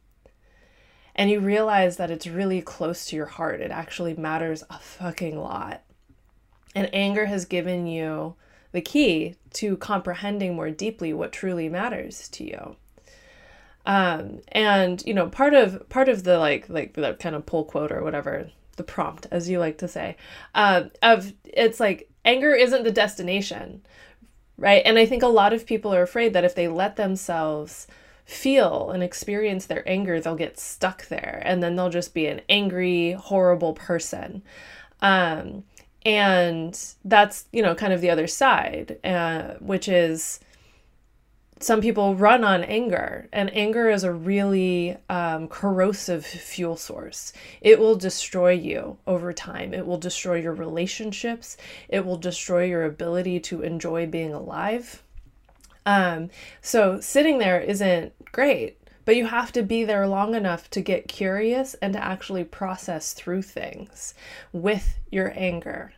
and 1.20 1.30
you 1.30 1.38
realize 1.38 1.98
that 1.98 2.10
it's 2.10 2.26
really 2.26 2.62
close 2.62 3.04
to 3.04 3.14
your 3.14 3.26
heart. 3.26 3.60
It 3.60 3.70
actually 3.70 4.14
matters 4.14 4.64
a 4.70 4.78
fucking 4.78 5.38
lot. 5.38 5.82
And 6.74 6.88
anger 6.94 7.26
has 7.26 7.44
given 7.44 7.86
you 7.86 8.36
the 8.72 8.80
key 8.80 9.34
to 9.52 9.76
comprehending 9.76 10.54
more 10.54 10.70
deeply 10.70 11.12
what 11.12 11.30
truly 11.30 11.68
matters 11.68 12.26
to 12.30 12.44
you. 12.44 12.76
Um, 13.84 14.40
and 14.48 15.02
you 15.04 15.12
know, 15.12 15.28
part 15.28 15.52
of 15.52 15.86
part 15.90 16.08
of 16.08 16.24
the 16.24 16.38
like 16.38 16.70
like 16.70 16.94
the 16.94 17.12
kind 17.20 17.36
of 17.36 17.44
pull 17.44 17.64
quote 17.64 17.92
or 17.92 18.02
whatever 18.02 18.48
the 18.76 18.82
prompt, 18.82 19.26
as 19.30 19.50
you 19.50 19.58
like 19.58 19.76
to 19.78 19.88
say, 19.88 20.16
uh, 20.54 20.84
of 21.02 21.34
it's 21.44 21.78
like 21.78 22.08
anger 22.24 22.54
isn't 22.54 22.84
the 22.84 22.90
destination, 22.90 23.82
right? 24.56 24.80
And 24.86 24.98
I 24.98 25.04
think 25.04 25.22
a 25.22 25.26
lot 25.26 25.52
of 25.52 25.66
people 25.66 25.92
are 25.92 26.02
afraid 26.02 26.32
that 26.32 26.44
if 26.44 26.54
they 26.54 26.68
let 26.68 26.96
themselves 26.96 27.86
feel 28.30 28.90
and 28.90 29.02
experience 29.02 29.66
their 29.66 29.86
anger, 29.88 30.20
they'll 30.20 30.36
get 30.36 30.58
stuck 30.58 31.08
there 31.08 31.42
and 31.44 31.62
then 31.62 31.76
they'll 31.76 31.90
just 31.90 32.14
be 32.14 32.26
an 32.26 32.40
angry, 32.48 33.12
horrible 33.12 33.72
person. 33.72 34.42
Um, 35.00 35.64
and 36.04 36.78
that's, 37.04 37.46
you 37.52 37.62
know, 37.62 37.74
kind 37.74 37.92
of 37.92 38.00
the 38.00 38.10
other 38.10 38.26
side, 38.26 38.98
uh, 39.04 39.54
which 39.60 39.88
is 39.88 40.40
some 41.62 41.82
people 41.82 42.14
run 42.14 42.42
on 42.42 42.64
anger, 42.64 43.28
and 43.34 43.54
anger 43.54 43.90
is 43.90 44.02
a 44.02 44.12
really 44.12 44.96
um, 45.10 45.46
corrosive 45.46 46.24
fuel 46.24 46.76
source. 46.76 47.34
It 47.60 47.78
will 47.78 47.96
destroy 47.96 48.52
you 48.52 48.96
over 49.06 49.34
time. 49.34 49.74
It 49.74 49.86
will 49.86 49.98
destroy 49.98 50.36
your 50.36 50.54
relationships. 50.54 51.58
It 51.88 52.06
will 52.06 52.16
destroy 52.16 52.64
your 52.64 52.84
ability 52.84 53.40
to 53.40 53.60
enjoy 53.60 54.06
being 54.06 54.32
alive. 54.32 55.02
Um, 55.86 56.30
so 56.60 57.00
sitting 57.00 57.38
there 57.38 57.60
isn't 57.60 58.12
great, 58.32 58.78
but 59.04 59.16
you 59.16 59.26
have 59.26 59.52
to 59.52 59.62
be 59.62 59.84
there 59.84 60.06
long 60.06 60.34
enough 60.34 60.70
to 60.70 60.80
get 60.80 61.08
curious 61.08 61.74
and 61.74 61.92
to 61.94 62.04
actually 62.04 62.44
process 62.44 63.12
through 63.12 63.42
things 63.42 64.14
with 64.52 64.98
your 65.10 65.32
anger. 65.36 65.92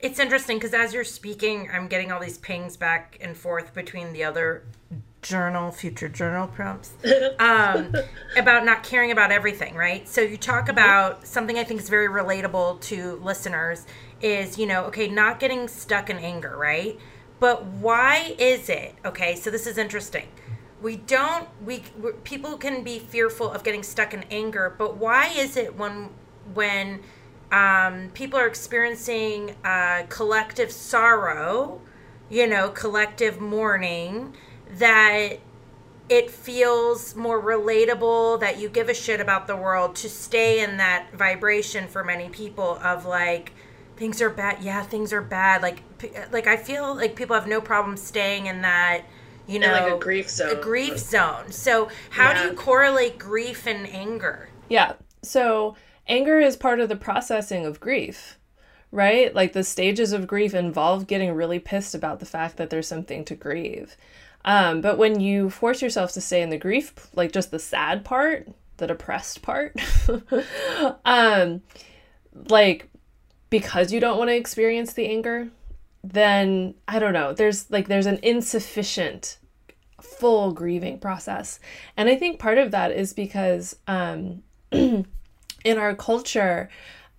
It's 0.00 0.18
interesting 0.18 0.58
because 0.58 0.74
as 0.74 0.92
you're 0.92 1.04
speaking, 1.04 1.70
I'm 1.72 1.88
getting 1.88 2.12
all 2.12 2.20
these 2.20 2.36
pings 2.36 2.76
back 2.76 3.16
and 3.22 3.34
forth 3.34 3.72
between 3.72 4.12
the 4.12 4.24
other 4.24 4.64
journal, 5.22 5.70
future 5.70 6.10
journal 6.10 6.46
prompts, 6.46 6.92
um, 7.38 7.94
about 8.36 8.66
not 8.66 8.82
caring 8.82 9.10
about 9.10 9.32
everything, 9.32 9.74
right? 9.74 10.06
So 10.06 10.20
you 10.20 10.36
talk 10.36 10.68
about 10.68 11.26
something 11.26 11.58
I 11.58 11.64
think 11.64 11.80
is 11.80 11.88
very 11.88 12.08
relatable 12.08 12.82
to 12.82 13.16
listeners 13.22 13.86
is, 14.20 14.58
you 14.58 14.66
know, 14.66 14.84
okay, 14.84 15.08
not 15.08 15.40
getting 15.40 15.68
stuck 15.68 16.10
in 16.10 16.18
anger, 16.18 16.54
right? 16.56 16.98
But 17.40 17.64
why 17.64 18.34
is 18.38 18.68
it, 18.68 18.94
okay, 19.04 19.34
so 19.36 19.50
this 19.50 19.66
is 19.66 19.76
interesting. 19.78 20.28
We 20.80 20.96
don't, 20.96 21.48
we, 21.64 21.82
people 22.24 22.56
can 22.56 22.84
be 22.84 22.98
fearful 22.98 23.50
of 23.50 23.64
getting 23.64 23.82
stuck 23.82 24.14
in 24.14 24.24
anger, 24.30 24.74
but 24.76 24.96
why 24.96 25.28
is 25.28 25.56
it 25.56 25.76
when, 25.76 26.10
when, 26.52 27.00
um, 27.50 28.10
people 28.14 28.38
are 28.38 28.46
experiencing 28.46 29.54
uh, 29.64 30.04
collective 30.08 30.72
sorrow, 30.72 31.80
you 32.28 32.46
know, 32.46 32.70
collective 32.70 33.40
mourning, 33.40 34.34
that 34.78 35.38
it 36.08 36.30
feels 36.30 37.14
more 37.14 37.40
relatable 37.40 38.40
that 38.40 38.58
you 38.58 38.68
give 38.68 38.88
a 38.88 38.94
shit 38.94 39.20
about 39.20 39.46
the 39.46 39.56
world 39.56 39.96
to 39.96 40.08
stay 40.08 40.62
in 40.62 40.76
that 40.76 41.12
vibration 41.14 41.88
for 41.88 42.04
many 42.04 42.28
people 42.28 42.78
of 42.82 43.06
like 43.06 43.52
things 43.96 44.20
are 44.20 44.30
bad 44.30 44.62
yeah 44.62 44.82
things 44.82 45.12
are 45.12 45.22
bad 45.22 45.62
like 45.62 45.82
like 46.32 46.46
i 46.46 46.56
feel 46.56 46.94
like 46.94 47.16
people 47.16 47.34
have 47.34 47.46
no 47.46 47.60
problem 47.60 47.96
staying 47.96 48.46
in 48.46 48.62
that 48.62 49.02
you 49.46 49.58
know 49.58 49.74
in 49.74 49.82
like 49.84 49.92
a 49.92 49.98
grief 49.98 50.28
zone 50.28 50.50
a 50.50 50.60
grief 50.60 50.98
zone 50.98 51.50
so 51.50 51.88
how 52.10 52.30
yeah. 52.30 52.42
do 52.42 52.48
you 52.48 52.54
correlate 52.54 53.18
grief 53.18 53.66
and 53.66 53.86
anger 53.88 54.48
yeah 54.68 54.94
so 55.22 55.76
anger 56.06 56.38
is 56.38 56.56
part 56.56 56.80
of 56.80 56.88
the 56.88 56.96
processing 56.96 57.64
of 57.64 57.80
grief, 57.80 58.38
right? 58.90 59.34
Like 59.34 59.52
the 59.52 59.64
stages 59.64 60.12
of 60.12 60.26
grief 60.26 60.54
involve 60.54 61.06
getting 61.06 61.32
really 61.32 61.58
pissed 61.58 61.94
about 61.94 62.20
the 62.20 62.26
fact 62.26 62.56
that 62.56 62.70
there's 62.70 62.88
something 62.88 63.24
to 63.26 63.34
grieve. 63.34 63.96
Um, 64.44 64.80
but 64.80 64.98
when 64.98 65.20
you 65.20 65.48
force 65.48 65.80
yourself 65.80 66.12
to 66.12 66.20
stay 66.20 66.42
in 66.42 66.50
the 66.50 66.58
grief, 66.58 67.08
like 67.14 67.32
just 67.32 67.50
the 67.50 67.58
sad 67.58 68.04
part, 68.04 68.48
the 68.76 68.86
depressed 68.86 69.40
part, 69.40 69.74
um, 71.04 71.62
like 72.48 72.88
because 73.54 73.92
you 73.92 74.00
don't 74.00 74.18
want 74.18 74.30
to 74.30 74.34
experience 74.34 74.94
the 74.94 75.06
anger, 75.06 75.48
then 76.02 76.74
I 76.88 76.98
don't 76.98 77.12
know, 77.12 77.32
there's 77.32 77.70
like 77.70 77.86
there's 77.86 78.06
an 78.06 78.18
insufficient 78.20 79.38
full 80.00 80.50
grieving 80.50 80.98
process. 80.98 81.60
And 81.96 82.08
I 82.08 82.16
think 82.16 82.40
part 82.40 82.58
of 82.58 82.72
that 82.72 82.90
is 82.90 83.12
because 83.12 83.76
um 83.86 84.42
in 84.72 85.06
our 85.78 85.94
culture, 85.94 86.68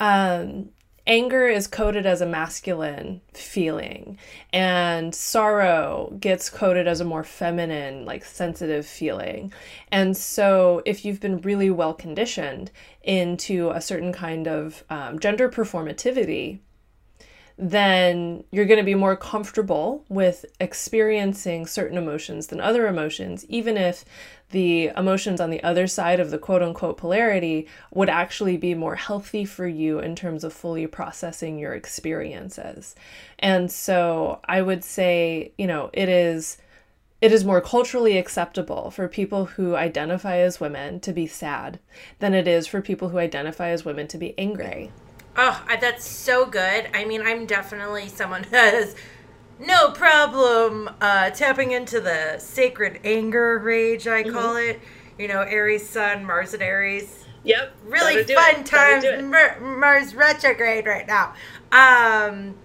um, 0.01 0.71
anger 1.07 1.47
is 1.47 1.67
coded 1.67 2.05
as 2.05 2.21
a 2.21 2.25
masculine 2.25 3.21
feeling 3.33 4.17
and 4.51 5.13
sorrow 5.13 6.15
gets 6.19 6.49
coded 6.49 6.87
as 6.87 6.99
a 6.99 7.05
more 7.05 7.23
feminine 7.23 8.05
like 8.05 8.25
sensitive 8.25 8.85
feeling. 8.85 9.53
And 9.91 10.17
so 10.17 10.81
if 10.85 11.05
you've 11.05 11.19
been 11.19 11.41
really 11.41 11.69
well 11.69 11.93
conditioned 11.93 12.71
into 13.03 13.69
a 13.69 13.81
certain 13.81 14.13
kind 14.13 14.47
of 14.47 14.83
um, 14.89 15.19
gender 15.19 15.49
performativity 15.49 16.59
then 17.57 18.43
you're 18.51 18.65
going 18.65 18.79
to 18.79 18.83
be 18.83 18.95
more 18.95 19.15
comfortable 19.15 20.03
with 20.09 20.45
experiencing 20.59 21.65
certain 21.65 21.97
emotions 21.97 22.47
than 22.47 22.59
other 22.59 22.85
emotions, 22.87 23.45
even 23.47 23.77
if 23.77 24.03
the 24.55 24.89
emotions 24.95 25.41
on 25.41 25.49
the 25.49 25.61
other 25.63 25.85
side 25.85 26.17
of 26.17 26.31
the 26.31 26.37
quote 26.37 26.63
unquote 26.63 26.95
polarity 26.95 27.67
would 27.91 28.07
actually 28.07 28.55
be 28.55 28.73
more 28.73 28.95
healthy 28.95 29.43
for 29.43 29.67
you 29.67 29.99
in 29.99 30.15
terms 30.15 30.45
of 30.45 30.53
fully 30.53 30.87
processing 30.87 31.59
your 31.59 31.73
experiences. 31.73 32.95
And 33.37 33.69
so 33.69 34.39
I 34.45 34.61
would 34.61 34.85
say, 34.85 35.51
you 35.57 35.67
know, 35.67 35.89
it 35.91 36.07
is 36.07 36.57
it 37.19 37.33
is 37.33 37.43
more 37.43 37.59
culturally 37.59 38.17
acceptable 38.17 38.91
for 38.91 39.09
people 39.09 39.45
who 39.45 39.75
identify 39.75 40.37
as 40.37 40.61
women 40.61 41.01
to 41.01 41.11
be 41.11 41.27
sad 41.27 41.79
than 42.19 42.33
it 42.33 42.47
is 42.47 42.65
for 42.65 42.81
people 42.81 43.09
who 43.09 43.17
identify 43.17 43.69
as 43.69 43.83
women 43.83 44.07
to 44.07 44.17
be 44.17 44.37
angry. 44.37 44.89
Oh, 45.35 45.65
that's 45.81 46.07
so 46.07 46.45
good. 46.45 46.89
I 46.93 47.03
mean, 47.03 47.21
I'm 47.21 47.45
definitely 47.45 48.07
someone 48.07 48.43
who 48.43 48.55
has 48.55 48.95
no 49.59 49.91
problem 49.91 50.89
uh, 51.01 51.29
tapping 51.29 51.71
into 51.71 52.01
the 52.01 52.37
sacred 52.39 52.99
anger 53.03 53.59
rage, 53.59 54.07
I 54.07 54.23
call 54.23 54.55
mm-hmm. 54.55 54.71
it. 54.71 54.81
You 55.17 55.29
know, 55.29 55.41
Aries 55.41 55.87
Sun, 55.87 56.25
Mars 56.25 56.53
and 56.53 56.61
Aries. 56.61 57.25
Yep. 57.43 57.75
Really 57.85 58.23
fun 58.23 58.61
it. 58.61 58.65
times. 58.65 59.05
Mar- 59.23 59.59
Mars 59.61 60.13
retrograde 60.13 60.85
right 60.85 61.07
now. 61.07 61.33
Um, 61.71 62.55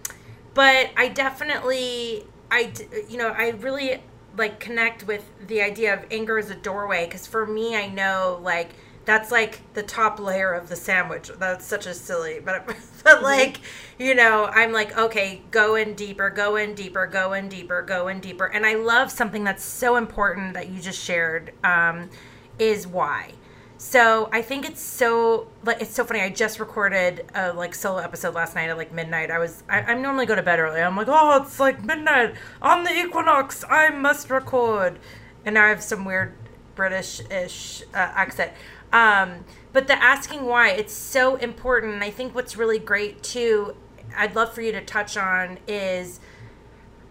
but 0.54 0.90
I 0.96 1.08
definitely, 1.08 2.24
I, 2.50 2.72
you 3.08 3.18
know, 3.18 3.28
I 3.28 3.50
really 3.50 4.02
like 4.36 4.58
connect 4.58 5.06
with 5.06 5.30
the 5.46 5.60
idea 5.62 5.94
of 5.94 6.06
anger 6.10 6.38
as 6.38 6.50
a 6.50 6.54
doorway 6.54 7.04
because 7.04 7.26
for 7.26 7.46
me, 7.46 7.76
I 7.76 7.88
know 7.88 8.40
like 8.42 8.70
that's 9.04 9.30
like 9.30 9.60
the 9.74 9.82
top 9.82 10.20
layer 10.20 10.52
of 10.52 10.68
the 10.68 10.76
sandwich. 10.76 11.30
That's 11.38 11.64
such 11.64 11.86
a 11.86 11.94
silly, 11.94 12.40
but 12.40 12.66
but 12.66 12.76
mm-hmm. 12.76 13.24
like 13.24 13.60
you 13.98 14.14
know, 14.14 14.46
I'm 14.46 14.72
like 14.72 14.96
okay, 14.96 15.42
go 15.50 15.74
in 15.74 15.94
deeper, 15.94 16.30
go 16.30 16.56
in 16.56 16.74
deeper, 16.74 17.06
go 17.06 17.32
in 17.32 17.48
deeper, 17.48 17.82
go 17.82 18.08
in 18.08 18.20
deeper, 18.20 18.46
and 18.46 18.66
I 18.66 18.74
love 18.74 19.10
something 19.10 19.44
that's 19.44 19.64
so 19.64 19.96
important 19.96 20.54
that 20.54 20.68
you 20.68 20.80
just 20.80 21.02
shared 21.02 21.52
um, 21.64 22.10
is 22.58 22.86
why. 22.86 23.32
So 23.78 24.28
I 24.30 24.42
think 24.42 24.68
it's 24.68 24.82
so 24.82 25.48
like 25.64 25.80
it's 25.80 25.94
so 25.94 26.04
funny. 26.04 26.20
I 26.20 26.28
just 26.28 26.60
recorded 26.60 27.24
a 27.34 27.54
like 27.54 27.74
solo 27.74 27.96
episode 27.98 28.34
last 28.34 28.54
night 28.54 28.68
at 28.68 28.76
like 28.76 28.92
midnight. 28.92 29.30
I 29.30 29.38
was 29.38 29.62
I, 29.70 29.80
I 29.80 29.94
normally 29.94 30.26
go 30.26 30.34
to 30.34 30.42
bed 30.42 30.58
early. 30.58 30.82
I'm 30.82 30.96
like 30.96 31.08
oh 31.08 31.42
it's 31.42 31.58
like 31.58 31.82
midnight 31.82 32.34
on 32.60 32.84
the 32.84 32.94
equinox. 32.94 33.64
I 33.70 33.88
must 33.88 34.28
record, 34.28 34.98
and 35.46 35.54
now 35.54 35.64
I 35.64 35.68
have 35.70 35.82
some 35.82 36.04
weird 36.04 36.34
British 36.74 37.22
ish 37.30 37.82
uh, 37.94 38.12
accent. 38.14 38.52
Um, 38.92 39.44
but 39.72 39.86
the 39.86 40.02
asking 40.02 40.44
why, 40.44 40.70
it's 40.70 40.92
so 40.92 41.36
important. 41.36 41.94
And 41.94 42.04
I 42.04 42.10
think 42.10 42.34
what's 42.34 42.56
really 42.56 42.78
great 42.78 43.22
too, 43.22 43.76
I'd 44.16 44.34
love 44.34 44.52
for 44.52 44.62
you 44.62 44.72
to 44.72 44.80
touch 44.84 45.16
on 45.16 45.58
is 45.66 46.20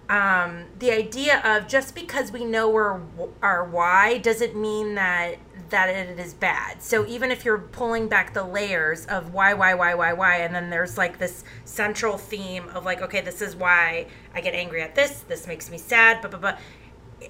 um, 0.09 0.65
the 0.79 0.91
idea 0.91 1.39
of 1.45 1.67
just 1.67 1.93
because 1.93 2.31
we 2.31 2.43
know 2.43 2.73
our, 2.73 3.01
our 3.41 3.63
why 3.63 4.17
doesn't 4.17 4.55
mean 4.55 4.95
that 4.95 5.37
that 5.69 5.87
it 5.87 6.19
is 6.19 6.33
bad. 6.33 6.81
So 6.81 7.05
even 7.05 7.29
if 7.29 7.45
you're 7.45 7.59
pulling 7.59 8.07
back 8.07 8.33
the 8.33 8.43
layers 8.43 9.05
of 9.05 9.35
why, 9.35 9.53
why, 9.53 9.75
why, 9.75 9.93
why, 9.93 10.13
why, 10.13 10.37
and 10.37 10.53
then 10.53 10.71
there's 10.71 10.97
like 10.97 11.19
this 11.19 11.43
central 11.63 12.17
theme 12.17 12.67
of 12.69 12.85
like, 12.85 13.03
okay, 13.03 13.21
this 13.21 13.39
is 13.39 13.55
why 13.55 14.07
I 14.33 14.41
get 14.41 14.55
angry 14.55 14.81
at 14.81 14.95
this. 14.95 15.21
This 15.27 15.45
makes 15.45 15.69
me 15.69 15.77
sad. 15.77 16.23
But, 16.23 16.31
but, 16.31 16.41
but 16.41 16.59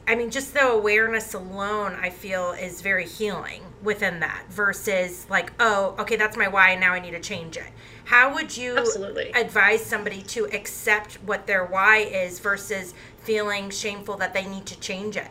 I 0.08 0.16
mean, 0.16 0.30
just 0.30 0.54
the 0.54 0.68
awareness 0.68 1.34
alone, 1.34 1.98
I 2.00 2.10
feel, 2.10 2.52
is 2.52 2.82
very 2.82 3.06
healing 3.06 3.64
within 3.82 4.20
that 4.20 4.46
versus 4.50 5.26
like, 5.30 5.52
oh, 5.60 5.96
okay, 6.00 6.16
that's 6.16 6.38
my 6.38 6.48
why, 6.48 6.72
and 6.72 6.82
now 6.82 6.94
I 6.94 7.00
need 7.00 7.12
to 7.12 7.20
change 7.20 7.58
it. 7.58 7.72
How 8.06 8.34
would 8.34 8.56
you 8.58 8.78
Absolutely. 8.78 9.32
advise 9.32 9.86
somebody 9.86 10.22
to 10.24 10.46
accept 10.46 11.16
what 11.24 11.48
their 11.48 11.66
why 11.66 11.98
is 11.98 12.40
versus 12.40 12.94
feeling 13.20 13.70
shameful 13.70 14.18
that 14.18 14.34
they 14.34 14.46
need 14.46 14.66
to 14.68 14.80
change 14.80 15.16
it? 15.16 15.30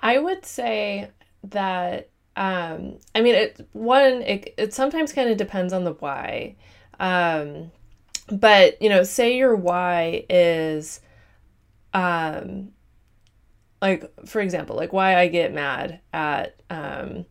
I 0.00 0.18
would 0.18 0.44
say 0.44 1.10
that, 1.44 2.10
um, 2.36 2.98
I 3.14 3.22
mean, 3.22 3.34
it, 3.34 3.68
one, 3.72 4.22
it, 4.22 4.54
it 4.56 4.74
sometimes 4.74 5.12
kind 5.12 5.30
of 5.30 5.36
depends 5.36 5.72
on 5.72 5.84
the 5.84 5.92
why. 5.94 6.56
Um, 7.00 7.72
but, 8.30 8.80
you 8.80 8.88
know, 8.88 9.02
say 9.02 9.36
your 9.36 9.56
why 9.56 10.24
is, 10.28 11.00
um, 11.92 12.72
like 13.82 14.10
for 14.26 14.40
example 14.40 14.76
like 14.76 14.92
why 14.92 15.16
i 15.16 15.28
get 15.28 15.52
mad 15.52 16.00
at 16.12 16.56
um, 16.70 17.24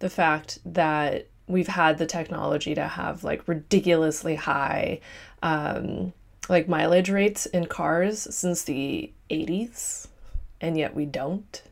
the 0.00 0.10
fact 0.10 0.58
that 0.64 1.28
we've 1.46 1.68
had 1.68 1.98
the 1.98 2.06
technology 2.06 2.74
to 2.74 2.86
have 2.86 3.24
like 3.24 3.46
ridiculously 3.46 4.34
high 4.34 5.00
um, 5.42 6.12
like 6.48 6.68
mileage 6.68 7.10
rates 7.10 7.46
in 7.46 7.66
cars 7.66 8.26
since 8.34 8.62
the 8.62 9.12
80s 9.30 10.08
and 10.60 10.76
yet 10.78 10.94
we 10.94 11.06
don't 11.06 11.62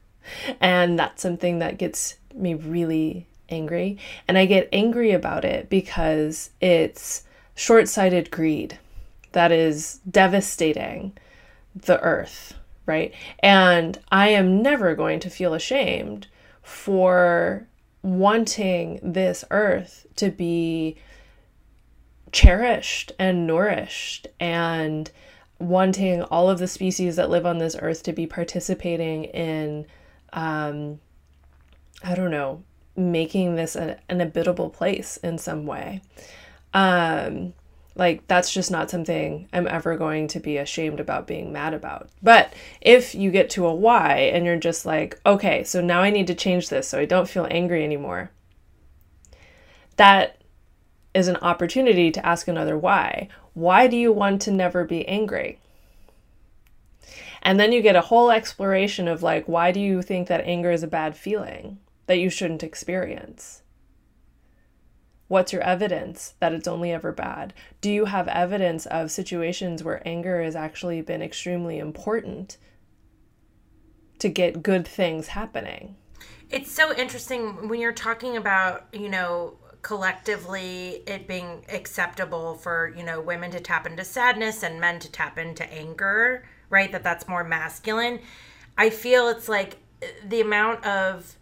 And 0.60 0.98
that's 0.98 1.22
something 1.22 1.58
that 1.58 1.78
gets 1.78 2.16
me 2.34 2.54
really 2.54 3.26
angry. 3.48 3.98
And 4.28 4.38
I 4.38 4.46
get 4.46 4.68
angry 4.72 5.12
about 5.12 5.44
it 5.44 5.68
because 5.68 6.50
it's 6.60 7.24
short 7.54 7.88
sighted 7.88 8.30
greed 8.30 8.78
that 9.32 9.52
is 9.52 10.00
devastating 10.10 11.16
the 11.74 12.00
earth, 12.00 12.54
right? 12.86 13.12
And 13.40 13.98
I 14.10 14.28
am 14.28 14.62
never 14.62 14.94
going 14.94 15.20
to 15.20 15.30
feel 15.30 15.54
ashamed 15.54 16.26
for 16.62 17.66
wanting 18.02 19.00
this 19.02 19.44
earth 19.50 20.06
to 20.16 20.30
be 20.30 20.96
cherished 22.32 23.12
and 23.18 23.46
nourished 23.46 24.26
and 24.38 25.10
wanting 25.58 26.22
all 26.22 26.48
of 26.48 26.58
the 26.58 26.66
species 26.66 27.16
that 27.16 27.28
live 27.28 27.44
on 27.44 27.58
this 27.58 27.76
earth 27.80 28.02
to 28.02 28.12
be 28.12 28.26
participating 28.26 29.24
in 29.24 29.86
um, 30.32 30.98
i 32.02 32.14
don't 32.14 32.30
know 32.30 32.62
making 32.96 33.56
this 33.56 33.76
a, 33.76 33.98
an 34.08 34.20
habitable 34.20 34.70
place 34.70 35.16
in 35.18 35.36
some 35.36 35.66
way 35.66 36.00
um, 36.72 37.52
like 37.96 38.26
that's 38.28 38.52
just 38.52 38.70
not 38.70 38.90
something 38.90 39.48
i'm 39.52 39.66
ever 39.66 39.96
going 39.96 40.28
to 40.28 40.40
be 40.40 40.56
ashamed 40.56 41.00
about 41.00 41.26
being 41.26 41.52
mad 41.52 41.74
about 41.74 42.08
but 42.22 42.52
if 42.80 43.14
you 43.14 43.30
get 43.30 43.50
to 43.50 43.66
a 43.66 43.74
why 43.74 44.16
and 44.32 44.46
you're 44.46 44.56
just 44.56 44.86
like 44.86 45.20
okay 45.26 45.64
so 45.64 45.80
now 45.80 46.00
i 46.00 46.10
need 46.10 46.26
to 46.26 46.34
change 46.34 46.68
this 46.68 46.88
so 46.88 46.98
i 46.98 47.04
don't 47.04 47.28
feel 47.28 47.46
angry 47.50 47.84
anymore 47.84 48.30
that 49.96 50.40
is 51.12 51.28
an 51.28 51.36
opportunity 51.36 52.10
to 52.10 52.24
ask 52.24 52.48
another 52.48 52.78
why. 52.78 53.28
Why 53.54 53.86
do 53.86 53.96
you 53.96 54.12
want 54.12 54.42
to 54.42 54.50
never 54.50 54.84
be 54.84 55.06
angry? 55.06 55.58
And 57.42 57.58
then 57.58 57.72
you 57.72 57.82
get 57.82 57.96
a 57.96 58.02
whole 58.02 58.30
exploration 58.30 59.08
of 59.08 59.22
like, 59.22 59.46
why 59.46 59.72
do 59.72 59.80
you 59.80 60.02
think 60.02 60.28
that 60.28 60.44
anger 60.44 60.70
is 60.70 60.82
a 60.82 60.88
bad 60.88 61.16
feeling 61.16 61.78
that 62.06 62.18
you 62.18 62.30
shouldn't 62.30 62.62
experience? 62.62 63.62
What's 65.30 65.52
your 65.52 65.62
evidence 65.62 66.34
that 66.40 66.52
it's 66.52 66.66
only 66.66 66.90
ever 66.90 67.12
bad? 67.12 67.54
Do 67.80 67.88
you 67.88 68.06
have 68.06 68.26
evidence 68.26 68.84
of 68.86 69.12
situations 69.12 69.84
where 69.84 70.02
anger 70.04 70.42
has 70.42 70.56
actually 70.56 71.02
been 71.02 71.22
extremely 71.22 71.78
important 71.78 72.58
to 74.18 74.28
get 74.28 74.64
good 74.64 74.88
things 74.88 75.28
happening? 75.28 75.94
It's 76.50 76.72
so 76.72 76.92
interesting 76.92 77.68
when 77.68 77.78
you're 77.78 77.92
talking 77.92 78.36
about, 78.36 78.88
you 78.92 79.08
know, 79.08 79.54
collectively 79.82 81.04
it 81.06 81.28
being 81.28 81.64
acceptable 81.68 82.56
for 82.56 82.92
you 82.96 83.04
know 83.04 83.20
women 83.20 83.52
to 83.52 83.60
tap 83.60 83.86
into 83.86 84.04
sadness 84.04 84.62
and 84.64 84.78
men 84.78 84.98
to 84.98 85.10
tap 85.10 85.38
into 85.38 85.64
anger 85.72 86.44
right 86.68 86.92
that 86.92 87.02
that's 87.02 87.26
more 87.26 87.42
masculine 87.42 88.20
i 88.76 88.90
feel 88.90 89.30
it's 89.30 89.48
like 89.48 89.78
the 90.28 90.42
amount 90.42 90.84
of 90.84 91.34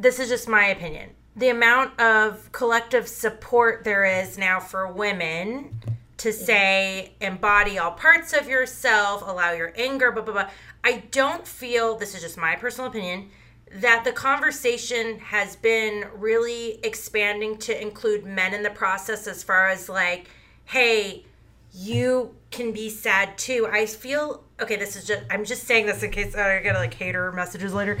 this 0.00 0.18
is 0.18 0.28
just 0.28 0.48
my 0.48 0.66
opinion. 0.66 1.10
The 1.36 1.50
amount 1.50 1.98
of 2.00 2.50
collective 2.52 3.06
support 3.06 3.84
there 3.84 4.04
is 4.04 4.38
now 4.38 4.58
for 4.60 4.90
women 4.90 5.80
to 6.16 6.32
say 6.32 7.12
embody 7.20 7.78
all 7.78 7.92
parts 7.92 8.34
of 8.34 8.46
yourself 8.46 9.22
allow 9.26 9.52
your 9.52 9.72
anger 9.76 10.10
blah 10.12 10.22
blah 10.22 10.34
blah. 10.34 10.50
I 10.84 11.04
don't 11.10 11.46
feel 11.46 11.96
this 11.96 12.14
is 12.14 12.20
just 12.22 12.36
my 12.36 12.56
personal 12.56 12.90
opinion 12.90 13.30
that 13.72 14.04
the 14.04 14.12
conversation 14.12 15.18
has 15.20 15.56
been 15.56 16.06
really 16.14 16.80
expanding 16.82 17.56
to 17.58 17.80
include 17.80 18.24
men 18.24 18.52
in 18.52 18.62
the 18.62 18.70
process 18.70 19.26
as 19.26 19.42
far 19.42 19.68
as 19.68 19.88
like 19.88 20.28
hey 20.66 21.24
you 21.72 22.34
can 22.50 22.72
be 22.72 22.90
sad 22.90 23.38
too. 23.38 23.68
I 23.70 23.86
feel 23.86 24.44
okay 24.60 24.76
this 24.76 24.96
is 24.96 25.04
just 25.04 25.22
i'm 25.30 25.44
just 25.44 25.64
saying 25.64 25.86
this 25.86 26.02
in 26.02 26.10
case 26.10 26.34
i 26.34 26.60
get 26.60 26.74
like 26.74 26.94
hater 26.94 27.32
messages 27.32 27.72
later 27.72 27.98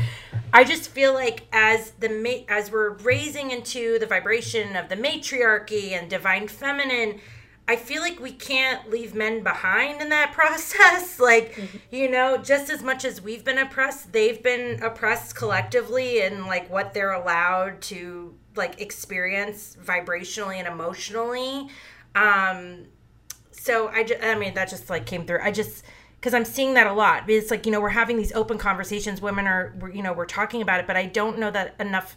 i 0.52 0.64
just 0.64 0.90
feel 0.90 1.12
like 1.14 1.46
as 1.52 1.92
the 1.92 2.44
as 2.48 2.70
we're 2.70 2.90
raising 2.90 3.50
into 3.50 3.98
the 3.98 4.06
vibration 4.06 4.76
of 4.76 4.88
the 4.88 4.96
matriarchy 4.96 5.92
and 5.92 6.10
divine 6.10 6.48
feminine 6.48 7.20
I 7.68 7.76
feel 7.76 8.02
like 8.02 8.18
we 8.18 8.32
can't 8.32 8.90
leave 8.90 9.14
men 9.14 9.44
behind 9.44 10.02
in 10.02 10.08
that 10.08 10.32
process. 10.34 11.20
like, 11.20 11.54
mm-hmm. 11.54 11.76
you 11.92 12.10
know, 12.10 12.36
just 12.36 12.68
as 12.68 12.82
much 12.82 13.04
as 13.04 13.22
we've 13.22 13.44
been 13.44 13.58
oppressed, 13.58 14.12
they've 14.12 14.42
been 14.42 14.82
oppressed 14.82 15.36
collectively 15.36 16.20
and 16.20 16.46
like 16.46 16.68
what 16.68 16.94
they're 16.94 17.12
allowed 17.12 17.80
to 17.82 18.34
like 18.56 18.80
experience 18.80 19.76
vibrationally 19.80 20.56
and 20.56 20.66
emotionally. 20.66 21.68
Um 22.16 22.86
so 23.52 23.86
I 23.86 24.02
just 24.02 24.20
I 24.20 24.34
mean 24.34 24.54
that 24.54 24.68
just 24.68 24.90
like 24.90 25.06
came 25.06 25.24
through. 25.24 25.38
I 25.40 25.52
just 25.52 25.84
because 26.20 26.34
I'm 26.34 26.44
seeing 26.44 26.74
that 26.74 26.86
a 26.86 26.92
lot. 26.92 27.28
It's 27.30 27.50
like, 27.50 27.64
you 27.64 27.72
know, 27.72 27.80
we're 27.80 27.88
having 27.88 28.18
these 28.18 28.32
open 28.32 28.58
conversations, 28.58 29.22
women 29.22 29.46
are 29.46 29.74
you 29.92 30.02
know, 30.02 30.12
we're 30.12 30.26
talking 30.26 30.60
about 30.60 30.78
it, 30.78 30.86
but 30.86 30.96
I 30.96 31.06
don't 31.06 31.38
know 31.38 31.50
that 31.50 31.74
enough 31.80 32.16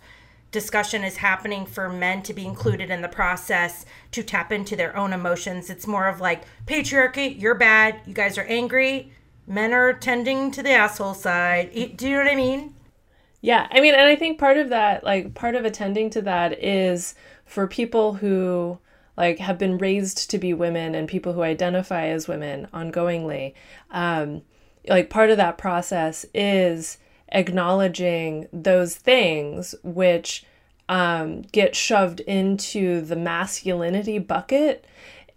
discussion 0.51 1.03
is 1.03 1.17
happening 1.17 1.65
for 1.65 1.89
men 1.89 2.21
to 2.23 2.33
be 2.33 2.45
included 2.45 2.91
in 2.91 3.01
the 3.01 3.07
process 3.07 3.85
to 4.11 4.21
tap 4.21 4.51
into 4.51 4.75
their 4.75 4.95
own 4.95 5.13
emotions. 5.13 5.69
It's 5.69 5.87
more 5.87 6.07
of 6.07 6.21
like 6.21 6.43
patriarchy, 6.65 7.41
you're 7.41 7.55
bad, 7.55 8.01
you 8.05 8.13
guys 8.13 8.37
are 8.37 8.43
angry, 8.43 9.11
men 9.47 9.73
are 9.73 9.93
tending 9.93 10.51
to 10.51 10.61
the 10.61 10.71
asshole 10.71 11.15
side. 11.15 11.71
Do 11.95 12.07
you 12.07 12.17
know 12.17 12.23
what 12.23 12.31
I 12.31 12.35
mean? 12.35 12.75
Yeah, 13.41 13.67
I 13.71 13.81
mean, 13.81 13.93
and 13.93 14.05
I 14.05 14.15
think 14.15 14.37
part 14.37 14.57
of 14.57 14.69
that, 14.69 15.03
like, 15.03 15.33
part 15.33 15.55
of 15.55 15.65
attending 15.65 16.09
to 16.11 16.21
that 16.21 16.63
is 16.63 17.15
for 17.45 17.67
people 17.67 18.13
who 18.13 18.79
like 19.17 19.39
have 19.39 19.57
been 19.57 19.77
raised 19.77 20.29
to 20.29 20.37
be 20.37 20.53
women 20.53 20.95
and 20.95 21.07
people 21.07 21.33
who 21.33 21.41
identify 21.41 22.07
as 22.07 22.27
women 22.27 22.67
ongoingly 22.73 23.53
um 23.91 24.41
like 24.87 25.09
part 25.09 25.29
of 25.29 25.37
that 25.37 25.57
process 25.57 26.25
is 26.33 26.97
acknowledging 27.29 28.47
those 28.51 28.95
things 28.95 29.75
which 29.83 30.45
um, 30.89 31.41
get 31.43 31.75
shoved 31.75 32.19
into 32.21 33.01
the 33.01 33.15
masculinity 33.15 34.19
bucket 34.19 34.85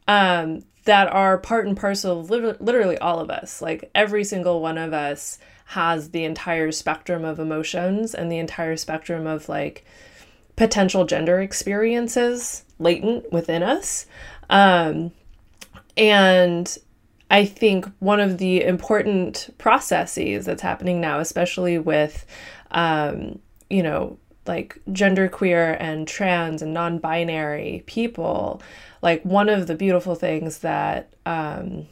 um, 0.08 0.64
that 0.84 1.08
are 1.12 1.38
part 1.38 1.66
and 1.66 1.76
parcel 1.76 2.20
of 2.20 2.30
literally 2.30 2.98
all 2.98 3.20
of 3.20 3.30
us. 3.30 3.62
Like 3.62 3.90
every 3.94 4.24
single 4.24 4.60
one 4.60 4.78
of 4.78 4.92
us 4.92 5.38
has 5.66 6.10
the 6.10 6.24
entire 6.24 6.70
spectrum 6.70 7.24
of 7.24 7.38
emotions 7.38 8.14
and 8.14 8.30
the 8.30 8.38
entire 8.38 8.76
spectrum 8.76 9.26
of 9.26 9.48
like 9.48 9.84
potential 10.54 11.04
gender 11.04 11.40
experiences 11.40 12.64
latent 12.78 13.32
within 13.32 13.62
us. 13.62 14.06
Um, 14.50 15.12
and 15.96 16.76
I 17.30 17.44
think 17.44 17.86
one 17.98 18.20
of 18.20 18.38
the 18.38 18.62
important 18.62 19.54
processes 19.58 20.46
that's 20.46 20.62
happening 20.62 21.00
now, 21.00 21.18
especially 21.18 21.78
with, 21.78 22.24
um, 22.70 23.40
you 23.68 23.82
know, 23.82 24.18
like 24.46 24.78
genderqueer 24.90 25.76
and 25.80 26.06
trans 26.06 26.62
and 26.62 26.72
non 26.72 26.98
binary 26.98 27.82
people, 27.86 28.62
like 29.02 29.22
one 29.24 29.48
of 29.48 29.66
the 29.66 29.74
beautiful 29.74 30.14
things 30.14 30.58
that 30.58 31.14
um, 31.26 31.86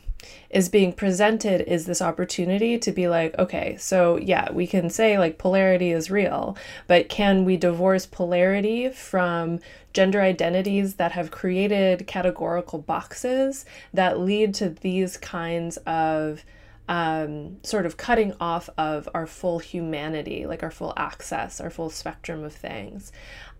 is 0.50 0.68
being 0.68 0.92
presented 0.92 1.62
is 1.62 1.86
this 1.86 2.00
opportunity 2.00 2.78
to 2.78 2.92
be 2.92 3.08
like, 3.08 3.36
okay, 3.38 3.76
so 3.76 4.16
yeah, 4.16 4.50
we 4.52 4.66
can 4.66 4.88
say 4.88 5.18
like 5.18 5.38
polarity 5.38 5.90
is 5.90 6.10
real, 6.10 6.56
but 6.86 7.08
can 7.08 7.44
we 7.44 7.56
divorce 7.56 8.06
polarity 8.06 8.88
from 8.88 9.58
gender 9.94 10.20
identities 10.20 10.96
that 10.96 11.12
have 11.12 11.30
created 11.30 12.06
categorical 12.06 12.80
boxes 12.80 13.64
that 13.94 14.18
lead 14.18 14.52
to 14.54 14.68
these 14.68 15.16
kinds 15.16 15.78
of 15.86 16.44
um, 16.88 17.56
sort 17.62 17.86
of 17.86 17.96
cutting 17.96 18.34
off 18.40 18.68
of 18.76 19.08
our 19.14 19.26
full 19.26 19.60
humanity, 19.60 20.46
like 20.46 20.62
our 20.62 20.70
full 20.70 20.92
access, 20.96 21.60
our 21.60 21.70
full 21.70 21.88
spectrum 21.88 22.44
of 22.44 22.52
things. 22.52 23.12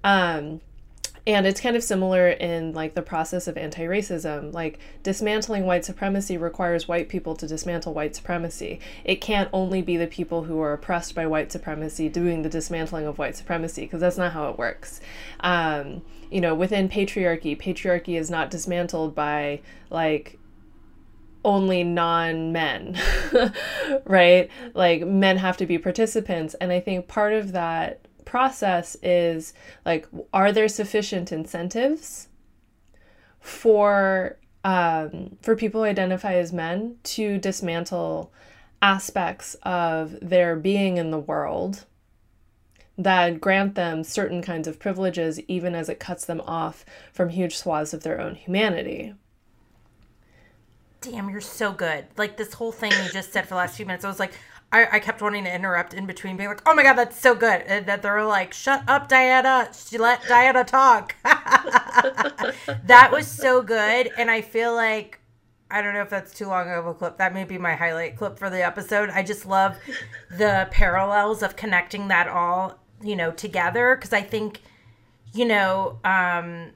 Um, 0.03 0.61
and 1.27 1.47
it's 1.47 1.61
kind 1.61 1.75
of 1.75 1.83
similar 1.83 2.29
in 2.29 2.73
like 2.73 2.95
the 2.95 3.03
process 3.03 3.47
of 3.47 3.57
anti-racism 3.57 4.53
like 4.53 4.79
dismantling 5.03 5.65
white 5.65 5.85
supremacy 5.85 6.37
requires 6.37 6.87
white 6.87 7.09
people 7.09 7.35
to 7.35 7.47
dismantle 7.47 7.95
white 7.95 8.15
supremacy 8.15 8.79
it 9.05 9.17
can't 9.17 9.49
only 9.53 9.81
be 9.81 9.97
the 9.97 10.07
people 10.07 10.45
who 10.45 10.61
are 10.61 10.73
oppressed 10.73 11.15
by 11.15 11.27
white 11.27 11.51
supremacy 11.51 12.09
doing 12.09 12.43
the 12.43 12.49
dismantling 12.49 13.07
of 13.07 13.19
white 13.19 13.37
supremacy 13.37 13.83
because 13.83 14.01
that's 14.01 14.19
not 14.19 14.33
how 14.33 14.51
it 14.51 14.59
works 14.59 15.01
um, 15.41 16.03
you 16.31 16.41
know 16.41 16.55
within 16.55 16.89
patriarchy 16.89 17.59
patriarchy 17.59 18.19
is 18.19 18.31
not 18.31 18.51
dismantled 18.51 19.15
by 19.15 19.61
like 19.91 20.39
only 21.45 21.85
non 21.85 22.53
men, 22.53 22.99
right? 24.07 24.51
Like 24.73 25.07
men 25.07 25.37
have 25.37 25.59
to 25.59 25.67
be 25.67 25.77
participants. 25.79 26.55
And 26.55 26.73
I 26.73 26.81
think 26.81 27.07
part 27.07 27.35
of 27.35 27.53
that 27.53 28.04
process 28.25 28.97
is 29.03 29.55
like, 29.85 30.07
are 30.33 30.53
there 30.53 30.69
sufficient 30.69 31.33
incentives 31.33 32.29
for 33.41 34.39
um, 34.65 35.37
for 35.43 35.55
people 35.55 35.83
who 35.83 35.87
identify 35.87 36.35
as 36.35 36.53
men 36.53 36.97
to 37.03 37.37
dismantle 37.39 38.33
aspects 38.81 39.55
of 39.63 40.19
their 40.21 40.57
being 40.57 40.97
in 40.97 41.11
the 41.11 41.19
world 41.19 41.85
that 42.97 43.41
grant 43.41 43.75
them 43.75 44.05
certain 44.05 44.41
kinds 44.41 44.69
of 44.69 44.79
privileges, 44.79 45.41
even 45.49 45.75
as 45.75 45.89
it 45.89 46.01
cuts 46.01 46.25
them 46.25 46.41
off 46.43 46.85
from 47.13 47.29
huge 47.29 47.57
swaths 47.57 47.93
of 47.93 48.03
their 48.03 48.21
own 48.21 48.35
humanity. 48.35 49.15
Damn, 51.01 51.29
you're 51.29 51.41
so 51.41 51.73
good. 51.73 52.07
Like 52.17 52.37
this 52.37 52.55
whole 52.55 52.73
thing 52.73 52.93
you 52.93 53.11
just 53.11 53.33
said 53.33 53.43
for 53.43 53.51
the 53.51 53.57
last 53.57 53.77
few 53.77 53.85
minutes, 53.85 54.05
I 54.05 54.09
was 54.09 54.21
like, 54.21 54.33
I, 54.75 54.97
I 54.97 54.99
kept 54.99 55.23
wanting 55.23 55.45
to 55.45 55.55
interrupt 55.55 55.95
in 55.95 56.05
between, 56.05 56.37
being 56.37 56.49
like, 56.49 56.61
"Oh 56.67 56.75
my 56.75 56.83
god, 56.83 56.95
that's 56.95 57.21
so 57.21 57.37
good!" 57.37 57.63
And 57.63 57.87
that 57.87 58.03
they're 58.03 58.25
like, 58.25 58.53
"Shut 58.53 58.83
up, 58.89 59.09
Diana! 59.09 59.71
She 59.73 59.99
let 59.99 60.27
Diana 60.27 60.65
talk." 60.65 61.15
that 61.23 63.11
was 63.13 63.29
so 63.29 63.63
good, 63.63 64.11
and 64.19 64.33
I 64.33 64.41
feel 64.41 64.75
like 64.75 65.21
I 65.71 65.81
don't 65.81 65.95
know 65.95 66.03
if 66.03 66.11
that's 66.11 66.35
too 66.35 66.49
long 66.49 66.69
of 66.69 66.89
a 66.89 66.95
clip. 66.95 67.19
That 67.19 67.33
may 67.33 67.45
be 67.45 67.57
my 67.57 67.77
highlight 67.77 68.17
clip 68.17 68.37
for 68.37 68.51
the 68.51 68.65
episode. 68.65 69.11
I 69.11 69.23
just 69.23 69.47
love 69.47 69.77
the 70.37 70.67
parallels 70.73 71.45
of 71.45 71.55
connecting 71.55 72.09
that 72.09 72.27
all, 72.27 72.81
you 73.01 73.15
know, 73.15 73.31
together 73.31 73.95
because 73.95 74.13
I 74.13 74.23
think, 74.23 74.61
you 75.33 75.45
know, 75.45 76.01
um, 76.05 76.73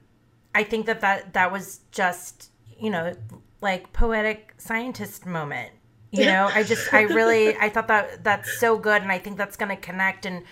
I 0.55 0.63
think 0.63 0.85
that 0.85 1.01
that 1.01 1.33
that 1.33 1.51
was 1.51 1.81
just, 1.91 2.49
you 2.79 2.89
know, 2.89 3.13
like 3.59 3.91
poetic 3.91 4.53
scientist 4.57 5.25
moment. 5.25 5.73
You 6.11 6.25
know, 6.25 6.49
I 6.53 6.63
just 6.63 6.93
I 6.93 7.01
really 7.17 7.55
I 7.57 7.69
thought 7.69 7.87
that 7.87 8.23
that's 8.23 8.51
so 8.51 8.77
good 8.77 9.01
and 9.01 9.11
I 9.11 9.19
think 9.19 9.37
that's 9.37 9.57
going 9.57 9.69
to 9.69 9.81
connect 9.81 10.25
and 10.25 10.43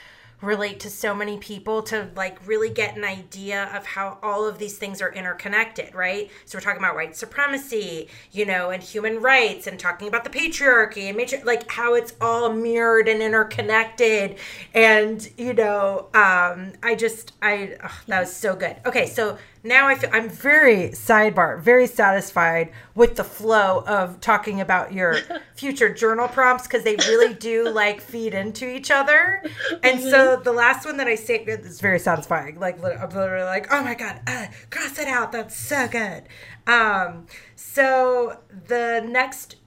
relate 0.42 0.80
to 0.80 0.90
so 0.90 1.16
many 1.16 1.38
people 1.38 1.82
to 1.82 2.10
like 2.16 2.38
really 2.48 2.70
get 2.70 2.96
an 2.96 3.04
idea 3.04 3.72
of 3.76 3.86
how 3.86 4.20
all 4.22 4.48
of 4.48 4.60
these 4.60 4.78
things 4.78 5.02
are 5.02 5.12
interconnected, 5.12 5.94
right? 5.96 6.30
So 6.46 6.58
we're 6.58 6.62
talking 6.62 6.80
about 6.80 6.96
white 6.96 7.16
supremacy, 7.16 8.08
you 8.32 8.46
know, 8.46 8.70
and 8.70 8.84
human 8.84 9.20
rights 9.20 9.66
and 9.66 9.80
talking 9.80 10.08
about 10.08 10.24
the 10.24 10.30
patriarchy 10.30 11.08
and 11.08 11.18
matri- 11.18 11.42
like 11.44 11.70
how 11.72 11.96
it's 11.96 12.14
all 12.22 12.54
mirrored 12.54 13.08
and 13.08 13.22
interconnected. 13.22 14.38
And, 14.76 15.28
you 15.38 15.54
know, 15.54 16.08
um, 16.14 16.74
I 16.84 16.94
just, 16.96 17.34
I, 17.42 17.76
oh, 17.84 18.02
that 18.08 18.20
was 18.20 18.34
so 18.34 18.56
good. 18.56 18.76
Okay. 18.86 19.08
So 19.08 19.40
now 19.68 19.88
I 19.88 19.96
feel 19.96 20.10
I'm 20.14 20.30
very 20.30 20.90
sidebar, 20.90 21.60
very 21.62 21.88
satisfied 21.88 22.72
with 22.96 23.16
the 23.16 23.24
flow 23.24 23.84
of 23.86 24.22
talking 24.22 24.62
about 24.62 24.94
your 24.94 25.18
future 25.56 25.94
journal 25.94 26.28
prompts 26.28 26.64
because 26.64 26.84
they 26.84 26.96
really 26.96 27.34
do 27.34 27.70
like 27.70 28.02
feed 28.02 28.34
into 28.34 28.68
each 28.68 28.90
other. 28.90 29.44
And 29.84 30.02
so 30.02 30.38
the 30.38 30.54
last 30.54 30.86
one 30.86 30.98
that 30.98 31.08
I 31.08 31.16
say 31.16 31.44
is 31.44 31.80
very 31.82 32.00
satisfying. 32.00 32.60
Like 32.60 32.84
I'm 32.84 33.10
literally 33.10 33.46
like, 33.46 33.68
oh 33.72 33.84
my 33.84 33.96
god, 33.96 34.22
uh, 34.28 34.48
cross 34.70 34.98
it 34.98 35.08
out. 35.08 35.32
That's 35.32 35.56
so 35.56 35.88
good. 35.88 36.24
Um, 36.66 37.28
so 37.56 38.40
the 38.68 39.06
next 39.08 39.58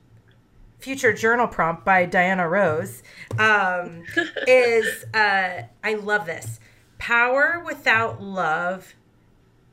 future 0.78 1.12
journal 1.12 1.46
prompt 1.46 1.84
by 1.84 2.06
Diana 2.06 2.48
Rose 2.48 3.02
um, 3.38 4.04
is 4.46 5.04
uh, 5.14 5.62
I 5.84 5.94
love 5.94 6.26
this. 6.26 6.58
Power 6.98 7.62
without 7.64 8.22
love 8.22 8.94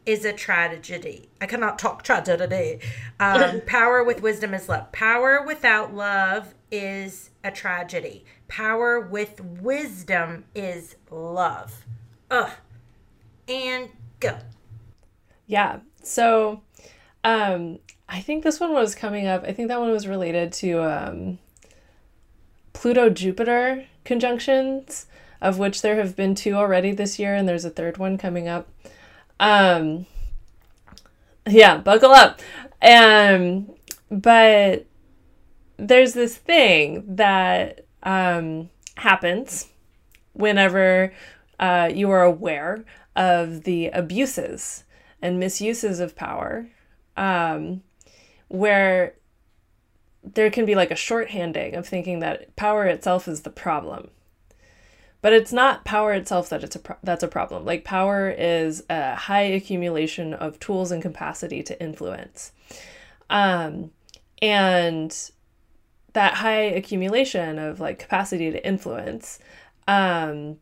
is 0.08 0.24
a 0.24 0.32
tragedy. 0.32 1.30
I 1.42 1.46
cannot 1.46 1.78
talk 1.78 2.02
tragedy. 2.02 2.80
Um, 3.20 3.62
power 3.66 4.04
with 4.04 4.22
wisdom 4.22 4.54
is 4.54 4.70
love. 4.70 4.92
Power 4.94 5.44
without 5.46 5.94
love 5.94 6.56
is 6.72 7.30
a 7.44 7.52
tragedy. 7.52 8.26
Power 8.48 9.02
with 9.02 9.42
wisdom 9.42 10.46
is 10.56 10.96
love. 11.12 11.86
Ugh. 12.32 12.52
And 13.50 13.90
go. 14.20 14.40
Yeah. 15.46 15.80
So 16.04 16.62
um 17.24 17.80
I 18.10 18.22
think 18.22 18.44
this 18.44 18.60
one 18.60 18.74
was 18.74 18.96
coming 18.96 19.28
up. 19.28 19.44
I 19.44 19.52
think 19.52 19.68
that 19.68 19.80
one 19.80 19.92
was 19.92 20.08
related 20.08 20.52
to 20.54 20.84
um 20.84 21.40
Pluto 22.74 23.10
Jupiter 23.10 23.86
conjunctions, 24.06 25.08
of 25.42 25.58
which 25.58 25.82
there 25.82 25.96
have 25.96 26.16
been 26.16 26.36
two 26.36 26.54
already 26.54 26.92
this 26.92 27.18
year, 27.20 27.34
and 27.34 27.48
there's 27.48 27.66
a 27.66 27.70
third 27.70 27.98
one 27.98 28.18
coming 28.18 28.48
up. 28.48 28.68
Um, 29.40 30.06
yeah, 31.48 31.78
buckle 31.78 32.12
up. 32.12 32.40
Um, 32.82 33.72
but 34.10 34.86
there's 35.78 36.14
this 36.14 36.36
thing 36.38 37.04
that 37.16 37.86
um, 38.04 38.70
happens 38.96 39.68
whenever 40.34 41.14
uh, 41.60 41.90
you 41.94 42.10
are 42.10 42.24
aware 42.24 42.86
of 43.16 43.64
the 43.64 43.88
abuses 43.88 44.84
and 45.22 45.40
misuses 45.40 46.00
of 46.00 46.16
power, 46.16 46.68
um, 47.16 47.82
where 48.48 49.16
there 50.24 50.52
can 50.52 50.66
be 50.66 50.76
like 50.76 50.92
a 50.92 50.96
shorthanding 50.96 51.76
of 51.76 51.88
thinking 51.88 52.20
that 52.20 52.56
power 52.56 52.86
itself 52.86 53.28
is 53.28 53.42
the 53.42 53.50
problem 53.50 54.10
but 55.28 55.34
it's 55.34 55.52
not 55.52 55.84
power 55.84 56.14
itself 56.14 56.48
that 56.48 56.64
it's 56.64 56.78
a 56.78 56.80
pro- 56.80 56.96
that's 57.04 57.22
a 57.22 57.28
problem. 57.28 57.66
Like 57.66 57.84
power 57.84 58.30
is 58.30 58.86
a 58.90 59.14
high 59.14 59.42
accumulation 59.42 60.34
of 60.34 60.58
tools 60.58 60.90
and 60.90 61.02
capacity 61.02 61.62
to 61.64 61.78
influence. 61.84 62.54
Um, 63.30 63.92
and 64.42 65.14
that 66.14 66.36
high 66.36 66.62
accumulation 66.62 67.60
of 67.60 67.82
like 67.82 68.00
capacity 68.00 68.52
to 68.52 68.66
influence 68.66 69.40
um, 69.86 70.60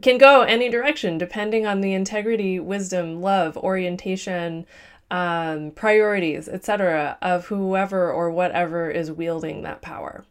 can 0.00 0.16
go 0.16 0.40
any 0.40 0.70
direction 0.70 1.18
depending 1.18 1.66
on 1.66 1.82
the 1.82 1.92
integrity 1.92 2.58
wisdom 2.58 3.20
love 3.20 3.54
orientation 3.58 4.64
um, 5.10 5.72
priorities 5.72 6.48
etc 6.48 7.18
of 7.20 7.48
whoever 7.48 8.10
or 8.10 8.30
whatever 8.30 8.90
is 8.90 9.12
wielding 9.12 9.60
that 9.60 9.82
power 9.82 10.24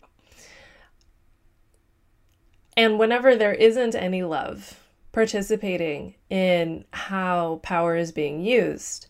and 2.76 2.99
whenever 2.99 3.36
there 3.36 3.53
isn't 3.53 3.95
any 3.95 4.24
love 4.24 4.80
participating 5.11 6.15
in 6.30 6.86
how 6.91 7.59
power 7.63 7.95
is 7.95 8.11
being 8.11 8.43
used, 8.43 9.07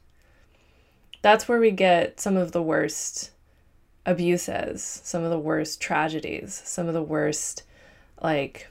that's 1.22 1.48
where 1.48 1.60
we 1.60 1.72
get 1.72 2.20
some 2.20 2.36
of 2.36 2.52
the 2.52 2.62
worst 2.62 3.32
abuses, 4.06 5.02
some 5.04 5.24
of 5.24 5.30
the 5.30 5.40
worst 5.40 5.80
tragedies, 5.82 6.62
some 6.66 6.88
of 6.88 6.94
the 6.94 7.02
worst, 7.02 7.64
like, 8.22 8.68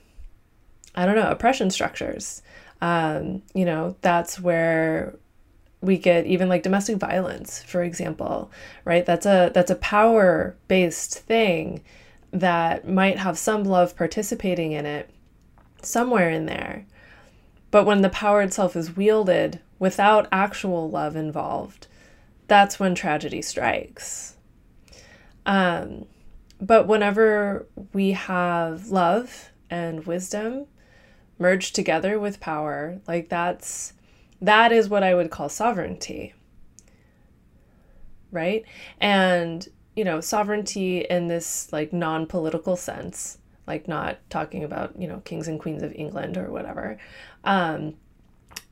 I 0.94 1.06
don't 1.06 1.16
know, 1.16 1.30
oppression 1.30 1.70
structures. 1.70 2.42
Um, 2.82 3.42
you 3.54 3.64
know, 3.64 3.96
that's 4.02 4.38
where 4.38 5.16
we 5.80 5.96
get 5.96 6.26
even 6.26 6.48
like 6.48 6.62
domestic 6.62 6.98
violence, 6.98 7.62
for 7.62 7.82
example, 7.82 8.50
right? 8.84 9.06
That's 9.06 9.26
a 9.26 9.50
that's 9.54 9.70
a 9.70 9.76
power 9.76 10.56
based 10.68 11.18
thing 11.20 11.82
that 12.32 12.88
might 12.88 13.18
have 13.18 13.38
some 13.38 13.64
love 13.64 13.94
participating 13.96 14.72
in 14.72 14.86
it 14.86 15.10
somewhere 15.82 16.30
in 16.30 16.46
there. 16.46 16.86
But 17.70 17.86
when 17.86 18.02
the 18.02 18.08
power 18.08 18.42
itself 18.42 18.76
is 18.76 18.96
wielded 18.96 19.60
without 19.78 20.28
actual 20.32 20.90
love 20.90 21.16
involved, 21.16 21.86
that's 22.46 22.78
when 22.78 22.94
tragedy 22.94 23.42
strikes. 23.42 24.36
Um, 25.46 26.06
but 26.60 26.86
whenever 26.86 27.66
we 27.92 28.12
have 28.12 28.88
love 28.88 29.50
and 29.68 30.06
wisdom 30.06 30.66
merged 31.38 31.74
together 31.74 32.20
with 32.20 32.40
power, 32.40 33.00
like 33.08 33.28
that's 33.28 33.94
that 34.40 34.72
is 34.72 34.88
what 34.88 35.02
I 35.02 35.14
would 35.14 35.30
call 35.30 35.48
sovereignty. 35.48 36.34
Right? 38.30 38.64
And 39.00 39.66
you 39.94 40.04
know, 40.04 40.20
sovereignty 40.20 41.00
in 41.00 41.28
this 41.28 41.72
like 41.72 41.92
non 41.92 42.26
political 42.26 42.76
sense, 42.76 43.38
like 43.66 43.88
not 43.88 44.18
talking 44.30 44.64
about, 44.64 44.98
you 45.00 45.06
know, 45.06 45.20
kings 45.20 45.48
and 45.48 45.60
queens 45.60 45.82
of 45.82 45.92
England 45.94 46.36
or 46.36 46.50
whatever. 46.50 46.98
Um, 47.44 47.94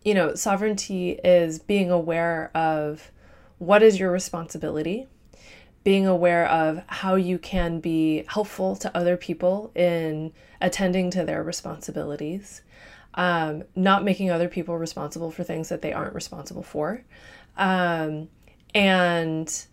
you 0.04 0.14
know, 0.14 0.34
sovereignty 0.34 1.12
is 1.22 1.58
being 1.58 1.90
aware 1.90 2.50
of 2.54 3.10
what 3.58 3.82
is 3.82 4.00
your 4.00 4.10
responsibility, 4.10 5.06
being 5.84 6.06
aware 6.06 6.48
of 6.48 6.82
how 6.86 7.14
you 7.14 7.38
can 7.38 7.80
be 7.80 8.24
helpful 8.28 8.76
to 8.76 8.96
other 8.96 9.16
people 9.16 9.70
in 9.74 10.32
attending 10.60 11.10
to 11.10 11.24
their 11.24 11.42
responsibilities, 11.42 12.62
um, 13.14 13.64
not 13.76 14.04
making 14.04 14.30
other 14.30 14.48
people 14.48 14.78
responsible 14.78 15.30
for 15.30 15.44
things 15.44 15.68
that 15.68 15.82
they 15.82 15.92
aren't 15.92 16.14
responsible 16.14 16.62
for. 16.62 17.04
Um, 17.58 18.28
and 18.74 19.66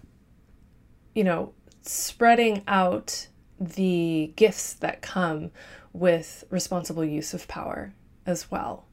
you 1.18 1.24
know, 1.24 1.52
spreading 1.82 2.62
out 2.68 3.28
the 3.60 4.32
gifts 4.36 4.74
that 4.74 5.02
come 5.02 5.50
with 5.92 6.44
responsible 6.52 7.04
use 7.04 7.34
of 7.34 7.48
power 7.48 7.92
as 8.28 8.52
well. 8.52 8.86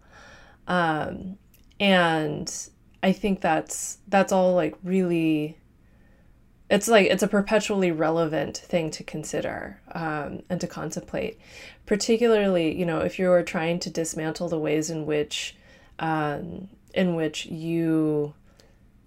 Um, 0.66 1.37
and 1.79 2.51
I 3.03 3.12
think 3.12 3.43
that's 3.43 3.99
that's 4.09 4.33
all 4.33 4.55
like 4.55 4.75
really 4.83 5.59
it's 6.70 6.89
like 6.89 7.09
it's 7.09 7.22
a 7.22 7.29
perpetually 7.29 7.93
relevant 7.93 8.57
thing 8.57 8.91
to 8.93 9.05
consider 9.05 9.79
um, 9.93 10.45
and 10.49 10.59
to 10.62 10.66
contemplate 10.66 11.39
particularly 11.85 12.75
you 12.75 12.87
know 12.87 13.01
if 13.01 13.18
you're 13.18 13.43
trying 13.43 13.79
to 13.81 13.91
dismantle 13.91 14.49
the 14.49 14.59
ways 14.59 14.89
in 14.89 15.05
which 15.05 15.57
um, 15.99 16.70
in 16.95 17.14
which 17.16 17.45
you 17.45 18.33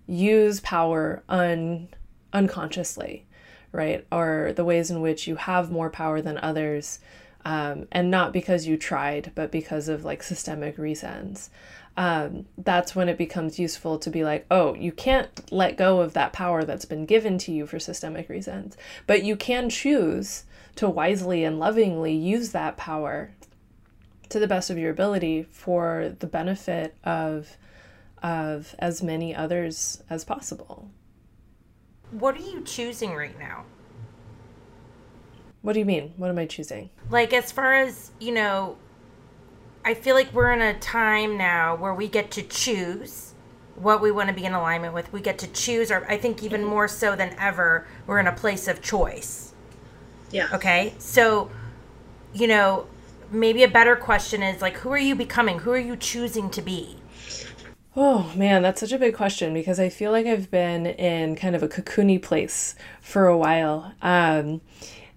use 0.05 0.59
power 0.59 1.23
un 1.27 1.89
unconsciously, 2.37 3.25
right? 3.71 4.05
Or 4.11 4.53
the 4.55 4.65
ways 4.65 4.89
in 4.91 5.01
which 5.01 5.27
you 5.27 5.35
have 5.35 5.71
more 5.71 5.89
power 5.89 6.21
than 6.21 6.37
others, 6.37 6.99
um, 7.43 7.87
and 7.91 8.11
not 8.11 8.33
because 8.33 8.67
you 8.67 8.77
tried, 8.77 9.31
but 9.35 9.51
because 9.51 9.87
of 9.87 10.05
like 10.05 10.23
systemic 10.23 10.77
reasons. 10.77 11.49
Um, 11.97 12.45
that's 12.57 12.95
when 12.95 13.09
it 13.09 13.17
becomes 13.17 13.57
useful 13.57 13.97
to 13.99 14.11
be 14.11 14.23
like, 14.23 14.45
oh, 14.51 14.75
you 14.75 14.91
can't 14.91 15.51
let 15.51 15.77
go 15.77 15.99
of 15.99 16.13
that 16.13 16.31
power 16.31 16.63
that's 16.63 16.85
been 16.85 17.07
given 17.07 17.39
to 17.39 17.51
you 17.51 17.65
for 17.65 17.79
systemic 17.79 18.29
reasons, 18.29 18.77
but 19.07 19.23
you 19.23 19.35
can 19.35 19.69
choose 19.69 20.43
to 20.75 20.87
wisely 20.87 21.43
and 21.43 21.57
lovingly 21.57 22.13
use 22.13 22.51
that 22.51 22.77
power 22.77 23.31
to 24.29 24.39
the 24.39 24.47
best 24.47 24.69
of 24.69 24.77
your 24.77 24.91
ability 24.91 25.43
for 25.43 26.15
the 26.19 26.27
benefit 26.27 26.95
of 27.03 27.57
of 28.21 28.75
as 28.79 29.03
many 29.03 29.35
others 29.35 30.03
as 30.09 30.23
possible. 30.25 30.89
What 32.11 32.35
are 32.35 32.41
you 32.41 32.61
choosing 32.61 33.15
right 33.15 33.37
now? 33.37 33.65
What 35.61 35.73
do 35.73 35.79
you 35.79 35.85
mean? 35.85 36.13
What 36.17 36.29
am 36.29 36.37
I 36.37 36.45
choosing? 36.45 36.89
Like 37.09 37.33
as 37.33 37.51
far 37.51 37.73
as, 37.73 38.11
you 38.19 38.31
know, 38.31 38.77
I 39.83 39.93
feel 39.93 40.15
like 40.15 40.31
we're 40.33 40.51
in 40.51 40.61
a 40.61 40.77
time 40.79 41.37
now 41.37 41.75
where 41.75 41.93
we 41.93 42.07
get 42.07 42.31
to 42.31 42.43
choose 42.43 43.33
what 43.75 44.01
we 44.01 44.11
want 44.11 44.29
to 44.29 44.35
be 44.35 44.45
in 44.45 44.53
alignment 44.53 44.93
with. 44.93 45.11
We 45.11 45.21
get 45.21 45.37
to 45.39 45.47
choose 45.47 45.91
or 45.91 46.05
I 46.09 46.17
think 46.17 46.41
even 46.43 46.61
mm-hmm. 46.61 46.69
more 46.69 46.87
so 46.87 47.15
than 47.15 47.35
ever, 47.37 47.87
we're 48.05 48.19
in 48.19 48.27
a 48.27 48.33
place 48.33 48.67
of 48.67 48.81
choice. 48.81 49.53
Yeah. 50.31 50.49
Okay? 50.53 50.93
So, 50.99 51.51
you 52.33 52.47
know, 52.47 52.87
maybe 53.31 53.63
a 53.63 53.67
better 53.67 53.95
question 53.95 54.41
is 54.41 54.61
like 54.61 54.77
who 54.77 54.91
are 54.91 54.97
you 54.97 55.15
becoming? 55.15 55.59
Who 55.59 55.71
are 55.71 55.77
you 55.77 55.95
choosing 55.95 56.49
to 56.51 56.61
be? 56.61 56.96
Oh 57.99 58.31
man, 58.35 58.61
that's 58.61 58.79
such 58.79 58.91
a 58.91 58.99
big 58.99 59.15
question 59.15 59.55
because 59.55 59.79
I 59.79 59.89
feel 59.89 60.11
like 60.11 60.27
I've 60.27 60.51
been 60.51 60.85
in 60.85 61.35
kind 61.35 61.55
of 61.55 61.63
a 61.63 61.67
cocoony 61.67 62.21
place 62.21 62.75
for 63.01 63.25
a 63.25 63.35
while. 63.35 63.91
Um, 64.03 64.61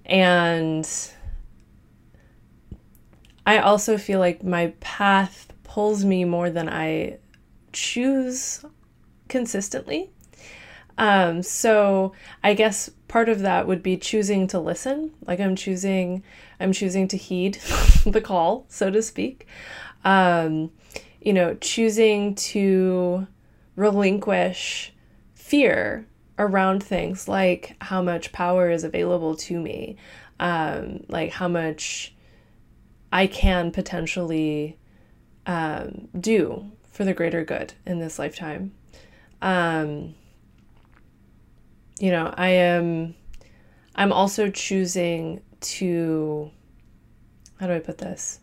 and 0.07 0.89
I 3.47 3.59
also 3.59 3.99
feel 3.99 4.19
like 4.19 4.43
my 4.43 4.73
path 4.81 5.53
pulls 5.63 6.07
me 6.07 6.25
more 6.25 6.49
than 6.49 6.71
I 6.71 7.19
choose 7.75 8.65
consistently. 9.29 10.09
Um, 10.97 11.43
so 11.43 12.15
I 12.43 12.55
guess 12.55 12.89
part 13.09 13.29
of 13.29 13.41
that 13.41 13.67
would 13.67 13.83
be 13.83 13.99
choosing 13.99 14.47
to 14.47 14.59
listen. 14.59 15.13
Like 15.27 15.39
I'm 15.39 15.55
choosing, 15.55 16.23
I'm 16.59 16.73
choosing 16.73 17.09
to 17.09 17.19
heed 17.19 17.57
the 18.07 18.23
call, 18.23 18.65
so 18.71 18.91
to 18.91 19.03
speak. 19.03 19.47
Um, 20.03 20.71
you 21.21 21.33
know, 21.33 21.55
choosing 21.55 22.35
to 22.35 23.27
relinquish 23.77 24.93
fear 25.35 26.07
around 26.39 26.83
things 26.83 27.29
like 27.29 27.77
how 27.81 28.01
much 28.01 28.33
power 28.33 28.71
is 28.71 28.85
available 28.85 29.37
to 29.37 29.61
me, 29.61 29.97
um, 30.39 31.05
like 31.09 31.33
how 31.33 31.49
much 31.49 32.15
I 33.13 33.27
can 33.27 33.71
potentially 33.71 34.79
um, 35.47 36.09
do 36.19 36.71
for 36.91 37.05
the 37.05 37.13
greater 37.13 37.45
good 37.45 37.75
in 37.85 37.99
this 37.99 38.19
lifetime. 38.19 38.73
Um, 39.43 40.15
you 41.99 42.11
know, 42.11 42.33
I 42.37 42.49
am, 42.49 43.15
I'm 43.95 44.13
also 44.13 44.51
choosing 44.51 45.43
to, 45.61 46.51
how 47.59 47.67
do 47.67 47.75
I 47.75 47.79
put 47.81 47.99
this? 47.99 48.41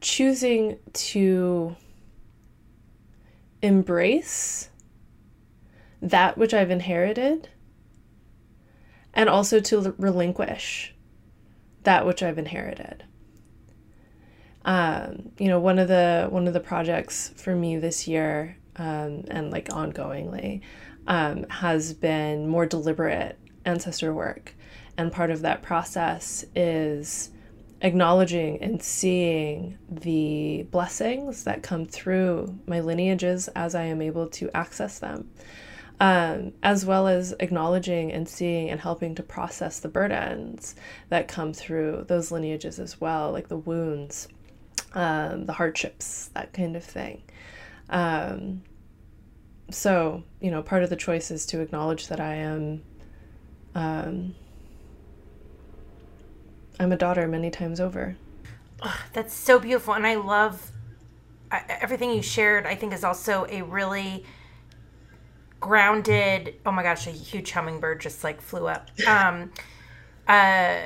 Choosing 0.00 0.78
to 0.92 1.76
embrace 3.62 4.70
that 6.00 6.38
which 6.38 6.54
I've 6.54 6.70
inherited 6.70 7.48
and 9.12 9.28
also 9.28 9.60
to 9.60 9.94
relinquish 9.98 10.94
that 11.82 12.06
which 12.06 12.22
I've 12.22 12.38
inherited. 12.38 13.04
Um, 14.64 15.32
you 15.38 15.48
know, 15.48 15.58
one 15.58 15.78
of 15.78 15.88
the 15.88 16.28
one 16.30 16.46
of 16.46 16.52
the 16.52 16.60
projects 16.60 17.32
for 17.36 17.54
me 17.54 17.78
this 17.78 18.06
year 18.06 18.56
um, 18.76 19.24
and 19.28 19.50
like 19.50 19.68
ongoingly 19.68 20.60
um, 21.06 21.44
has 21.48 21.94
been 21.94 22.46
more 22.46 22.66
deliberate 22.66 23.38
ancestor 23.64 24.12
work, 24.12 24.54
and 24.98 25.10
part 25.10 25.30
of 25.30 25.42
that 25.42 25.62
process 25.62 26.44
is 26.54 27.30
acknowledging 27.82 28.62
and 28.62 28.82
seeing 28.82 29.78
the 29.90 30.66
blessings 30.70 31.44
that 31.44 31.62
come 31.62 31.86
through 31.86 32.58
my 32.66 32.80
lineages 32.80 33.48
as 33.48 33.74
I 33.74 33.84
am 33.84 34.02
able 34.02 34.28
to 34.28 34.50
access 34.54 34.98
them, 34.98 35.30
um, 35.98 36.52
as 36.62 36.84
well 36.84 37.08
as 37.08 37.34
acknowledging 37.40 38.12
and 38.12 38.28
seeing 38.28 38.70
and 38.70 38.80
helping 38.80 39.14
to 39.14 39.22
process 39.22 39.80
the 39.80 39.88
burdens 39.88 40.74
that 41.08 41.28
come 41.28 41.52
through 41.52 42.04
those 42.08 42.30
lineages 42.30 42.78
as 42.78 43.00
well, 43.00 43.32
like 43.32 43.48
the 43.48 43.56
wounds, 43.56 44.28
um, 44.92 45.46
the 45.46 45.52
hardships, 45.54 46.30
that 46.34 46.52
kind 46.52 46.76
of 46.76 46.84
thing. 46.84 47.22
Um, 47.88 48.62
so, 49.70 50.24
you 50.40 50.50
know, 50.50 50.62
part 50.62 50.82
of 50.82 50.90
the 50.90 50.96
choice 50.96 51.30
is 51.30 51.46
to 51.46 51.60
acknowledge 51.60 52.08
that 52.08 52.20
I 52.20 52.34
am. 52.34 52.82
I'm 56.80 56.92
a 56.92 56.96
daughter 56.96 57.28
many 57.28 57.50
times 57.50 57.78
over. 57.78 58.16
Oh, 58.82 59.00
that's 59.12 59.34
so 59.34 59.58
beautiful. 59.58 59.92
And 59.92 60.06
I 60.06 60.14
love 60.14 60.72
I, 61.52 61.62
everything 61.68 62.10
you 62.10 62.22
shared, 62.22 62.66
I 62.66 62.74
think 62.74 62.94
is 62.94 63.04
also 63.04 63.46
a 63.50 63.62
really 63.62 64.24
grounded, 65.60 66.54
oh 66.64 66.72
my 66.72 66.82
gosh, 66.82 67.06
a 67.06 67.10
huge 67.10 67.50
hummingbird 67.50 68.00
just 68.00 68.24
like 68.24 68.40
flew 68.40 68.66
up. 68.66 68.90
Um, 69.06 69.52
uh, 70.26 70.82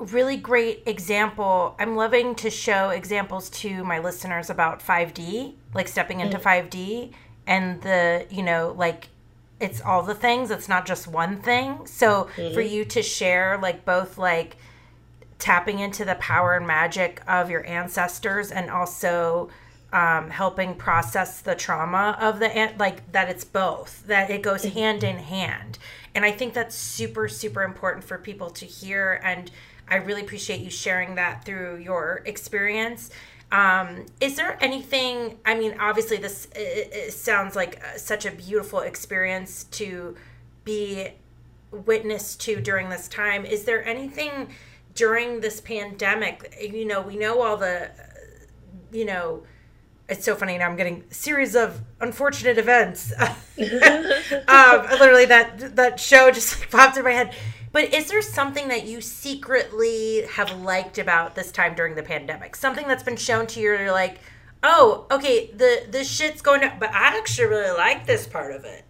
really 0.00 0.36
great 0.36 0.82
example. 0.86 1.76
I'm 1.78 1.94
loving 1.94 2.34
to 2.36 2.50
show 2.50 2.90
examples 2.90 3.50
to 3.50 3.84
my 3.84 4.00
listeners 4.00 4.50
about 4.50 4.80
5D, 4.80 5.54
like 5.74 5.86
stepping 5.86 6.20
into 6.20 6.38
mm. 6.38 6.42
5D 6.42 7.12
and 7.46 7.80
the, 7.82 8.26
you 8.30 8.42
know, 8.42 8.74
like 8.76 9.10
it's 9.60 9.80
all 9.80 10.02
the 10.02 10.14
things, 10.14 10.50
it's 10.50 10.68
not 10.68 10.86
just 10.86 11.06
one 11.06 11.40
thing. 11.40 11.86
So 11.86 12.28
mm-hmm. 12.36 12.54
for 12.54 12.62
you 12.62 12.84
to 12.86 13.02
share 13.02 13.58
like 13.62 13.84
both 13.84 14.18
like 14.18 14.56
tapping 15.38 15.78
into 15.78 16.04
the 16.04 16.14
power 16.16 16.54
and 16.54 16.66
magic 16.66 17.20
of 17.26 17.50
your 17.50 17.66
ancestors 17.66 18.50
and 18.50 18.70
also 18.70 19.50
um, 19.92 20.30
helping 20.30 20.74
process 20.74 21.40
the 21.40 21.54
trauma 21.54 22.16
of 22.20 22.40
the 22.40 22.72
like 22.78 23.12
that 23.12 23.28
it's 23.28 23.44
both 23.44 24.04
that 24.06 24.30
it 24.30 24.42
goes 24.42 24.64
hand 24.64 25.04
in 25.04 25.18
hand. 25.18 25.78
And 26.14 26.24
i 26.24 26.30
think 26.30 26.54
that's 26.54 26.74
super 26.74 27.28
super 27.28 27.62
important 27.62 28.04
for 28.04 28.18
people 28.18 28.50
to 28.50 28.66
hear 28.66 29.20
and 29.22 29.50
i 29.88 29.96
really 29.96 30.22
appreciate 30.22 30.60
you 30.60 30.70
sharing 30.70 31.14
that 31.16 31.44
through 31.44 31.76
your 31.76 32.22
experience. 32.24 33.10
Um, 33.52 34.06
is 34.20 34.36
there 34.36 34.58
anything 34.60 35.38
i 35.44 35.54
mean 35.54 35.76
obviously 35.78 36.16
this 36.16 36.46
it, 36.56 36.90
it 36.92 37.12
sounds 37.12 37.54
like 37.54 37.80
uh, 37.84 37.96
such 37.98 38.26
a 38.26 38.32
beautiful 38.32 38.80
experience 38.80 39.64
to 39.64 40.16
be 40.64 41.10
witness 41.74 42.36
to 42.36 42.60
during 42.60 42.88
this 42.88 43.08
time. 43.08 43.44
Is 43.44 43.64
there 43.64 43.86
anything 43.86 44.54
during 44.94 45.40
this 45.40 45.60
pandemic, 45.60 46.56
you 46.60 46.84
know, 46.84 47.00
we 47.00 47.16
know 47.16 47.42
all 47.42 47.56
the, 47.56 47.90
you 48.92 49.04
know, 49.04 49.42
it's 50.08 50.24
so 50.24 50.34
funny 50.34 50.58
now 50.58 50.68
i'm 50.68 50.76
getting 50.76 51.02
series 51.10 51.56
of 51.56 51.80
unfortunate 52.00 52.58
events. 52.58 53.12
Um, 54.48 54.86
literally 54.98 55.26
that 55.26 55.76
that 55.76 56.00
show 56.00 56.30
just 56.32 56.58
like 56.58 56.70
popped 56.72 56.96
in 56.96 57.04
my 57.04 57.12
head. 57.12 57.34
But 57.70 57.94
is 57.94 58.08
there 58.08 58.20
something 58.20 58.68
that 58.68 58.84
you 58.84 59.00
secretly 59.00 60.22
have 60.32 60.60
liked 60.60 60.98
about 60.98 61.36
this 61.36 61.52
time 61.52 61.74
during 61.74 61.94
the 61.94 62.02
pandemic? 62.02 62.56
Something 62.56 62.88
that's 62.88 63.04
been 63.04 63.16
shown 63.16 63.46
to 63.48 63.60
you 63.60 63.70
you're 63.70 63.92
like 63.92 64.18
oh 64.64 65.06
okay 65.10 65.50
the 65.52 65.84
this 65.88 66.10
shit's 66.10 66.42
going 66.42 66.62
to 66.62 66.72
but 66.80 66.90
i 66.90 67.16
actually 67.16 67.46
really 67.46 67.76
like 67.76 68.06
this 68.06 68.26
part 68.26 68.52
of 68.52 68.64
it. 68.64 68.84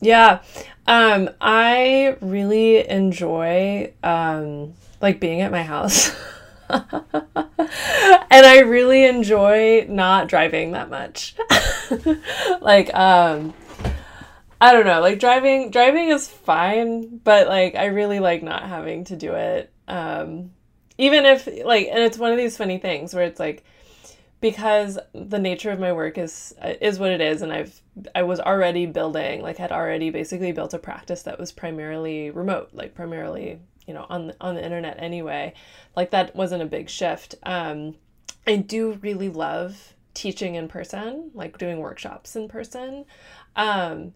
Yeah 0.00 0.40
um 0.86 1.28
i 1.40 2.16
really 2.20 2.88
enjoy 2.88 3.92
um 4.02 4.74
like 5.00 5.20
being 5.20 5.40
at 5.40 5.50
my 5.52 5.62
house. 5.62 6.14
and 6.68 6.82
I 8.30 8.60
really 8.60 9.04
enjoy 9.04 9.86
not 9.88 10.28
driving 10.28 10.72
that 10.72 10.90
much. 10.90 11.34
like 12.60 12.92
um 12.94 13.54
I 14.60 14.72
don't 14.72 14.86
know, 14.86 15.00
like 15.00 15.20
driving 15.20 15.70
driving 15.70 16.08
is 16.08 16.28
fine, 16.28 17.18
but 17.18 17.48
like 17.48 17.74
I 17.74 17.86
really 17.86 18.20
like 18.20 18.42
not 18.42 18.64
having 18.64 19.04
to 19.04 19.16
do 19.16 19.32
it. 19.32 19.72
Um 19.86 20.50
even 20.98 21.24
if 21.24 21.48
like 21.64 21.88
and 21.90 22.00
it's 22.00 22.18
one 22.18 22.32
of 22.32 22.38
these 22.38 22.56
funny 22.56 22.78
things 22.78 23.14
where 23.14 23.24
it's 23.24 23.40
like 23.40 23.64
because 24.40 24.98
the 25.12 25.38
nature 25.38 25.70
of 25.70 25.80
my 25.80 25.92
work 25.92 26.18
is 26.18 26.54
is 26.80 26.98
what 26.98 27.10
it 27.10 27.20
is 27.20 27.42
and 27.42 27.52
I've 27.52 27.80
I 28.14 28.22
was 28.22 28.40
already 28.40 28.86
building 28.86 29.42
like 29.42 29.56
had 29.56 29.72
already 29.72 30.10
basically 30.10 30.52
built 30.52 30.74
a 30.74 30.78
practice 30.78 31.22
that 31.22 31.38
was 31.38 31.50
primarily 31.50 32.30
remote, 32.30 32.70
like 32.72 32.94
primarily 32.94 33.60
you 33.88 33.94
know 33.94 34.06
on 34.08 34.32
on 34.40 34.54
the 34.54 34.64
internet 34.64 34.96
anyway 35.00 35.52
like 35.96 36.10
that 36.10 36.36
wasn't 36.36 36.62
a 36.62 36.66
big 36.66 36.88
shift. 36.88 37.34
Um 37.42 37.96
i 38.46 38.56
do 38.56 38.92
really 39.02 39.28
love 39.28 39.94
teaching 40.14 40.54
in 40.54 40.68
person 40.68 41.30
like 41.34 41.58
doing 41.58 41.78
workshops 41.78 42.36
in 42.36 42.48
person. 42.48 43.04
Um 43.56 44.14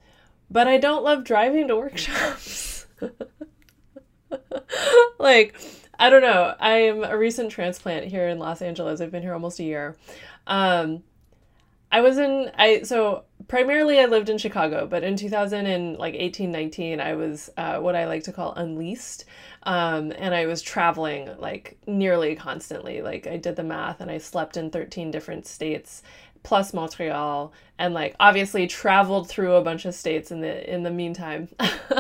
but 0.51 0.69
i 0.69 0.79
don't 0.79 1.03
love 1.03 1.25
driving 1.25 1.67
to 1.69 1.77
workshops. 1.77 2.87
Like 5.19 5.55
i 5.99 6.11
don't 6.11 6.23
know. 6.23 6.55
I 6.59 6.73
am 6.73 7.05
a 7.05 7.17
recent 7.17 7.51
transplant 7.51 8.07
here 8.07 8.29
in 8.29 8.39
los 8.39 8.61
angeles. 8.63 9.01
I've 9.01 9.13
been 9.13 9.23
here 9.23 9.35
almost 9.35 9.61
a 9.61 9.65
year. 9.65 9.97
Um 10.47 11.03
I 11.93 12.01
was 12.01 12.19
in 12.19 12.51
I 12.59 12.83
so 12.83 13.25
primarily 13.49 14.01
I 14.01 14.07
lived 14.07 14.31
in 14.31 14.39
Chicago, 14.39 14.87
but 14.87 15.05
in 15.05 15.15
2000 15.15 15.67
and 15.67 15.99
like 15.99 16.15
18, 16.15 16.51
19, 16.51 17.01
I 17.01 17.15
was 17.15 17.51
uh, 17.59 17.79
what 17.81 17.95
I 17.95 18.07
like 18.07 18.25
to 18.25 18.33
call 18.33 18.55
unleased. 18.55 19.27
Um, 19.65 20.11
and 20.17 20.35
I 20.35 20.47
was 20.47 20.63
traveling 20.63 21.31
like 21.39 21.77
nearly 21.87 22.35
constantly. 22.35 23.03
Like 23.03 23.27
I 23.27 23.37
did 23.37 23.57
the 23.57 23.63
math 23.63 24.01
and 24.01 24.11
I 24.11 24.19
slept 24.19 24.57
in 24.57 24.71
13 24.71 25.11
different 25.11 25.47
states 25.47 26.03
plus 26.43 26.73
Montreal 26.73 27.53
and 27.79 27.95
like 27.95 28.17
obviously 28.19 28.67
traveled 28.67 29.29
through 29.29 29.55
a 29.55 29.63
bunch 29.63 29.85
of 29.85 29.95
states 29.95 30.31
in 30.31 30.41
the 30.41 30.73
in 30.73 30.83
the 30.83 30.91
meantime. 30.91 31.49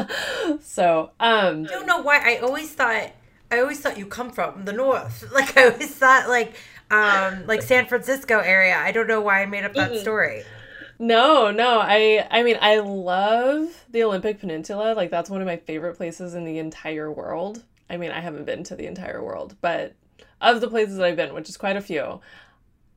so, 0.63 1.11
um 1.21 1.67
I 1.67 1.69
don't 1.69 1.87
know 1.87 2.01
why 2.01 2.19
I 2.25 2.39
always 2.39 2.73
thought 2.73 3.13
I 3.51 3.61
always 3.61 3.81
thought 3.81 3.99
you 3.99 4.07
come 4.07 4.31
from 4.31 4.65
the 4.65 4.73
north. 4.73 5.31
Like 5.33 5.57
I 5.57 5.71
always 5.71 5.95
thought 5.95 6.29
like 6.31 6.55
um 6.93 7.47
like 7.47 7.63
San 7.63 7.87
Francisco 7.87 8.39
area. 8.39 8.77
I 8.77 8.93
don't 8.93 9.09
know 9.09 9.21
why 9.21 9.43
I 9.43 9.47
made 9.47 9.65
up 9.65 9.75
that 9.75 9.99
story. 9.99 10.45
No, 10.99 11.51
no. 11.51 11.81
I 11.81 12.27
I 12.31 12.43
mean, 12.43 12.59
I 12.61 12.79
love 12.79 13.85
the 13.91 14.05
Olympic 14.05 14.39
Peninsula. 14.39 14.95
Like 14.95 15.11
that's 15.11 15.31
one 15.31 15.41
of 15.41 15.47
my 15.47 15.57
favorite 15.57 15.97
places 15.97 16.35
in 16.35 16.45
the 16.45 16.59
entire 16.59 17.11
world. 17.11 17.65
I 17.91 17.97
mean, 17.97 18.11
I 18.11 18.21
haven't 18.21 18.45
been 18.45 18.63
to 18.65 18.77
the 18.77 18.87
entire 18.87 19.23
world, 19.23 19.57
but 19.61 19.95
of 20.41 20.61
the 20.61 20.69
places 20.69 20.97
that 20.97 21.07
I've 21.07 21.17
been, 21.17 21.35
which 21.35 21.49
is 21.49 21.57
quite 21.57 21.77
a 21.77 21.81
few, 21.81 22.21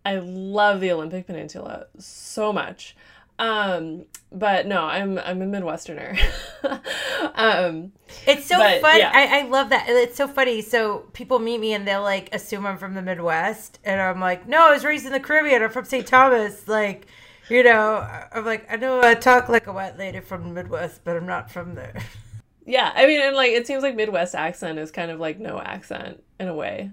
I 0.06 0.18
love 0.18 0.82
the 0.82 0.92
Olympic 0.92 1.26
Peninsula 1.26 1.88
so 1.98 2.54
much. 2.54 2.96
Um, 3.38 4.06
but 4.32 4.66
no, 4.68 4.84
I'm 4.84 5.18
I'm 5.20 5.42
a 5.42 5.46
Midwesterner. 5.46 6.18
um, 7.36 7.92
It's 8.28 8.46
so 8.46 8.58
But, 8.58 8.82
fun. 8.82 9.00
yeah. 9.00 9.12
I, 9.14 9.40
I 9.40 9.42
love 9.44 9.70
that. 9.70 9.86
It's 9.88 10.16
so 10.18 10.28
funny. 10.28 10.62
So 10.62 11.00
people 11.14 11.40
meet 11.40 11.60
me 11.60 11.74
and 11.74 11.88
they'll 11.88 12.02
like 12.04 12.34
assume 12.34 12.66
I'm 12.66 12.78
from 12.78 12.94
the 12.94 13.02
Midwest, 13.02 13.80
and 13.84 14.02
I'm 14.02 14.20
like, 14.20 14.48
no, 14.48 14.68
I 14.68 14.72
was 14.72 14.84
raised 14.86 15.06
in 15.06 15.12
the 15.12 15.20
Caribbean. 15.20 15.62
I'm 15.64 15.70
from 15.70 15.86
St. 15.86 16.06
Thomas. 16.08 16.68
Like, 16.68 17.08
you 17.50 17.64
know, 17.64 17.98
I'm 18.32 18.46
like, 18.46 18.72
I 18.72 18.78
know 18.78 19.02
I 19.02 19.14
talk 19.16 19.50
like 19.50 19.68
a 19.68 19.74
white 19.74 19.98
lady 19.98 20.20
from 20.22 20.44
the 20.44 20.50
Midwest, 20.54 21.02
but 21.04 21.16
I'm 21.18 21.26
not 21.28 21.52
from 21.52 21.76
there. 21.76 21.96
yeah, 22.66 22.92
I 22.96 23.06
mean, 23.08 23.22
and 23.22 23.36
like 23.36 23.52
it 23.52 23.68
seems 23.68 23.84
like 23.84 23.96
Midwest 23.96 24.34
accent 24.36 24.80
is 24.80 24.92
kind 24.92 25.12
of 25.12 25.20
like 25.20 25.40
no 25.40 25.60
accent 25.60 26.24
in 26.40 26.48
a 26.48 26.56
way. 26.56 26.92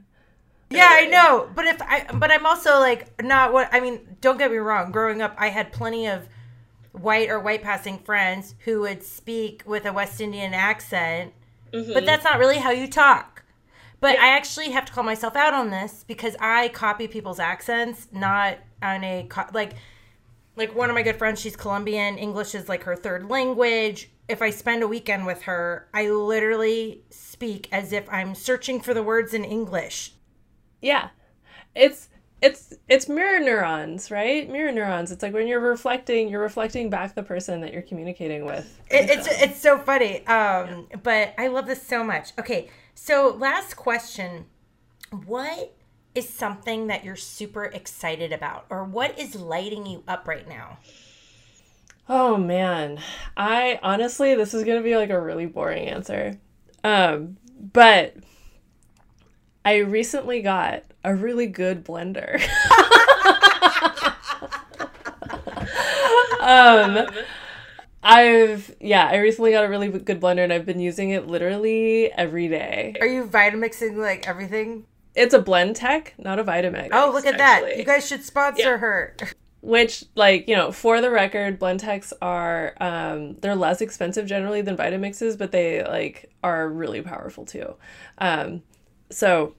Yeah, 0.76 0.88
I 0.90 1.06
know. 1.06 1.50
But 1.54 1.66
if 1.66 1.82
I, 1.82 2.06
but 2.12 2.30
I'm 2.30 2.46
also 2.46 2.78
like 2.78 3.22
not 3.22 3.52
what 3.52 3.68
I 3.72 3.80
mean. 3.80 4.16
Don't 4.20 4.38
get 4.38 4.50
me 4.50 4.58
wrong. 4.58 4.92
Growing 4.92 5.22
up, 5.22 5.34
I 5.38 5.48
had 5.48 5.72
plenty 5.72 6.06
of 6.06 6.28
white 6.92 7.30
or 7.30 7.40
white 7.40 7.62
passing 7.62 7.98
friends 7.98 8.54
who 8.64 8.80
would 8.80 9.02
speak 9.02 9.62
with 9.66 9.86
a 9.86 9.92
West 9.92 10.20
Indian 10.20 10.54
accent, 10.54 11.32
but 11.70 11.78
mm-hmm. 11.78 12.04
that's 12.04 12.24
not 12.24 12.38
really 12.38 12.58
how 12.58 12.70
you 12.70 12.86
talk. 12.86 13.44
But 14.00 14.18
I 14.18 14.30
actually 14.30 14.70
have 14.70 14.84
to 14.86 14.92
call 14.92 15.04
myself 15.04 15.36
out 15.36 15.54
on 15.54 15.70
this 15.70 16.04
because 16.06 16.34
I 16.40 16.68
copy 16.68 17.06
people's 17.06 17.38
accents, 17.38 18.08
not 18.12 18.58
on 18.82 19.04
a 19.04 19.26
co- 19.28 19.46
like 19.54 19.74
like 20.56 20.74
one 20.74 20.90
of 20.90 20.94
my 20.94 21.02
good 21.02 21.16
friends. 21.16 21.40
She's 21.40 21.56
Colombian. 21.56 22.18
English 22.18 22.54
is 22.54 22.68
like 22.68 22.84
her 22.84 22.96
third 22.96 23.28
language. 23.30 24.10
If 24.28 24.42
I 24.42 24.50
spend 24.50 24.82
a 24.82 24.88
weekend 24.88 25.26
with 25.26 25.42
her, 25.42 25.88
I 25.94 26.08
literally 26.08 27.04
speak 27.10 27.68
as 27.72 27.92
if 27.92 28.08
I'm 28.10 28.34
searching 28.34 28.80
for 28.80 28.94
the 28.94 29.02
words 29.02 29.34
in 29.34 29.44
English. 29.44 30.14
Yeah. 30.82 31.08
It's 31.74 32.08
it's 32.42 32.74
it's 32.88 33.08
mirror 33.08 33.38
neurons, 33.38 34.10
right? 34.10 34.50
Mirror 34.50 34.72
neurons. 34.72 35.12
It's 35.12 35.22
like 35.22 35.32
when 35.32 35.46
you're 35.46 35.60
reflecting, 35.60 36.28
you're 36.28 36.42
reflecting 36.42 36.90
back 36.90 37.14
the 37.14 37.22
person 37.22 37.60
that 37.60 37.72
you're 37.72 37.82
communicating 37.82 38.44
with. 38.44 38.78
It, 38.90 39.08
it's 39.08 39.28
it's 39.30 39.60
so 39.60 39.78
funny. 39.78 40.26
Um, 40.26 40.88
but 41.02 41.34
I 41.38 41.46
love 41.46 41.66
this 41.66 41.80
so 41.80 42.02
much. 42.02 42.32
Okay, 42.38 42.68
so 42.94 43.34
last 43.38 43.76
question: 43.76 44.46
What 45.24 45.74
is 46.14 46.28
something 46.28 46.88
that 46.88 47.04
you're 47.04 47.16
super 47.16 47.64
excited 47.64 48.32
about, 48.32 48.66
or 48.68 48.84
what 48.84 49.18
is 49.18 49.36
lighting 49.36 49.86
you 49.86 50.02
up 50.08 50.26
right 50.26 50.46
now? 50.48 50.78
Oh 52.08 52.36
man. 52.36 52.98
I 53.36 53.78
honestly 53.82 54.34
this 54.34 54.52
is 54.52 54.64
going 54.64 54.78
to 54.78 54.84
be 54.84 54.96
like 54.96 55.10
a 55.10 55.20
really 55.20 55.46
boring 55.46 55.88
answer. 55.88 56.38
Um 56.82 57.36
but 57.72 58.16
I 59.64 59.76
recently 59.78 60.42
got 60.42 60.82
a 61.04 61.14
really 61.14 61.46
good 61.46 61.84
blender. 61.84 62.40
um 66.40 67.06
I've 68.04 68.74
yeah, 68.80 69.06
I 69.10 69.18
recently 69.18 69.52
got 69.52 69.64
a 69.64 69.68
really 69.68 69.88
good 69.88 70.20
blender 70.20 70.42
and 70.42 70.52
I've 70.52 70.66
been 70.66 70.80
using 70.80 71.10
it 71.10 71.28
literally 71.28 72.10
every 72.12 72.48
day. 72.48 72.94
Are 73.00 73.06
you 73.06 73.24
Vitamixing 73.26 73.96
like 73.96 74.26
everything? 74.26 74.84
It's 75.14 75.34
a 75.34 75.38
Blendtec, 75.40 76.08
not 76.18 76.38
a 76.38 76.44
Vitamix. 76.44 76.88
Oh, 76.92 77.10
look 77.12 77.26
at 77.26 77.36
that! 77.36 77.76
You 77.76 77.84
guys 77.84 78.08
should 78.08 78.24
sponsor 78.24 78.62
Yeah. 78.62 78.76
her. 78.78 79.14
which 79.60 80.04
like 80.16 80.48
you 80.48 80.56
know 80.56 80.72
for 80.72 81.00
the 81.00 81.10
record 81.10 81.60
Blendtecs 81.60 82.12
are 82.20 82.74
um 82.80 83.36
they're 83.40 83.54
less 83.54 83.80
expensive 83.80 84.26
generally 84.26 84.62
than 84.62 84.76
vitamixes 84.76 85.38
but 85.38 85.52
they 85.52 85.84
like 85.84 86.28
are 86.42 86.68
really 86.68 87.02
powerful 87.02 87.44
too 87.44 87.74
um 88.18 88.62
so 89.12 89.54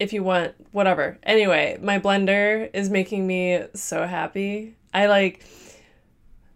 if 0.00 0.12
you 0.12 0.22
want 0.22 0.54
whatever. 0.72 1.18
Anyway 1.22 1.78
my 1.80 1.98
blender 1.98 2.70
is 2.72 2.90
making 2.90 3.26
me 3.26 3.62
so 3.74 4.06
happy. 4.06 4.76
I 4.92 5.06
like 5.06 5.44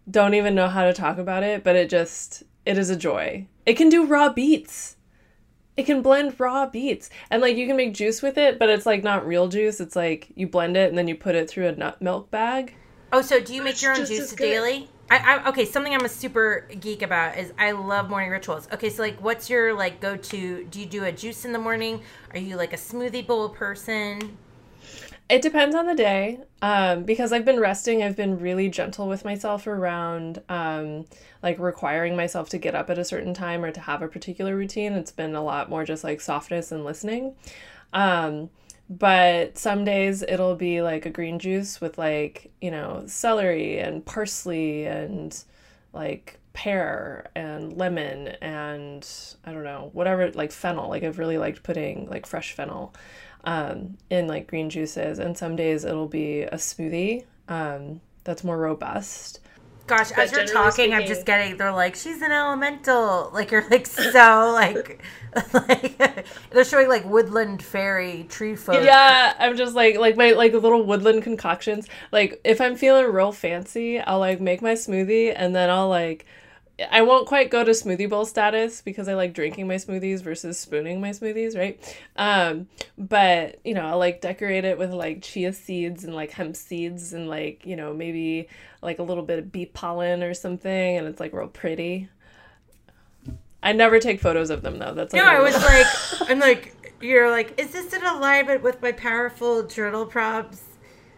don't 0.09 0.33
even 0.33 0.55
know 0.55 0.67
how 0.67 0.85
to 0.85 0.93
talk 0.93 1.17
about 1.17 1.43
it 1.43 1.63
but 1.63 1.75
it 1.75 1.89
just 1.89 2.43
it 2.65 2.77
is 2.77 2.89
a 2.89 2.95
joy. 2.95 3.47
It 3.65 3.73
can 3.73 3.89
do 3.89 4.05
raw 4.05 4.31
beets. 4.31 4.95
It 5.77 5.85
can 5.85 6.01
blend 6.01 6.37
raw 6.39 6.65
beets. 6.65 7.09
And 7.31 7.41
like 7.41 7.55
you 7.55 7.65
can 7.67 7.77
make 7.77 7.93
juice 7.93 8.21
with 8.21 8.37
it 8.37 8.59
but 8.59 8.69
it's 8.69 8.85
like 8.85 9.03
not 9.03 9.25
real 9.25 9.47
juice. 9.47 9.79
It's 9.79 9.95
like 9.95 10.29
you 10.35 10.47
blend 10.47 10.77
it 10.77 10.89
and 10.89 10.97
then 10.97 11.07
you 11.07 11.15
put 11.15 11.35
it 11.35 11.49
through 11.49 11.67
a 11.67 11.75
nut 11.75 12.01
milk 12.01 12.29
bag. 12.31 12.75
Oh, 13.11 13.21
so 13.21 13.39
do 13.39 13.55
you 13.55 13.63
make 13.63 13.81
your 13.81 13.91
own 13.91 13.97
juice 14.05 14.19
as 14.19 14.33
good. 14.33 14.45
daily? 14.45 14.89
I, 15.11 15.17
I 15.17 15.49
okay. 15.49 15.65
Something 15.65 15.93
I'm 15.93 16.05
a 16.05 16.09
super 16.09 16.67
geek 16.79 17.01
about 17.01 17.37
is 17.37 17.53
I 17.57 17.71
love 17.71 18.09
morning 18.09 18.29
rituals. 18.29 18.67
Okay, 18.71 18.89
so 18.89 19.01
like, 19.01 19.21
what's 19.21 19.49
your 19.49 19.73
like 19.73 19.99
go 19.99 20.15
to? 20.15 20.63
Do 20.65 20.79
you 20.79 20.85
do 20.85 21.03
a 21.05 21.11
juice 21.11 21.45
in 21.45 21.51
the 21.51 21.59
morning? 21.59 22.01
Are 22.31 22.39
you 22.39 22.55
like 22.55 22.73
a 22.73 22.77
smoothie 22.77 23.25
bowl 23.25 23.49
person? 23.49 24.37
It 25.29 25.43
depends 25.43 25.75
on 25.75 25.85
the 25.85 25.93
day. 25.93 26.39
Um, 26.61 27.03
because 27.03 27.31
I've 27.31 27.45
been 27.45 27.59
resting, 27.59 28.01
I've 28.01 28.15
been 28.15 28.39
really 28.39 28.67
gentle 28.67 29.07
with 29.07 29.23
myself 29.23 29.67
around 29.67 30.41
um, 30.49 31.05
like 31.43 31.59
requiring 31.59 32.15
myself 32.15 32.49
to 32.49 32.57
get 32.57 32.73
up 32.73 32.89
at 32.89 32.97
a 32.97 33.05
certain 33.05 33.33
time 33.33 33.63
or 33.63 33.71
to 33.71 33.79
have 33.79 34.01
a 34.01 34.07
particular 34.07 34.55
routine. 34.55 34.93
It's 34.93 35.11
been 35.11 35.35
a 35.35 35.43
lot 35.43 35.69
more 35.69 35.85
just 35.85 36.03
like 36.03 36.19
softness 36.19 36.71
and 36.71 36.83
listening. 36.83 37.35
Um, 37.93 38.49
but 38.89 39.57
some 39.57 39.85
days 39.85 40.23
it'll 40.23 40.55
be 40.55 40.81
like 40.81 41.05
a 41.05 41.11
green 41.11 41.37
juice 41.37 41.79
with 41.79 41.97
like, 41.97 42.51
you 42.59 42.71
know, 42.71 43.03
celery 43.05 43.79
and 43.79 44.03
parsley 44.03 44.85
and 44.85 45.43
like 45.93 46.39
pear 46.53 47.29
and 47.35 47.77
lemon 47.77 48.29
and 48.41 49.07
I 49.45 49.53
don't 49.53 49.63
know, 49.63 49.91
whatever, 49.93 50.31
like 50.31 50.51
fennel. 50.51 50.89
Like 50.89 51.03
I've 51.03 51.19
really 51.19 51.37
liked 51.37 51.61
putting 51.61 52.09
like 52.09 52.25
fresh 52.25 52.53
fennel 52.53 52.95
um, 53.43 53.97
in 54.09 54.27
like 54.27 54.47
green 54.47 54.71
juices. 54.71 55.19
And 55.19 55.37
some 55.37 55.55
days 55.55 55.85
it'll 55.85 56.07
be 56.07 56.41
a 56.41 56.55
smoothie 56.55 57.25
um, 57.47 58.01
that's 58.23 58.43
more 58.43 58.57
robust. 58.57 59.39
Gosh, 59.89 60.11
as 60.11 60.31
you're 60.31 60.45
talking, 60.45 60.93
I'm 60.93 61.05
just 61.05 61.25
getting. 61.25 61.57
They're 61.57 61.71
like, 61.71 61.95
she's 61.95 62.21
an 62.21 62.31
elemental. 62.31 63.31
Like 63.33 63.51
you're 63.51 63.67
like 63.69 63.87
so 63.87 64.51
like, 64.53 65.01
like 65.53 66.27
they're 66.51 66.63
showing 66.63 66.87
like 66.87 67.05
woodland 67.05 67.63
fairy 67.63 68.25
tree 68.29 68.55
folk. 68.55 68.83
Yeah, 68.83 69.33
I'm 69.39 69.57
just 69.57 69.75
like 69.75 69.97
like 69.97 70.15
my 70.15 70.31
like 70.31 70.53
little 70.53 70.83
woodland 70.83 71.23
concoctions. 71.23 71.87
Like 72.11 72.39
if 72.43 72.61
I'm 72.61 72.75
feeling 72.75 73.11
real 73.11 73.31
fancy, 73.31 73.99
I'll 73.99 74.19
like 74.19 74.39
make 74.39 74.61
my 74.61 74.73
smoothie 74.73 75.33
and 75.35 75.55
then 75.55 75.69
I'll 75.69 75.89
like 75.89 76.25
I 76.91 77.01
won't 77.01 77.27
quite 77.27 77.49
go 77.49 77.63
to 77.63 77.71
smoothie 77.71 78.09
bowl 78.09 78.25
status 78.25 78.81
because 78.81 79.07
I 79.07 79.13
like 79.15 79.33
drinking 79.33 79.67
my 79.67 79.75
smoothies 79.75 80.21
versus 80.21 80.57
spooning 80.59 81.01
my 81.01 81.09
smoothies, 81.09 81.57
right? 81.57 81.79
Um, 82.15 82.67
but 82.97 83.59
you 83.65 83.73
know, 83.73 83.85
I'll 83.85 83.97
like 83.97 84.21
decorate 84.21 84.65
it 84.65 84.77
with 84.77 84.91
like 84.91 85.21
chia 85.21 85.51
seeds 85.53 86.03
and 86.03 86.13
like 86.15 86.31
hemp 86.31 86.55
seeds 86.55 87.13
and 87.13 87.27
like, 87.27 87.65
you 87.65 87.75
know, 87.75 87.93
maybe 87.93 88.47
like 88.81 88.99
a 88.99 89.03
little 89.03 89.23
bit 89.23 89.39
of 89.39 89.51
bee 89.51 89.65
pollen 89.65 90.23
or 90.23 90.33
something 90.33 90.97
and 90.97 91.07
it's 91.07 91.19
like 91.19 91.33
real 91.33 91.47
pretty. 91.47 92.09
I 93.61 93.73
never 93.73 93.99
take 93.99 94.21
photos 94.21 94.49
of 94.49 94.61
them 94.61 94.79
though. 94.79 94.93
That's 94.93 95.13
like 95.13 95.21
No, 95.21 95.29
a 95.29 95.33
I 95.33 95.39
was 95.41 95.55
like, 95.55 95.85
I'm 96.29 96.39
like, 96.39 96.75
you're 97.01 97.29
like, 97.29 97.59
is 97.59 97.71
this 97.71 97.93
in 97.93 98.03
alignment 98.05 98.61
with 98.63 98.81
my 98.81 98.91
powerful 98.91 99.63
journal 99.63 100.05
prompts? 100.05 100.63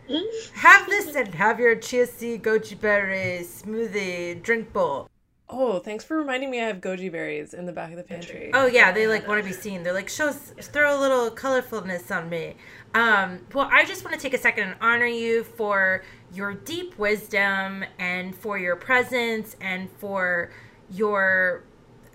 Have 0.56 0.88
this 0.88 1.16
and 1.16 1.34
have 1.36 1.60
your 1.60 1.76
chia 1.76 2.06
seed 2.08 2.44
goji 2.44 2.80
berry 2.80 3.42
smoothie 3.44 4.42
drink 4.42 4.74
bowl. 4.74 5.11
Oh, 5.54 5.80
thanks 5.80 6.06
for 6.06 6.16
reminding 6.16 6.50
me 6.50 6.62
I 6.62 6.68
have 6.68 6.78
goji 6.80 7.12
berries 7.12 7.54
in 7.54 7.66
the 7.66 7.74
back 7.74 7.92
of 7.92 7.98
the 7.98 8.04
pantry. 8.04 8.52
Oh 8.54 8.68
yeah, 8.68 8.94
they 8.94 9.06
like 9.06 9.28
want 9.28 9.44
to 9.44 9.48
be 9.48 9.54
seen. 9.54 9.84
They're 9.84 9.94
like, 9.94 10.08
show, 10.08 10.32
throw 10.32 10.98
a 10.98 11.00
little 11.00 11.30
colorfulness 11.30 12.10
on 12.16 12.30
me. 12.30 12.56
Um, 12.96 13.42
well, 13.54 13.68
I 13.70 13.84
just 13.84 14.06
want 14.06 14.16
to 14.16 14.22
take 14.22 14.34
a 14.34 14.38
second 14.38 14.70
and 14.70 14.76
honor 14.80 15.06
you 15.06 15.44
for 15.44 16.04
your 16.34 16.54
deep 16.54 16.98
wisdom 16.98 17.84
and 18.00 18.34
for 18.34 18.58
your 18.58 18.78
presence 18.78 19.58
and 19.60 19.90
for 20.00 20.52
your. 20.90 21.66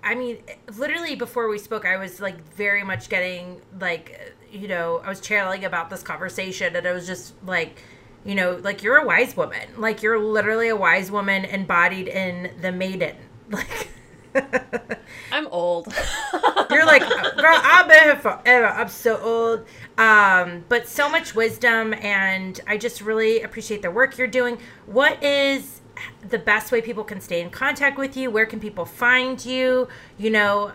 I 0.03 0.15
mean, 0.15 0.39
literally 0.75 1.15
before 1.15 1.47
we 1.47 1.59
spoke, 1.59 1.85
I 1.85 1.97
was 1.97 2.19
like 2.19 2.43
very 2.55 2.83
much 2.83 3.07
getting 3.07 3.61
like, 3.79 4.35
you 4.51 4.67
know, 4.67 5.01
I 5.05 5.09
was 5.09 5.21
channeling 5.21 5.63
about 5.63 5.91
this 5.91 6.01
conversation, 6.01 6.75
and 6.75 6.87
I 6.87 6.91
was 6.91 7.05
just 7.05 7.35
like, 7.45 7.83
you 8.25 8.33
know, 8.33 8.59
like 8.63 8.81
you're 8.81 8.97
a 8.97 9.05
wise 9.05 9.37
woman. 9.37 9.67
Like 9.77 10.01
you're 10.01 10.19
literally 10.19 10.69
a 10.69 10.75
wise 10.75 11.11
woman 11.11 11.45
embodied 11.45 12.07
in 12.07 12.51
the 12.61 12.71
maiden. 12.71 13.15
Like 13.49 13.89
I'm 15.31 15.47
old. 15.47 15.93
You're 16.69 16.85
like, 16.85 17.01
girl, 17.01 17.59
I've 17.63 17.87
been 17.87 18.03
here 18.03 18.15
forever. 18.15 18.67
I'm 18.67 18.89
so 18.89 19.19
old. 19.21 19.65
Um, 19.97 20.65
but 20.69 20.87
so 20.87 21.09
much 21.09 21.35
wisdom, 21.35 21.93
and 21.95 22.59
I 22.67 22.77
just 22.77 23.01
really 23.01 23.41
appreciate 23.41 23.81
the 23.81 23.91
work 23.91 24.17
you're 24.17 24.27
doing. 24.27 24.59
What 24.85 25.21
is 25.23 25.81
the 26.29 26.37
best 26.37 26.71
way 26.71 26.81
people 26.81 27.03
can 27.03 27.19
stay 27.19 27.41
in 27.41 27.49
contact 27.49 27.97
with 27.97 28.15
you? 28.15 28.29
Where 28.29 28.45
can 28.45 28.59
people 28.59 28.85
find 28.85 29.43
you? 29.43 29.87
You 30.17 30.29
know, 30.29 30.71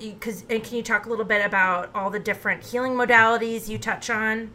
because 0.00 0.44
and 0.50 0.62
can 0.62 0.76
you 0.76 0.82
talk 0.82 1.06
a 1.06 1.08
little 1.08 1.24
bit 1.24 1.44
about 1.44 1.90
all 1.94 2.10
the 2.10 2.18
different 2.18 2.64
healing 2.64 2.92
modalities 2.92 3.68
you 3.68 3.78
touch 3.78 4.10
on? 4.10 4.50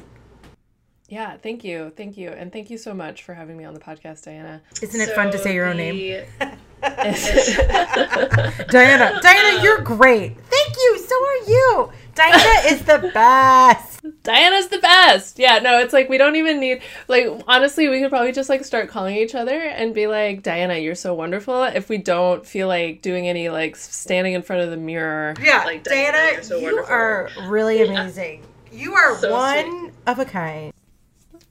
Yeah, 1.08 1.38
thank 1.38 1.64
you. 1.64 1.94
Thank 1.96 2.18
you. 2.18 2.30
And 2.30 2.52
thank 2.52 2.70
you 2.70 2.78
so 2.78 2.94
much 2.94 3.24
for 3.24 3.34
having 3.34 3.56
me 3.56 3.66
on 3.66 3.74
the 3.74 3.80
podcast, 3.80 4.24
Diana. 4.24 4.62
Isn't 4.82 5.00
it 5.00 5.10
fun 5.10 5.32
to 5.32 5.38
say 5.38 5.54
your 5.54 5.68
own 5.68 5.78
name? 5.78 6.26
Diana, 8.70 9.20
Diana, 9.22 9.64
you're 9.64 9.82
great. 9.82 10.38
Thank 10.38 10.76
you. 10.76 11.00
So 11.00 11.16
are 11.16 11.50
you. 11.50 11.92
Diana 12.14 12.68
is 12.68 12.82
the 12.84 13.10
best. 13.14 14.02
Diana's 14.24 14.68
the 14.68 14.80
best. 14.80 15.40
Yeah, 15.40 15.60
no, 15.60 15.80
it's 15.80 15.94
like 15.94 16.10
we 16.10 16.18
don't 16.18 16.36
even 16.36 16.60
need 16.60 16.82
like 17.08 17.28
honestly, 17.48 17.88
we 17.88 18.02
could 18.02 18.10
probably 18.10 18.34
just 18.34 18.50
like 18.50 18.66
start 18.66 18.90
calling 18.90 19.16
each 19.16 19.34
other 19.34 19.58
and 19.58 19.94
be 19.94 20.08
like, 20.08 20.44
"Diana, 20.44 20.78
you're 20.78 20.94
so 20.94 21.14
wonderful." 21.14 21.64
If 21.64 21.88
we 21.88 21.98
don't 21.98 22.46
feel 22.46 22.68
like 22.68 23.02
doing 23.02 23.30
any 23.30 23.48
like 23.50 23.78
standing 23.78 24.34
in 24.34 24.42
front 24.42 24.62
of 24.62 24.70
the 24.70 24.78
mirror. 24.78 25.36
Yeah, 25.42 25.64
like 25.64 25.84
Diana, 25.84 26.18
Diana 26.18 26.44
so 26.44 26.58
you 26.58 26.80
are 26.80 27.30
really 27.48 27.82
amazing. 27.82 28.44
You 28.74 28.94
are 28.96 29.18
so 29.18 29.32
one 29.32 29.70
sweet. 29.70 29.94
of 30.08 30.20
a 30.20 30.26
kind. 30.26 30.74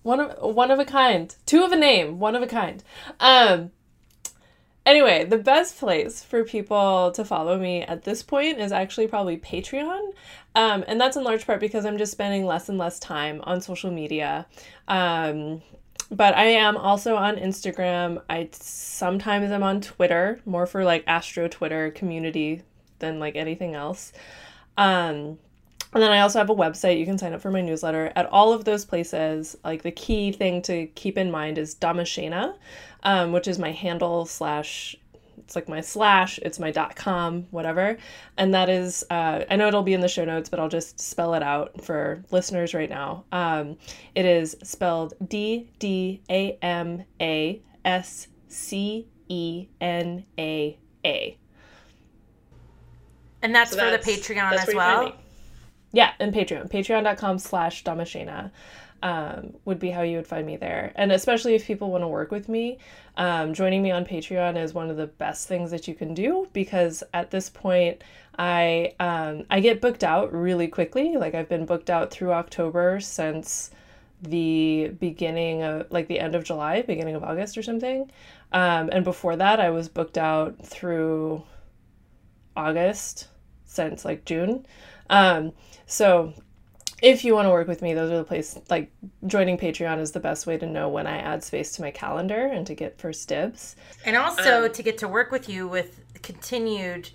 One 0.03 0.21
of 0.21 0.55
one 0.55 0.71
of 0.71 0.79
a 0.79 0.85
kind. 0.85 1.35
Two 1.47 1.63
of 1.63 1.73
a 1.73 1.77
name, 1.77 2.19
one 2.19 2.35
of 2.35 2.43
a 2.43 2.47
kind. 2.47 2.85
Um 3.19 3.71
Anyway, 4.85 5.25
the 5.25 5.39
best 5.39 5.79
place 5.79 6.25
for 6.25 6.43
people 6.43 7.13
to 7.13 7.25
follow 7.25 7.57
me 7.57 7.83
at 7.83 8.03
this 8.03 8.23
point 8.23 8.59
is 8.59 8.73
actually 8.73 9.07
probably 9.07 9.37
Patreon. 9.37 10.13
Um, 10.55 10.85
and 10.89 11.01
that's 11.01 11.17
in 11.17 11.23
large 11.23 11.47
part 11.47 11.61
because 11.61 11.87
I'm 11.87 11.99
just 11.99 12.13
spending 12.13 12.45
less 12.47 12.69
and 12.69 12.79
less 12.79 12.99
time 12.99 13.41
on 13.45 13.61
social 13.61 13.93
media. 13.93 14.47
Um, 14.89 15.63
but 16.11 16.37
I 16.37 16.45
am 16.45 16.77
also 16.77 17.17
on 17.17 17.37
Instagram. 17.37 18.21
I 18.29 18.49
sometimes 18.53 19.51
I'm 19.51 19.63
on 19.63 19.81
Twitter, 19.81 20.41
more 20.45 20.67
for 20.67 20.85
like 20.85 21.05
Astro 21.07 21.49
Twitter 21.49 21.91
community 21.91 22.63
than 22.99 23.19
like 23.19 23.37
anything 23.37 23.75
else. 23.75 24.13
Um, 24.77 25.39
and 25.95 26.03
then 26.03 26.11
I 26.11 26.21
also 26.21 26.39
have 26.39 26.51
a 26.51 26.55
website. 26.55 26.99
You 26.99 27.05
can 27.05 27.19
sign 27.19 27.35
up 27.35 27.43
for 27.43 27.51
my 27.51 27.61
newsletter. 27.61 28.13
At 28.17 28.27
all 28.27 28.53
of 28.53 28.65
those 28.65 28.85
places, 28.85 29.57
like 29.63 29.83
the 29.83 29.91
key 29.91 30.33
thing 30.33 30.63
to 30.63 30.87
keep 30.87 31.19
in 31.19 31.31
mind 31.31 31.59
is 31.59 31.75
Damascena, 31.75 32.55
um, 33.03 33.33
which 33.33 33.49
is 33.49 33.59
my 33.59 33.73
handle 33.73 34.27
slash 34.27 34.97
it's 35.39 35.57
like 35.57 35.69
my 35.69 35.81
slash 35.81 36.39
it's 36.39 36.59
my 36.59 36.71
dot 36.71 36.95
com 36.95 37.47
whatever. 37.51 37.99
And 38.37 38.55
that 38.55 38.69
is 38.69 39.05
uh, 39.11 39.45
i 39.51 39.57
know 39.57 39.69
it'll 39.69 39.83
be 39.83 39.95
in 39.95 40.01
the 40.01 40.09
show 40.09 40.25
notes 40.25 40.49
but 40.49 40.59
i'll 40.61 40.69
just 40.69 41.01
spell 41.01 41.35
it 41.35 41.43
out 41.43 41.83
for 41.83 42.25
listeners 42.31 42.75
right 42.75 42.89
now. 42.89 43.25
Um, 43.33 43.77
it 44.15 44.25
is 44.25 44.57
spelled 44.63 45.15
d 45.29 45.69
d 45.79 46.23
a 46.31 46.59
m 46.63 47.05
a 47.21 47.61
s 47.85 48.29
c 48.49 49.07
e 49.29 49.67
n 49.81 50.25
a 50.39 50.79
a. 51.05 51.39
And 53.43 53.55
that's 53.55 53.73
so 53.73 53.79
for 53.79 53.91
that's, 53.91 54.07
the 54.07 54.13
patreon 54.13 54.53
as 54.53 54.75
well? 54.75 55.13
yeah 55.93 56.13
and 56.21 56.33
patreon. 56.33 56.71
Patreon.com 56.71 57.39
slash 57.39 57.85
damascena 57.85 58.51
um, 59.03 59.55
would 59.65 59.79
be 59.79 59.91
how 59.91 60.03
you 60.03 60.17
would 60.17 60.27
find 60.27 60.47
me 60.47 60.57
there. 60.57 60.93
And 60.95 61.13
especially 61.13 61.55
if 61.55 61.67
people 61.67 61.91
want 61.91 62.03
to 62.03 62.09
work 62.09 62.31
with 62.31 62.49
me, 62.49 62.79
um, 63.17 63.53
joining 63.53 63.83
me 63.83 63.91
on 63.91 64.05
Patreon 64.05 64.57
is 64.57 64.73
one 64.73 64.91
of 64.91 64.97
the 64.97 65.09
best 65.09 65.49
things 65.49 65.71
that 65.73 65.89
you 65.89 65.95
can 65.95 66.15
do 66.15 66.49
because 66.53 67.03
at 67.13 67.31
this 67.31 67.51
point, 67.51 68.03
I 68.39 68.95
um, 68.99 69.45
I 69.51 69.61
get 69.61 69.81
booked 69.81 70.05
out 70.05 70.33
really 70.33 70.69
quickly. 70.69 71.17
Like 71.17 71.35
I've 71.35 71.49
been 71.49 71.67
booked 71.67 71.91
out 71.91 72.11
through 72.11 72.33
October 72.33 73.01
since 73.01 73.71
the 74.23 74.93
beginning 75.01 75.63
of 75.63 75.91
like 75.91 76.07
the 76.07 76.21
end 76.21 76.35
of 76.35 76.45
July, 76.45 76.83
beginning 76.83 77.17
of 77.17 77.25
August 77.25 77.59
or 77.59 77.63
something. 77.63 78.11
Um, 78.53 78.89
and 78.93 79.05
before 79.05 79.37
that, 79.37 79.61
I 79.61 79.71
was 79.71 79.89
booked 79.89 80.17
out 80.17 80.65
through 80.65 81.43
August 82.57 83.29
since 83.65 84.05
like 84.05 84.25
June. 84.25 84.65
Um, 85.11 85.53
so 85.87 86.33
if 87.03 87.25
you 87.25 87.35
want 87.35 87.47
to 87.47 87.51
work 87.51 87.67
with 87.67 87.83
me, 87.83 87.95
those 87.95 88.11
are 88.11 88.17
the 88.17 88.25
place 88.25 88.57
like 88.71 88.91
joining 89.27 89.59
Patreon 89.59 89.99
is 90.01 90.13
the 90.13 90.21
best 90.21 90.47
way 90.47 90.57
to 90.57 90.67
know 90.67 90.89
when 90.89 91.09
I 91.09 91.19
add 91.19 91.43
space 91.43 91.73
to 91.73 91.83
my 91.83 91.91
calendar 91.91 92.47
and 92.47 92.65
to 92.69 92.75
get 92.75 92.99
first 92.99 93.29
dibs. 93.29 93.75
And 94.07 94.17
also 94.17 94.67
um, 94.67 94.73
to 94.73 94.83
get 94.83 94.99
to 94.99 95.09
work 95.09 95.33
with 95.33 95.49
you 95.49 95.67
with 95.67 96.01
continued 96.23 97.11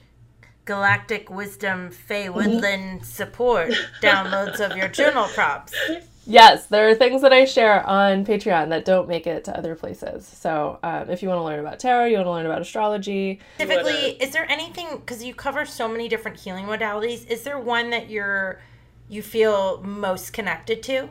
galactic 0.66 1.30
wisdom 1.30 1.90
Fey 1.90 2.26
mm-hmm. 2.26 2.36
Woodland 2.36 3.06
support 3.06 3.72
downloads 4.02 4.60
of 4.60 4.76
your 4.76 4.90
journal 4.90 5.28
props. 5.30 5.74
Yes, 6.26 6.66
there 6.66 6.90
are 6.90 6.94
things 6.94 7.22
that 7.22 7.32
I 7.32 7.46
share 7.46 7.88
on 7.88 8.26
Patreon 8.26 8.68
that 8.70 8.84
don't 8.84 9.08
make 9.08 9.26
it 9.26 9.46
to 9.46 9.58
other 9.58 9.76
places. 9.76 10.28
So, 10.28 10.78
um, 10.84 11.10
if 11.10 11.24
you 11.24 11.30
want 11.30 11.40
to 11.40 11.44
learn 11.44 11.62
about 11.62 11.80
tarot, 11.80 12.08
you 12.08 12.16
want 12.18 12.26
to 12.26 12.32
learn 12.32 12.46
about 12.46 12.62
astrology. 12.62 13.40
Typically, 13.58 14.22
is 14.22 14.32
there 14.32 14.52
anything 14.52 14.98
because 14.98 15.24
you 15.24 15.34
cover 15.34 15.66
so 15.66 15.88
many 15.88 16.10
different 16.10 16.38
healing 16.38 16.66
modalities? 16.66 17.26
Is 17.28 17.44
there 17.44 17.58
one 17.58 17.92
that 17.92 18.10
you're 18.10 18.60
you 19.10 19.22
feel 19.22 19.82
most 19.84 20.34
connected 20.34 20.84
to? 20.84 21.10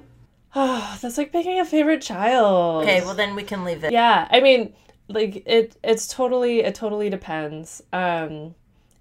Oh, 0.55 0.99
that's 1.03 1.19
like 1.19 1.33
picking 1.33 1.61
a 1.61 1.65
favorite 1.65 2.03
child. 2.03 2.83
Okay, 2.85 3.01
well 3.03 3.15
then 3.15 3.35
we 3.35 3.43
can 3.43 3.65
leave 3.65 3.85
it. 3.85 3.93
Yeah, 3.93 4.27
I 4.31 4.41
mean, 4.41 4.75
like 5.09 5.43
it 5.47 5.77
it's 5.83 6.09
totally 6.09 6.61
it 6.61 6.75
totally 6.75 7.11
depends. 7.11 7.83
Um 7.93 8.55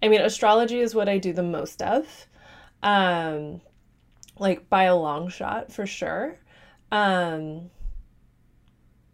I 0.04 0.08
mean, 0.08 0.22
astrology 0.22 0.80
is 0.80 0.93
what 0.93 1.10
I 1.10 1.18
do 1.18 1.34
the 1.34 1.43
most 1.43 1.82
of. 1.82 2.28
Um 2.84 3.62
like 4.38 4.70
by 4.70 4.84
a 4.84 4.96
long 4.96 5.30
shot 5.30 5.72
for 5.72 5.86
sure. 5.88 6.38
Um 6.91 7.72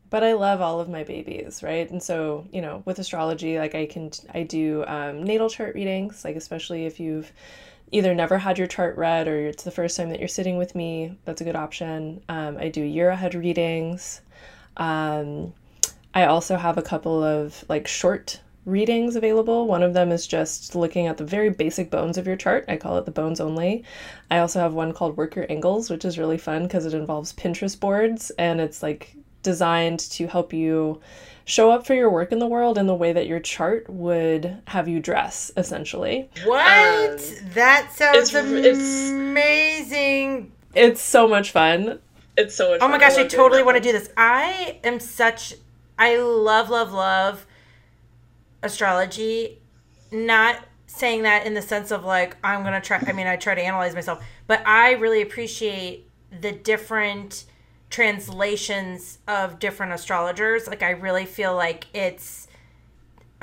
but 0.10 0.26
I 0.26 0.34
love 0.34 0.60
all 0.60 0.82
of 0.82 0.90
my 0.90 1.06
babies, 1.06 1.64
right? 1.64 1.90
And 1.90 2.04
so, 2.04 2.46
you 2.52 2.60
know, 2.62 2.84
with 2.84 3.00
astrology, 3.00 3.58
like 3.58 3.76
I 3.76 3.86
can 3.86 4.12
I 4.34 4.44
do 4.44 4.84
um 4.88 5.24
natal 5.24 5.50
chart 5.50 5.76
readings, 5.76 6.26
like 6.26 6.36
especially 6.36 6.86
if 6.86 7.00
you've 7.00 7.32
either 7.92 8.14
never 8.16 8.38
had 8.38 8.58
your 8.58 8.68
chart 8.68 8.98
read 8.98 9.28
or 9.28 9.48
it's 9.48 9.64
the 9.64 9.72
first 9.72 9.98
time 9.98 10.10
that 10.10 10.20
you're 10.20 10.28
sitting 10.28 10.58
with 10.58 10.76
me, 10.76 11.18
that's 11.26 11.42
a 11.42 11.44
good 11.44 11.56
option. 11.56 12.22
Um, 12.30 12.58
I 12.58 12.70
do 12.70 12.82
year 12.82 13.10
ahead 13.10 13.36
readings. 13.36 14.22
Um, 14.78 15.54
I 16.14 16.26
also 16.26 16.58
have 16.58 16.78
a 16.78 16.82
couple 16.82 17.24
of 17.24 17.64
like 17.70 17.88
short 17.88 18.40
readings 18.66 19.16
available. 19.16 19.68
One 19.68 19.84
of 19.84 19.94
them 19.94 20.12
is 20.12 20.28
just 20.28 20.76
looking 20.76 21.08
at 21.08 21.18
the 21.18 21.26
very 21.26 21.50
basic 21.50 21.90
bones 21.90 22.18
of 22.18 22.28
your 22.28 22.36
chart. 22.36 22.66
I 22.68 22.78
call 22.78 22.98
it 22.98 23.06
the 23.06 23.12
bones 23.12 23.40
only. 23.40 23.84
I 24.30 24.40
also 24.40 24.60
have 24.60 24.74
one 24.74 24.94
called 24.94 25.18
Work 25.18 25.36
Your 25.36 25.48
Angles, 25.50 25.90
which 25.90 26.06
is 26.06 26.20
really 26.20 26.38
fun 26.38 26.64
because 26.64 26.86
it 26.86 26.94
involves 26.94 27.34
Pinterest 27.34 27.80
boards 27.80 28.32
and 28.38 28.62
it's 28.62 28.84
like 28.84 29.16
designed 29.44 30.00
to 30.00 30.28
help 30.28 30.54
you 30.54 31.02
show 31.46 31.72
up 31.72 31.86
for 31.86 31.94
your 31.94 32.10
work 32.10 32.32
in 32.32 32.40
the 32.40 32.48
world 32.48 32.78
in 32.78 32.88
the 32.88 32.96
way 32.96 33.12
that 33.12 33.28
your 33.28 33.40
chart 33.40 33.90
would 33.90 34.58
have 34.68 34.88
you 34.88 35.00
dress, 35.00 35.52
essentially. 35.58 36.30
What? 36.46 37.12
Um, 37.12 37.18
that 37.54 37.92
sounds 37.94 38.34
it's, 38.34 39.10
amazing. 39.10 40.52
It's 40.74 41.02
so 41.02 41.28
much 41.28 41.52
fun. 41.52 42.00
It's 42.38 42.56
so 42.56 42.72
much 42.72 42.80
Oh 42.82 42.88
my 42.88 42.98
gosh, 42.98 43.18
I, 43.18 43.22
I 43.24 43.28
totally 43.28 43.64
want 43.64 43.78
to 43.78 43.84
do 43.84 43.92
this. 43.92 44.10
I 44.16 44.80
am 44.84 45.00
such 45.00 45.56
I 46.00 46.18
love 46.18 46.70
love 46.70 46.94
love 46.94 47.46
astrology. 48.64 49.60
Not 50.12 50.58
saying 50.88 51.24
that 51.24 51.46
in 51.46 51.54
the 51.54 51.62
sense 51.62 51.92
of 51.92 52.06
like 52.06 52.38
I'm 52.44 52.62
going 52.62 52.74
to 52.74 52.82
try 52.82 53.04
I 53.06 53.14
mean 53.14 53.28
I 53.28 53.36
try 53.36 53.56
to 53.56 53.62
analyze 53.62 53.94
myself, 53.94 54.24
but 54.48 54.66
I 54.66 54.94
really 54.94 55.22
appreciate 55.22 56.10
the 56.40 56.52
different 56.52 57.46
translations 57.92 59.20
of 59.28 59.60
different 59.60 59.94
astrologers. 59.94 60.66
Like 60.66 60.82
I 60.82 60.92
really 60.92 61.26
feel 61.26 61.56
like 61.56 61.86
it's 61.94 62.48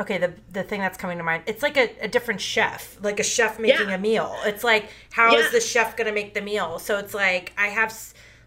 okay. 0.00 0.18
The 0.18 0.32
the 0.52 0.64
thing 0.64 0.80
that's 0.80 0.98
coming 0.98 1.18
to 1.18 1.24
mind, 1.24 1.44
it's 1.46 1.62
like 1.62 1.76
a, 1.76 1.90
a 2.00 2.08
different 2.08 2.40
chef, 2.40 2.98
like 3.00 3.20
a 3.20 3.22
chef 3.22 3.60
making 3.60 3.90
yeah. 3.90 3.94
a 3.94 3.98
meal. 3.98 4.34
It's 4.44 4.64
like 4.64 4.88
how 5.12 5.32
yeah. 5.32 5.38
is 5.38 5.52
the 5.52 5.60
chef 5.60 5.96
gonna 5.96 6.12
make 6.12 6.34
the 6.34 6.40
meal? 6.40 6.80
So 6.80 6.98
it's 6.98 7.14
like 7.14 7.52
I 7.56 7.68
have 7.68 7.94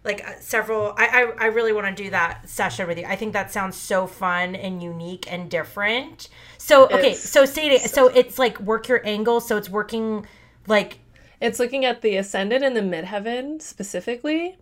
like 0.04 0.26
uh, 0.26 0.32
several. 0.40 0.92
I 0.98 1.06
I, 1.38 1.44
I 1.44 1.46
really 1.46 1.72
want 1.72 1.96
to 1.96 2.02
do 2.02 2.10
that 2.10 2.48
session 2.48 2.88
with 2.88 2.98
you. 2.98 3.06
I 3.06 3.16
think 3.16 3.32
that 3.32 3.52
sounds 3.52 3.76
so 3.76 4.06
fun 4.08 4.56
and 4.56 4.82
unique 4.82 5.32
and 5.32 5.48
different. 5.48 6.28
So 6.58 6.86
okay, 6.86 7.12
it's, 7.12 7.30
so 7.30 7.44
say 7.44 7.70
it. 7.70 7.90
So 7.90 8.08
it's 8.08 8.38
like 8.40 8.60
work 8.60 8.88
your 8.88 9.06
angle. 9.06 9.40
So 9.40 9.56
it's 9.56 9.70
working 9.70 10.26
like 10.66 10.98
it's 11.40 11.60
looking 11.60 11.84
at 11.84 12.02
the 12.02 12.16
ascendant 12.16 12.64
and 12.64 12.76
the 12.76 12.80
midheaven 12.80 13.62
specifically 13.62 14.56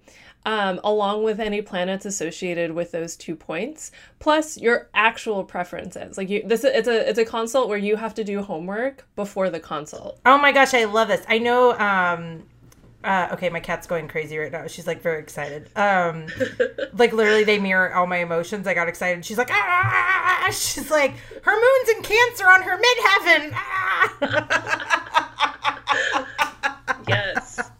um, 0.46 0.80
along 0.84 1.22
with 1.22 1.38
any 1.40 1.60
planets 1.62 2.04
associated 2.06 2.72
with 2.72 2.92
those 2.92 3.16
two 3.16 3.36
points, 3.36 3.90
plus 4.18 4.56
your 4.58 4.88
actual 4.94 5.44
preferences. 5.44 6.16
Like 6.16 6.30
you, 6.30 6.42
this 6.44 6.64
it's 6.64 6.88
a 6.88 7.08
it's 7.08 7.18
a 7.18 7.24
consult 7.24 7.68
where 7.68 7.78
you 7.78 7.96
have 7.96 8.14
to 8.14 8.24
do 8.24 8.42
homework 8.42 9.06
before 9.16 9.50
the 9.50 9.60
consult. 9.60 10.18
Oh 10.24 10.38
my 10.38 10.52
gosh, 10.52 10.72
I 10.74 10.84
love 10.84 11.08
this. 11.08 11.24
I 11.28 11.38
know 11.38 11.78
um, 11.78 12.44
Uh, 13.02 13.28
okay, 13.32 13.48
my 13.48 13.60
cat's 13.60 13.86
going 13.86 14.08
crazy 14.08 14.36
right 14.36 14.52
now. 14.52 14.66
She's 14.66 14.86
like 14.86 15.00
very 15.00 15.20
excited. 15.20 15.70
Um, 15.74 16.26
like 16.94 17.12
literally, 17.14 17.44
they 17.44 17.58
mirror 17.58 17.94
all 17.94 18.06
my 18.06 18.18
emotions. 18.18 18.66
I 18.66 18.74
got 18.74 18.88
excited. 18.88 19.24
She's 19.24 19.38
like, 19.38 19.50
ah! 19.50 20.48
She's 20.52 20.90
like, 20.90 21.14
her 21.42 21.52
moon's 21.52 21.88
in 21.96 22.02
Cancer 22.02 22.46
on 22.46 22.62
her 22.62 22.76
midheaven. 22.76 23.52
Ah! 23.54 24.10
Yes. 27.10 27.60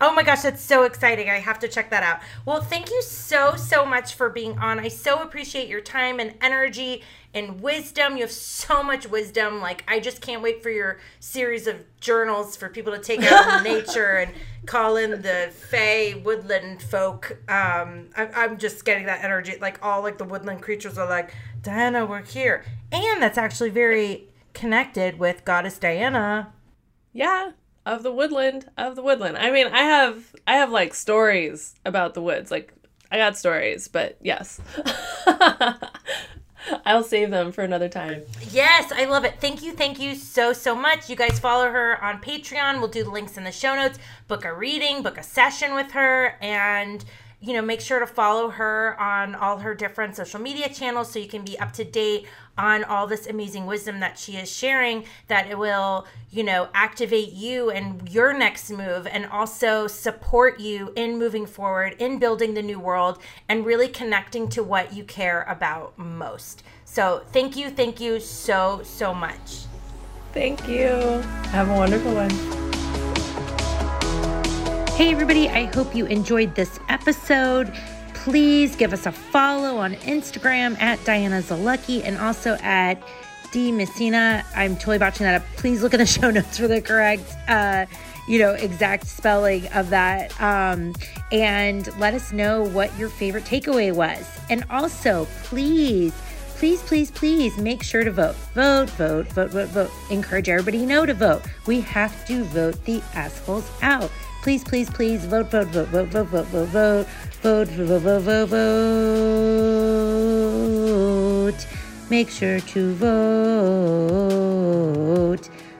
Oh 0.00 0.12
my 0.12 0.24
gosh, 0.24 0.42
that's 0.42 0.62
so 0.62 0.82
exciting. 0.82 1.30
I 1.30 1.38
have 1.38 1.60
to 1.60 1.68
check 1.68 1.90
that 1.90 2.02
out. 2.02 2.20
Well, 2.44 2.60
thank 2.60 2.90
you 2.90 3.00
so, 3.02 3.54
so 3.54 3.86
much 3.86 4.14
for 4.14 4.28
being 4.28 4.58
on. 4.58 4.80
I 4.80 4.88
so 4.88 5.22
appreciate 5.22 5.68
your 5.68 5.80
time 5.80 6.18
and 6.18 6.34
energy 6.40 7.02
and 7.32 7.60
wisdom. 7.60 8.16
You 8.16 8.22
have 8.22 8.32
so 8.32 8.82
much 8.82 9.08
wisdom. 9.08 9.60
Like, 9.60 9.84
I 9.86 10.00
just 10.00 10.20
can't 10.20 10.42
wait 10.42 10.60
for 10.62 10.70
your 10.70 10.98
series 11.20 11.68
of 11.68 11.84
journals 12.00 12.56
for 12.56 12.68
people 12.68 12.92
to 12.92 12.98
take 12.98 13.22
out 13.22 13.58
in 13.58 13.62
nature 13.72 14.16
and 14.16 14.32
call 14.66 14.96
in 14.96 15.22
the 15.22 15.50
Fey 15.52 16.14
woodland 16.14 16.82
folk. 16.82 17.38
Um, 17.48 18.10
I, 18.16 18.28
I'm 18.34 18.58
just 18.58 18.84
getting 18.84 19.06
that 19.06 19.22
energy. 19.22 19.56
Like, 19.60 19.78
all 19.84 20.02
like 20.02 20.18
the 20.18 20.24
woodland 20.24 20.62
creatures 20.62 20.98
are 20.98 21.08
like, 21.08 21.32
Diana, 21.62 22.04
we're 22.04 22.22
here. 22.24 22.64
And 22.90 23.22
that's 23.22 23.38
actually 23.38 23.70
very 23.70 24.28
connected 24.52 25.18
with 25.18 25.44
Goddess 25.44 25.78
Diana. 25.78 26.52
Yeah, 27.12 27.52
of 27.84 28.02
the 28.02 28.12
woodland, 28.12 28.70
of 28.76 28.96
the 28.96 29.02
woodland. 29.02 29.36
I 29.36 29.50
mean, 29.50 29.66
I 29.68 29.82
have 29.82 30.34
I 30.46 30.54
have 30.54 30.70
like 30.70 30.94
stories 30.94 31.74
about 31.84 32.14
the 32.14 32.22
woods. 32.22 32.50
Like 32.50 32.72
I 33.10 33.16
got 33.16 33.36
stories, 33.36 33.88
but 33.88 34.16
yes. 34.22 34.60
I'll 36.86 37.02
save 37.02 37.30
them 37.30 37.50
for 37.50 37.64
another 37.64 37.88
time. 37.88 38.22
Yes, 38.50 38.92
I 38.92 39.04
love 39.06 39.24
it. 39.24 39.40
Thank 39.40 39.62
you, 39.62 39.72
thank 39.72 39.98
you 39.98 40.14
so, 40.14 40.52
so 40.52 40.76
much. 40.76 41.10
You 41.10 41.16
guys 41.16 41.40
follow 41.40 41.68
her 41.68 42.02
on 42.02 42.20
Patreon. 42.20 42.78
We'll 42.78 42.88
do 42.88 43.02
the 43.02 43.10
links 43.10 43.36
in 43.36 43.42
the 43.42 43.50
show 43.50 43.74
notes. 43.74 43.98
Book 44.28 44.44
a 44.44 44.54
reading, 44.54 45.02
book 45.02 45.18
a 45.18 45.24
session 45.24 45.74
with 45.74 45.90
her, 45.90 46.36
and 46.40 47.04
you 47.40 47.52
know, 47.52 47.62
make 47.62 47.80
sure 47.80 47.98
to 47.98 48.06
follow 48.06 48.50
her 48.50 48.98
on 49.00 49.34
all 49.34 49.58
her 49.58 49.74
different 49.74 50.14
social 50.14 50.40
media 50.40 50.68
channels 50.68 51.12
so 51.12 51.18
you 51.18 51.26
can 51.26 51.44
be 51.44 51.58
up 51.58 51.72
to 51.72 51.84
date 51.84 52.26
on 52.56 52.84
all 52.84 53.06
this 53.06 53.26
amazing 53.26 53.66
wisdom 53.66 54.00
that 54.00 54.18
she 54.18 54.36
is 54.36 54.50
sharing 54.50 55.04
that 55.28 55.50
it 55.50 55.58
will, 55.58 56.06
you 56.30 56.42
know, 56.42 56.68
activate 56.74 57.32
you 57.32 57.70
and 57.70 58.08
your 58.10 58.32
next 58.32 58.70
move 58.70 59.06
and 59.06 59.26
also 59.26 59.86
support 59.86 60.60
you 60.60 60.92
in 60.94 61.18
moving 61.18 61.46
forward, 61.46 61.96
in 61.98 62.18
building 62.18 62.54
the 62.54 62.62
new 62.62 62.78
world 62.78 63.18
and 63.48 63.64
really 63.64 63.88
connecting 63.88 64.48
to 64.48 64.62
what 64.62 64.92
you 64.92 65.04
care 65.04 65.42
about 65.48 65.96
most. 65.98 66.62
So, 66.84 67.22
thank 67.32 67.56
you, 67.56 67.70
thank 67.70 68.00
you 68.00 68.20
so, 68.20 68.82
so 68.84 69.14
much. 69.14 69.64
Thank 70.32 70.68
you. 70.68 70.88
Have 71.52 71.70
a 71.70 71.74
wonderful 71.74 72.14
one. 72.14 72.30
Hey, 74.96 75.10
everybody, 75.10 75.48
I 75.48 75.64
hope 75.74 75.94
you 75.94 76.06
enjoyed 76.06 76.54
this 76.54 76.78
episode 76.88 77.72
please 78.22 78.76
give 78.76 78.92
us 78.92 79.06
a 79.06 79.12
follow 79.12 79.78
on 79.78 79.94
Instagram 79.96 80.80
at 80.80 81.04
Diana 81.04 81.42
Zalucky 81.42 82.04
and 82.04 82.16
also 82.18 82.56
at 82.62 83.02
D 83.50 83.72
Messina. 83.72 84.44
I'm 84.54 84.76
totally 84.76 84.98
botching 84.98 85.24
that 85.24 85.42
up. 85.42 85.48
Please 85.56 85.82
look 85.82 85.92
in 85.92 85.98
the 85.98 86.06
show 86.20 86.30
notes 86.30 86.56
for 86.56 86.68
the 86.68 86.80
correct, 86.80 87.24
uh, 87.48 87.86
you 88.28 88.38
know, 88.38 88.52
exact 88.52 89.08
spelling 89.08 89.66
of 89.72 89.90
that. 89.90 90.40
Um, 90.40 90.94
and 91.32 91.88
let 91.98 92.14
us 92.14 92.32
know 92.32 92.62
what 92.62 92.96
your 92.96 93.08
favorite 93.08 93.44
takeaway 93.44 93.92
was. 93.92 94.24
And 94.48 94.64
also, 94.70 95.26
please, 95.42 96.14
please, 96.54 96.80
please, 96.84 97.10
please 97.10 97.58
make 97.58 97.82
sure 97.82 98.04
to 98.04 98.12
vote. 98.12 98.36
Vote, 98.54 98.88
vote, 98.90 99.26
vote, 99.32 99.50
vote, 99.50 99.68
vote. 99.70 99.90
Encourage 100.10 100.48
everybody 100.48 100.78
you 100.78 100.86
know 100.86 101.04
to 101.04 101.14
vote. 101.14 101.42
We 101.66 101.80
have 101.80 102.24
to 102.28 102.44
vote 102.44 102.84
the 102.84 103.02
assholes 103.14 103.68
out. 103.82 104.12
Please, 104.42 104.62
please, 104.62 104.90
please 104.90 105.24
vote, 105.24 105.50
vote, 105.50 105.68
vote, 105.68 105.88
vote, 105.88 106.08
vote, 106.08 106.26
vote, 106.26 106.46
vote, 106.46 106.68
vote 106.68 107.06
vote, 107.42 107.68
vote, 107.68 108.22
vote, 108.22 108.48
vote. 108.48 109.02
Make 112.08 112.30
sure 112.30 112.60
to 112.60 112.94
vote. 112.94 113.08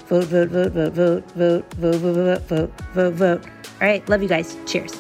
Vote, 0.09 0.25
vote, 0.25 0.49
vote, 0.51 0.73
vote, 0.73 0.93
vote, 0.93 1.25
vote, 1.35 1.75
vote, 1.75 1.97
vote, 1.97 2.43
vote, 2.49 2.73
vote, 2.95 3.15
vote. 3.15 3.45
All 3.81 3.89
right, 3.89 4.09
love 4.09 4.23
you 4.23 4.29
guys. 4.29 4.57
Cheers. 4.67 4.93